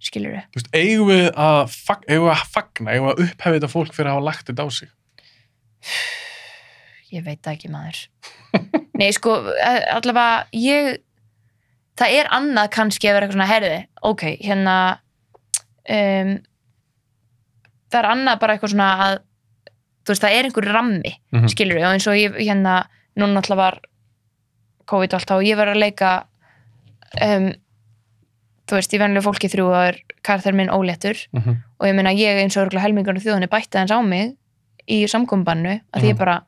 skilur 0.01 0.33
við. 0.33 0.47
Þú 0.49 0.61
veist, 0.61 0.71
eigum 0.73 1.11
við 1.11 1.27
að, 1.45 1.77
eigum 2.07 2.25
við 2.25 2.33
að 2.33 2.43
fagna, 2.57 2.95
eigum 2.95 3.07
við 3.07 3.13
að 3.13 3.23
upphefi 3.27 3.59
þetta 3.59 3.71
fólk 3.75 3.93
fyrir 3.93 4.09
að 4.09 4.17
hafa 4.17 4.27
lagt 4.31 4.49
þetta 4.49 4.65
á 4.65 4.69
sig? 4.73 4.93
Ég 7.13 7.23
veit 7.23 7.47
ekki 7.47 7.69
maður. 7.71 8.01
Nei, 8.99 9.11
sko, 9.15 9.37
eh, 9.61 9.83
allavega 9.93 10.47
ég, 10.57 10.97
það 12.01 12.17
er 12.17 12.33
annað 12.35 12.73
kannski 12.73 13.07
að 13.07 13.19
vera 13.19 13.27
eitthvað 13.29 13.37
svona, 13.37 13.51
herði, 13.53 13.77
ok, 14.09 14.25
hérna, 14.41 14.77
um, 15.93 16.33
það 17.91 17.99
er 18.03 18.09
annað 18.11 18.39
bara 18.39 18.53
eitthvað 18.57 18.73
svona 18.73 18.89
að, 19.05 19.19
þú 20.05 20.13
veist, 20.13 20.23
það 20.23 20.35
er 20.37 20.43
einhver 20.49 20.67
rammi, 20.73 21.13
Mhm. 21.33 21.47
skilur 21.47 21.75
við, 21.77 21.85
og 21.87 21.93
eins 21.93 22.07
og 22.07 22.13
ég, 22.15 22.35
hérna, 22.47 22.85
núna 23.17 23.37
alltaf 23.41 23.57
var 23.57 23.79
COVID 24.87 25.13
alltaf 25.13 25.37
og 25.37 25.43
ég 25.43 25.57
var 25.57 25.67
að 25.67 25.79
leika, 25.81 26.11
um, 27.21 27.53
þú 28.67 28.75
veist, 28.75 28.93
í 28.93 28.99
venlega 28.99 29.23
fólki 29.25 29.49
þrjú 29.51 29.67
er 29.87 29.97
karakter 30.23 30.53
minn 30.53 30.69
óléttur 30.69 31.15
Mm 31.33 31.41
-hmm. 31.41 31.55
og 31.79 31.87
ég 31.87 31.95
meina 31.95 32.09
ég 32.11 32.41
eins 32.43 32.57
og 32.57 32.71
helmingarnu 32.71 33.19
þjóðinni 33.21 33.47
bætti 33.49 33.77
hans 33.77 33.91
á 33.91 34.01
mig 34.03 34.35
í 34.89 35.03
samkombannu 35.07 35.81
að 35.93 36.01
því 36.01 36.03
ég 36.07 36.13
Mhm. 36.13 36.17
bara 36.17 36.41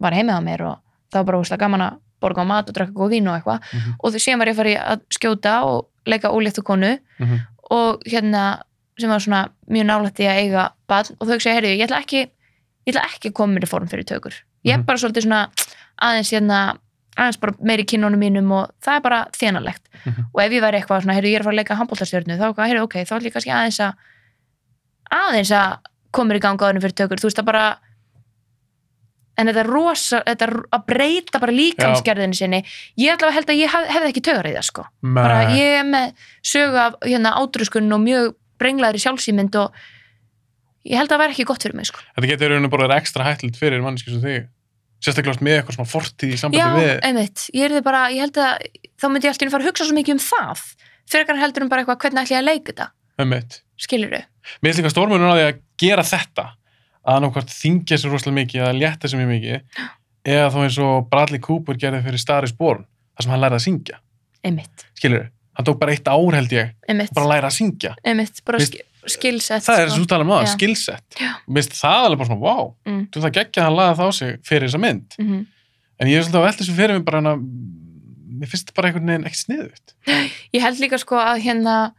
var 0.00 0.12
heimið 0.12 0.38
á 0.38 0.40
mér 0.42 0.60
og 0.60 0.78
það 1.12 1.18
var 1.18 1.24
bara 1.24 1.38
úslega 1.38 1.58
gaman 1.58 1.80
að 1.80 1.98
borga 2.20 2.42
á 2.42 2.46
mat 2.46 2.68
og 2.68 2.74
drakka 2.74 2.92
góð 2.92 3.10
vín 3.10 3.28
og 3.28 3.34
eitthvað 3.42 3.60
Mhm. 3.72 3.94
og 4.02 4.12
þú 4.12 4.16
séum 4.18 4.38
var 4.38 4.46
ég 4.48 4.54
að 4.56 4.66
í 4.66 4.76
að 4.78 5.00
skjóta 5.10 5.62
og 5.64 5.86
leika 6.06 6.28
óléttu 6.30 6.62
konu 6.62 6.98
Mhm. 7.20 7.38
og 7.70 8.00
hérna 8.06 8.60
sem 8.98 9.10
var 9.10 9.18
svona 9.20 9.48
mjög 9.70 9.86
nálægt 9.88 10.20
í 10.22 10.26
að 10.30 10.40
eiga 10.44 10.64
bad 10.88 11.10
og 11.18 11.26
þau 11.28 11.38
segja, 11.40 11.54
heyrðu, 11.58 11.72
ég 11.78 11.84
ætla 11.88 12.00
ekki 12.04 12.20
ég 12.86 12.92
ætla 12.94 13.02
ekki 13.08 13.30
að 13.30 13.34
koma 13.34 13.54
mér 13.56 13.64
í 13.66 13.68
form 13.68 13.88
fyrir 13.88 14.04
tökur. 14.04 14.34
Ég 14.64 14.72
er 14.74 14.78
Mhm. 14.78 14.86
bara 14.86 14.98
svolítið 14.98 15.22
svona 15.26 15.48
aðeins 16.02 16.30
hérna 16.30 16.78
aðeins 17.16 17.40
bara 17.40 17.52
meiri 17.62 17.84
kynónum 17.84 18.18
mínum 18.18 18.50
og 18.52 18.70
það 18.82 18.96
er 18.96 19.00
bara 19.00 19.26
þénalegt 19.32 19.84
Mhm. 20.04 20.24
og 20.34 20.40
ef 20.42 20.52
ég 20.52 20.60
væri 20.62 20.80
eitthvað 20.82 21.02
svona, 21.02 21.14
heyrðu, 21.14 21.30
ég 21.30 21.34
er 21.36 21.40
að 21.40 21.44
fara 21.44 21.54
að 21.54 21.60
leika 21.62 21.76
handbóltastjörnu 21.76 22.38
þá, 22.38 22.54
heyrðu, 22.66 22.82
ok, 22.82 22.94
þá 23.04 23.12
ætla 23.16 23.26
ég 23.28 23.32
kannski 23.32 23.54
aðeins 23.54 23.80
að 23.80 23.94
aðeins 25.10 25.50
að 25.50 25.78
koma 26.12 26.28
mér 26.32 26.36
í 26.36 26.40
ganga 26.40 26.64
áðurinn 26.66 26.82
fyrir 26.82 26.94
tökur, 26.94 27.16
þú 27.18 27.28
veist 27.28 27.38
það 27.38 27.44
bara 27.50 27.78
en 29.36 29.46
þetta 29.50 29.62
er 29.64 29.70
rosa 29.70 30.20
þetta 30.26 30.46
er 30.46 30.54
að 30.76 30.84
breyta 30.86 31.40
bara 31.42 31.52
líkamsgerðinu 31.52 32.36
sinni. 32.38 32.60
Ég 32.98 33.16
ætla 33.16 33.28
að 33.32 33.36
held 33.38 33.46
að 33.50 33.58
ég 33.58 33.72
hef, 33.72 33.88
hefði 33.90 34.10
ekki 34.12 34.22
tögar 34.28 34.46
í 34.46 34.54
það 34.54 34.66
sko. 34.68 34.84
Bara 35.16 35.40
ég 35.56 35.80
er 35.80 35.84
með 35.88 36.12
sögu 36.46 36.78
af 36.78 36.94
hérna 37.02 37.32
átrúskun 37.40 37.90
og 37.96 38.00
mjög 38.04 38.34
brenglaðri 38.60 39.02
sjálfsýmynd 39.04 39.58
og 39.60 39.78
ég 40.84 40.98
held 41.00 41.08
að 41.08 41.14
það 41.14 41.22
væri 41.24 41.34
ekki 41.36 41.46
gott 41.48 41.64
fyrir 41.66 41.78
mig 41.78 41.88
sko 41.90 42.02
Þetta 42.16 42.30
getur 42.32 42.52
rauninu 42.54 42.70
bara 42.72 42.86
verið 42.88 43.00
ekstra 43.02 43.26
hættilegt 43.28 43.60
fyrir 43.60 43.84
manneski 43.84 44.12
sem 44.14 44.24
þig. 44.24 44.48
Sérstaklega 45.04 45.44
með 45.44 45.58
eitthvað 45.58 45.76
svona 45.78 45.90
fortíð 45.90 46.30
í 46.30 46.36
Já, 46.36 46.40
sambandi 46.40 46.80
við. 46.84 46.92
einmitt, 47.04 47.46
ég 47.52 47.72
er 47.76 47.84
bara, 47.84 48.06
ég 48.14 48.24
held 48.24 48.38
að 48.40 48.66
þá 49.00 49.06
myndi 49.12 49.28
ég 49.28 49.34
alltaf 49.34 49.52
fara 49.52 49.64
að 49.64 49.68
hugsa 49.68 49.84
svo 49.88 49.96
mikið 49.98 50.14
um 50.16 50.22
það 50.24 50.62
fyrir 51.12 51.40
heldur 51.42 51.64
um 51.66 51.72
bara 51.72 51.82
eitthvað, 51.84 51.98
hvernig 52.04 52.22
ætla 52.22 52.36
ég 52.36 52.40
að 52.40 52.46
leika 52.48 52.72
þetta 52.72 52.86
Einmitt. 53.20 53.58
skilur 53.76 54.14
þau? 54.14 54.22
Mér 54.62 54.70
finnst 54.72 54.80
líka 54.80 54.92
stórmunum 54.94 55.28
á 55.28 55.34
því 55.36 55.44
að 55.44 55.60
gera 55.84 56.06
þetta 56.08 56.46
að 57.04 57.20
nákvæmt 57.24 57.52
þingja 57.52 57.98
sér 58.00 58.14
rosalega 58.14 58.38
mikið 58.40 58.64
að 58.64 58.78
létta 58.80 59.10
sér 59.10 59.20
mjög 59.20 59.30
mikið 59.34 59.84
eða 60.34 60.48
þá 60.54 60.58
eins 60.64 60.78
og 60.80 61.08
Bradley 61.12 61.42
Cooper 61.44 61.76
gerði 61.80 62.00
fyrir 62.06 62.22
Star 62.22 62.48
is 62.48 62.54
Born 62.56 62.86
þar 63.14 63.26
sem 63.26 63.34
hann 63.34 63.42
lærði 63.44 63.58
að 63.60 63.64
syngja. 63.66 64.00
Einmitt, 64.44 64.86
Skilur 64.96 65.28
Hann 65.54 65.64
tók 65.66 65.78
bara 65.78 65.92
eitt 65.92 66.08
ár 66.08 66.34
held 66.34 66.50
ég 66.52 66.72
einmitt, 66.88 67.12
bara 67.14 67.26
að 67.26 67.32
læra 67.34 67.46
að 67.50 67.56
syngja. 67.58 67.94
einmitt, 68.04 68.40
bara 68.44 68.58
Vist- 68.58 68.74
sk 68.74 69.20
skilsett 69.20 69.62
Það 69.62 69.78
er 69.78 69.88
sko. 69.88 69.94
þessu 69.94 70.04
úttalum 70.06 70.30
á 70.32 70.34
það, 70.34 70.46
Já. 70.46 70.52
skillset. 70.56 71.04
Já. 71.20 71.30
Mér 71.48 71.62
finnst 71.62 71.80
það 71.82 72.04
alveg 72.06 72.18
bara 72.18 72.28
svona, 72.28 72.40
wow, 72.40 72.74
Mm. 72.86 73.06
þú 73.10 73.20
það 73.22 73.32
geggja 73.36 73.60
að 73.62 73.64
hann 73.64 73.76
laði 73.76 73.96
það 73.98 74.08
á 74.08 74.12
sig 74.14 74.38
fyrir 74.42 74.68
þessa 74.68 74.80
mynd. 74.80 75.14
Mhm. 75.18 75.46
En 76.00 76.08
ég 76.08 76.16
er 76.18 76.22
svolítið 76.24 76.40
að 76.40 76.46
velta 76.48 76.64
þessu 76.64 76.74
fyrir 76.76 76.94
mig 76.94 77.04
bara 77.04 77.18
hana, 77.20 77.36
mér 77.36 78.48
finnst 78.48 78.64
þetta 78.66 78.74
bara 78.74 78.88
einhvern 78.88 79.06
veginn 79.06 79.24
ekki 79.28 79.42
sniðut. 79.44 79.94
Ég 80.54 80.60
held 80.60 80.78
líka 80.80 80.98
sko 80.98 81.16
að 81.16 81.42
hérna 81.42 81.92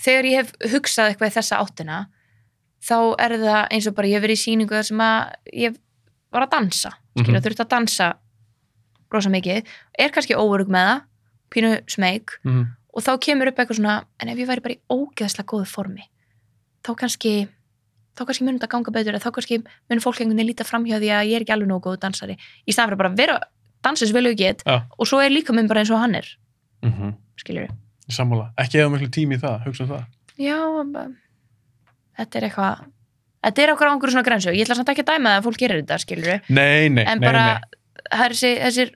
þegar 0.00 0.24
ég 0.24 0.36
hef 0.40 0.52
hugsað 0.72 1.10
eitthvað 1.14 1.30
í 1.30 1.36
þessa 1.38 1.60
áttina 1.60 2.06
þá 2.82 3.14
er 3.20 3.30
það 3.38 3.68
eins 3.70 3.86
og 3.86 3.94
bara 3.94 4.08
ég 4.08 4.14
hef 4.18 4.22
verið 4.24 4.38
í 4.40 4.44
sýningu 4.46 4.70
þar 4.74 4.84
sem 4.88 4.98
að 4.98 5.32
ég 5.54 5.76
var 6.32 6.46
að 6.46 6.50
dansa 6.50 6.90
skilja, 7.18 7.38
Mhm. 7.38 7.42
þurfti 7.44 7.64
að 7.64 7.68
dansa 7.68 8.14
rosa 9.12 9.28
mikið, 9.28 9.64
er 9.98 10.08
kannski 10.08 10.34
óörug 10.34 10.68
með 10.68 10.86
það 10.88 11.02
pínu 11.50 11.88
Mm 12.44 12.50
-hmm. 12.52 12.68
Og 12.94 13.02
þá 13.06 13.12
kemur 13.26 13.48
upp 13.50 13.58
eitthvað 13.62 13.76
svona 13.80 14.04
en 14.20 14.28
ef 14.28 14.38
ég 14.38 14.48
væri 14.50 14.60
bara 14.64 14.74
í 14.74 14.80
ógeðslega 14.90 15.46
góðu 15.52 15.66
formi 15.70 16.04
þá 16.86 16.90
kannski 16.96 17.34
þá 18.18 18.24
kannski 18.26 18.44
munum 18.44 18.58
þetta 18.58 18.70
ganga 18.74 18.90
betur 18.96 19.18
þá 19.22 19.30
kannski 19.36 19.58
munum 19.62 20.02
fólk 20.04 20.20
einhvern 20.20 20.36
veginn 20.36 20.50
líta 20.50 20.64
framhjá 20.66 20.98
því 20.98 21.10
að 21.14 21.28
ég 21.30 21.36
er 21.36 21.44
ekki 21.46 21.52
alveg 21.54 21.68
nógu 21.70 21.84
góðu 21.88 22.00
dansari 22.02 22.36
í 22.66 22.72
staðan 22.72 22.90
fyrir 22.90 22.98
bara 23.02 23.10
að 23.12 23.16
vera 23.22 23.38
dansa 23.84 24.06
sem 24.06 24.14
vel 24.14 24.26
og 24.26 24.32
ég 24.34 24.38
get 24.42 24.62
Já. 24.66 24.82
og 24.98 25.06
svo 25.06 25.20
er 25.22 25.30
líka 25.30 25.52
minn 25.56 25.68
bara 25.70 25.80
eins 25.84 25.90
og 25.90 25.98
hann 26.02 26.14
er 26.14 26.26
Mm 26.82 26.92
-hmm. 26.92 27.12
skilur 27.36 27.68
Sammála. 28.08 28.52
Ekki 28.58 28.78
eða 28.80 28.90
miklu 28.90 29.08
tími 29.08 29.34
í 29.36 29.38
það, 29.40 29.64
hugsa 29.66 29.84
um 29.84 29.88
það. 29.90 30.04
Já, 30.38 30.56
bara- 30.92 31.10
þetta 32.18 32.36
er 32.38 32.42
eitthvað 32.48 32.78
þetta 33.44 33.62
er 33.62 33.70
okkur 33.72 33.86
á 33.86 33.92
einhverju 33.92 34.10
svona 34.12 34.24
grensu 34.24 34.50
ég 34.50 34.64
ætla 34.66 34.74
samt 34.74 34.88
ekki 34.88 35.02
að 35.04 35.10
dæma 35.12 35.28
það 35.30 35.38
að 35.38 35.44
fólk 35.44 35.58
gerir 35.58 35.82
þetta, 35.82 35.98
skilur 35.98 36.40
Nei, 36.48 36.88
nei, 36.88 37.04
nei, 37.04 37.18
bara, 37.18 37.44
nei. 37.54 38.24
er 38.24 38.30
þessi, 38.32 38.50
þessir 38.64 38.90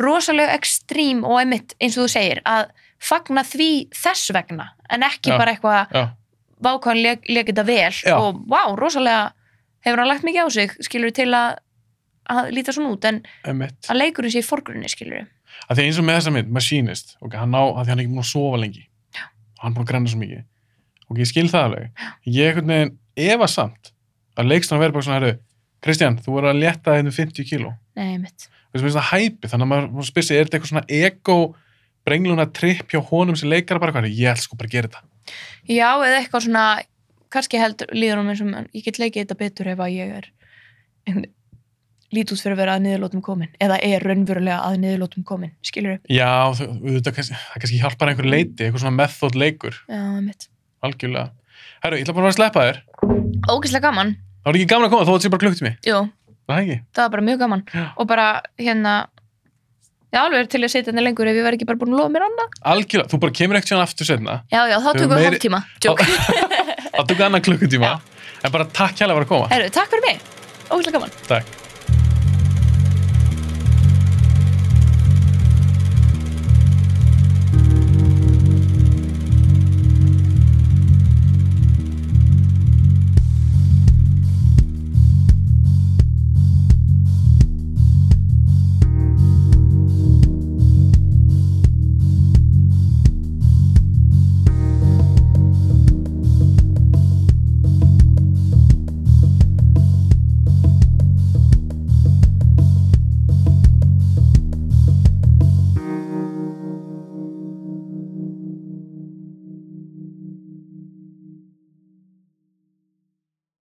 rosalega 0.00 0.56
ekstrím 0.58 1.22
og 1.26 1.38
einmitt 1.42 1.76
eins 1.80 1.98
og 1.98 2.06
þú 2.06 2.12
segir, 2.14 2.42
að 2.48 2.70
fagna 3.04 3.44
því 3.46 3.70
þess 3.94 4.32
vegna, 4.34 4.70
en 4.90 5.06
ekki 5.06 5.32
Já. 5.32 5.38
bara 5.38 5.54
eitthvað 5.54 6.14
vákvæðan 6.64 7.02
leik 7.28 7.50
þetta 7.50 7.66
vel 7.68 7.92
Já. 7.92 8.16
og 8.16 8.40
vá, 8.48 8.62
rosalega 8.78 9.32
hefur 9.84 10.00
hann 10.00 10.10
lagt 10.10 10.24
mikið 10.26 10.48
á 10.48 10.50
sig, 10.54 10.74
skilur 10.84 11.14
til 11.14 11.30
að 11.36 11.60
að 12.32 12.50
líta 12.56 12.72
svona 12.72 12.94
út, 12.94 13.04
en 13.04 13.20
emitt. 13.44 13.84
að 13.92 13.98
leikurinn 14.00 14.32
sé 14.32 14.40
í 14.40 14.46
forgrunni, 14.46 14.88
skilur 14.88 15.26
Að 15.68 15.78
því 15.78 15.84
eins 15.88 15.98
og 16.00 16.06
með 16.08 16.18
þessa 16.18 16.32
mynd, 16.34 16.50
Machinist, 16.52 17.14
ok, 17.24 17.36
hann 17.40 17.56
á, 17.56 17.62
að 17.62 17.82
því 17.84 17.92
hann 17.92 18.00
er 18.00 18.02
ekki 18.04 18.12
búin 18.12 18.22
að 18.24 18.30
sofa 18.30 18.60
lengi. 18.60 18.82
Já. 19.14 19.24
Hann 19.60 19.70
er 19.70 19.76
búin 19.76 19.84
að 19.84 19.90
grenna 19.90 20.10
svo 20.10 20.20
mikið. 20.20 20.42
Ok, 21.04 21.20
ég 21.20 21.30
skil 21.30 21.44
það 21.52 21.66
alveg. 21.68 22.02
Ég 22.26 22.48
einhvern 22.50 22.72
veginn 22.72 22.92
efa 23.30 23.48
samt 23.52 23.92
að 24.34 24.50
leikstana 24.50 24.82
verður 24.82 24.96
bara 24.96 25.06
svona, 25.06 25.18
herru, 25.20 25.38
Kristján, 25.84 26.16
þú 26.24 26.38
voru 26.38 26.50
að 26.50 26.60
létta 26.62 26.96
þeim 26.96 27.12
50 27.12 27.48
kíló. 27.48 27.74
Nei, 27.98 28.14
einmitt 28.14 28.48
Þú 28.74 28.82
veist, 28.82 28.96
það 28.96 29.10
hæpi, 29.12 29.48
þannig 29.52 29.66
að 29.66 29.70
maður, 29.70 30.06
sig, 30.10 30.34
er 30.34 30.48
þetta 30.48 30.56
eitthvað 30.58 30.70
svona 30.72 30.88
ego 30.96 31.36
brengluna 32.04 32.46
tripp 32.50 32.90
hjá 32.90 32.98
honum 33.06 33.36
sem 33.38 33.50
leikara 33.52 33.78
bara 33.78 33.92
eitthvað, 33.92 34.16
ég 34.18 34.32
ætla 34.32 34.42
sko 34.42 34.58
bara 34.58 34.70
að 34.70 34.74
gera 34.74 34.90
þetta. 34.90 35.04
Já, 35.70 35.90
eða 35.94 36.16
eitthvað 36.18 36.44
svona 36.48 36.64
kannski 37.34 37.60
heldur 37.60 37.94
líður 37.94 38.20
hún 38.20 38.32
eins 38.32 38.42
og 38.42 38.74
ég 38.74 38.86
get 38.86 38.98
leikið 38.98 39.22
þetta 39.22 39.38
betur 39.38 39.70
ef 39.70 39.82
að 39.84 39.94
ég 39.94 40.16
er 40.18 40.28
einhvern 41.06 41.30
lít 42.14 42.30
út 42.30 42.42
fyrir 42.42 42.54
að 42.54 42.60
vera 42.62 42.74
að 42.76 42.84
niðurlótum 42.84 43.22
komin 43.26 43.54
eða 43.62 43.78
er 43.82 44.04
raunverulega 44.06 44.58
að 44.68 44.76
niðurlótum 44.82 45.24
komin 45.26 45.54
skilur 45.66 45.96
upp, 45.96 46.10
Já, 46.10 46.50
það 46.54 47.10
kannski 47.14 47.80
hjálpar 47.80 48.12
einhver 48.12 48.28
leiti, 48.28 48.66
eitthvað 48.66 48.84
svona 48.84 48.98
method 48.98 49.38
leikur, 49.38 49.80
já, 49.90 50.02
mitt 50.22 50.48
algjörlega. 50.84 51.32
Herru, 51.84 51.98
ég 51.98 52.06
ætla 52.06 52.16
bara 52.16 52.30
að 52.30 52.36
sleppa 52.36 52.64
þér. 52.68 52.78
Ógislega 53.50 53.88
gaman, 53.88 54.14
Það 54.44 54.50
var 54.52 54.58
ekki 54.60 54.68
gaman 54.74 54.86
að 54.86 54.92
koma, 54.92 55.04
þó 55.04 55.10
að 55.10 55.16
þetta 55.16 55.24
sé 55.24 55.32
bara 55.34 55.42
klukkt 55.46 55.60
í 55.62 55.64
mig. 55.64 55.76
jú, 55.88 55.98
Það 56.44 56.58
ekki? 56.60 56.76
það 56.94 57.02
var 57.06 57.12
bara 57.14 57.22
mjög 57.24 57.38
gaman 57.40 57.62
Já. 57.72 57.84
og 57.96 58.06
bara 58.10 58.26
hérna 58.60 58.94
já, 60.12 60.18
alveg 60.20 60.48
til 60.52 60.60
að 60.60 60.70
setja 60.74 60.92
henni 60.92 61.02
lengur 61.06 61.26
ef 61.30 61.38
ég 61.40 61.46
var 61.48 61.56
ekki 61.56 61.66
bara 61.70 61.80
búin 61.80 61.94
að 61.96 62.02
lofa 62.02 62.12
mér 62.12 62.26
annað 62.28 62.58
Algjörlega, 62.74 63.08
þú 63.08 63.20
bara 63.24 63.32
kemur 63.40 63.56
ekkert 63.58 63.72
síðan 63.72 63.84
aftur 63.86 64.06
setna. 64.10 64.34
já, 64.52 64.60
já, 64.68 64.76
þá 64.84 64.90
tökum 64.92 65.08
við 65.08 65.24
meiri- 65.24 65.30
hálftíma 65.32 65.60
Jók. 65.80 66.04
Það 66.94 67.08
tók 67.10 67.24
annan 67.26 67.42
klukkutíma. 67.42 67.92
En 68.44 68.52
bara 68.52 68.64
takk 68.68 69.00
hérlega 69.00 69.16
fyrir 69.16 69.24
að 69.24 69.32
koma. 69.32 69.48
Herru, 69.50 69.70
takk 69.72 69.88
fyrir 69.90 70.04
mig, 70.04 70.20
ógislega 70.70 70.98
gaman 71.00 71.10
Takk. 71.26 71.63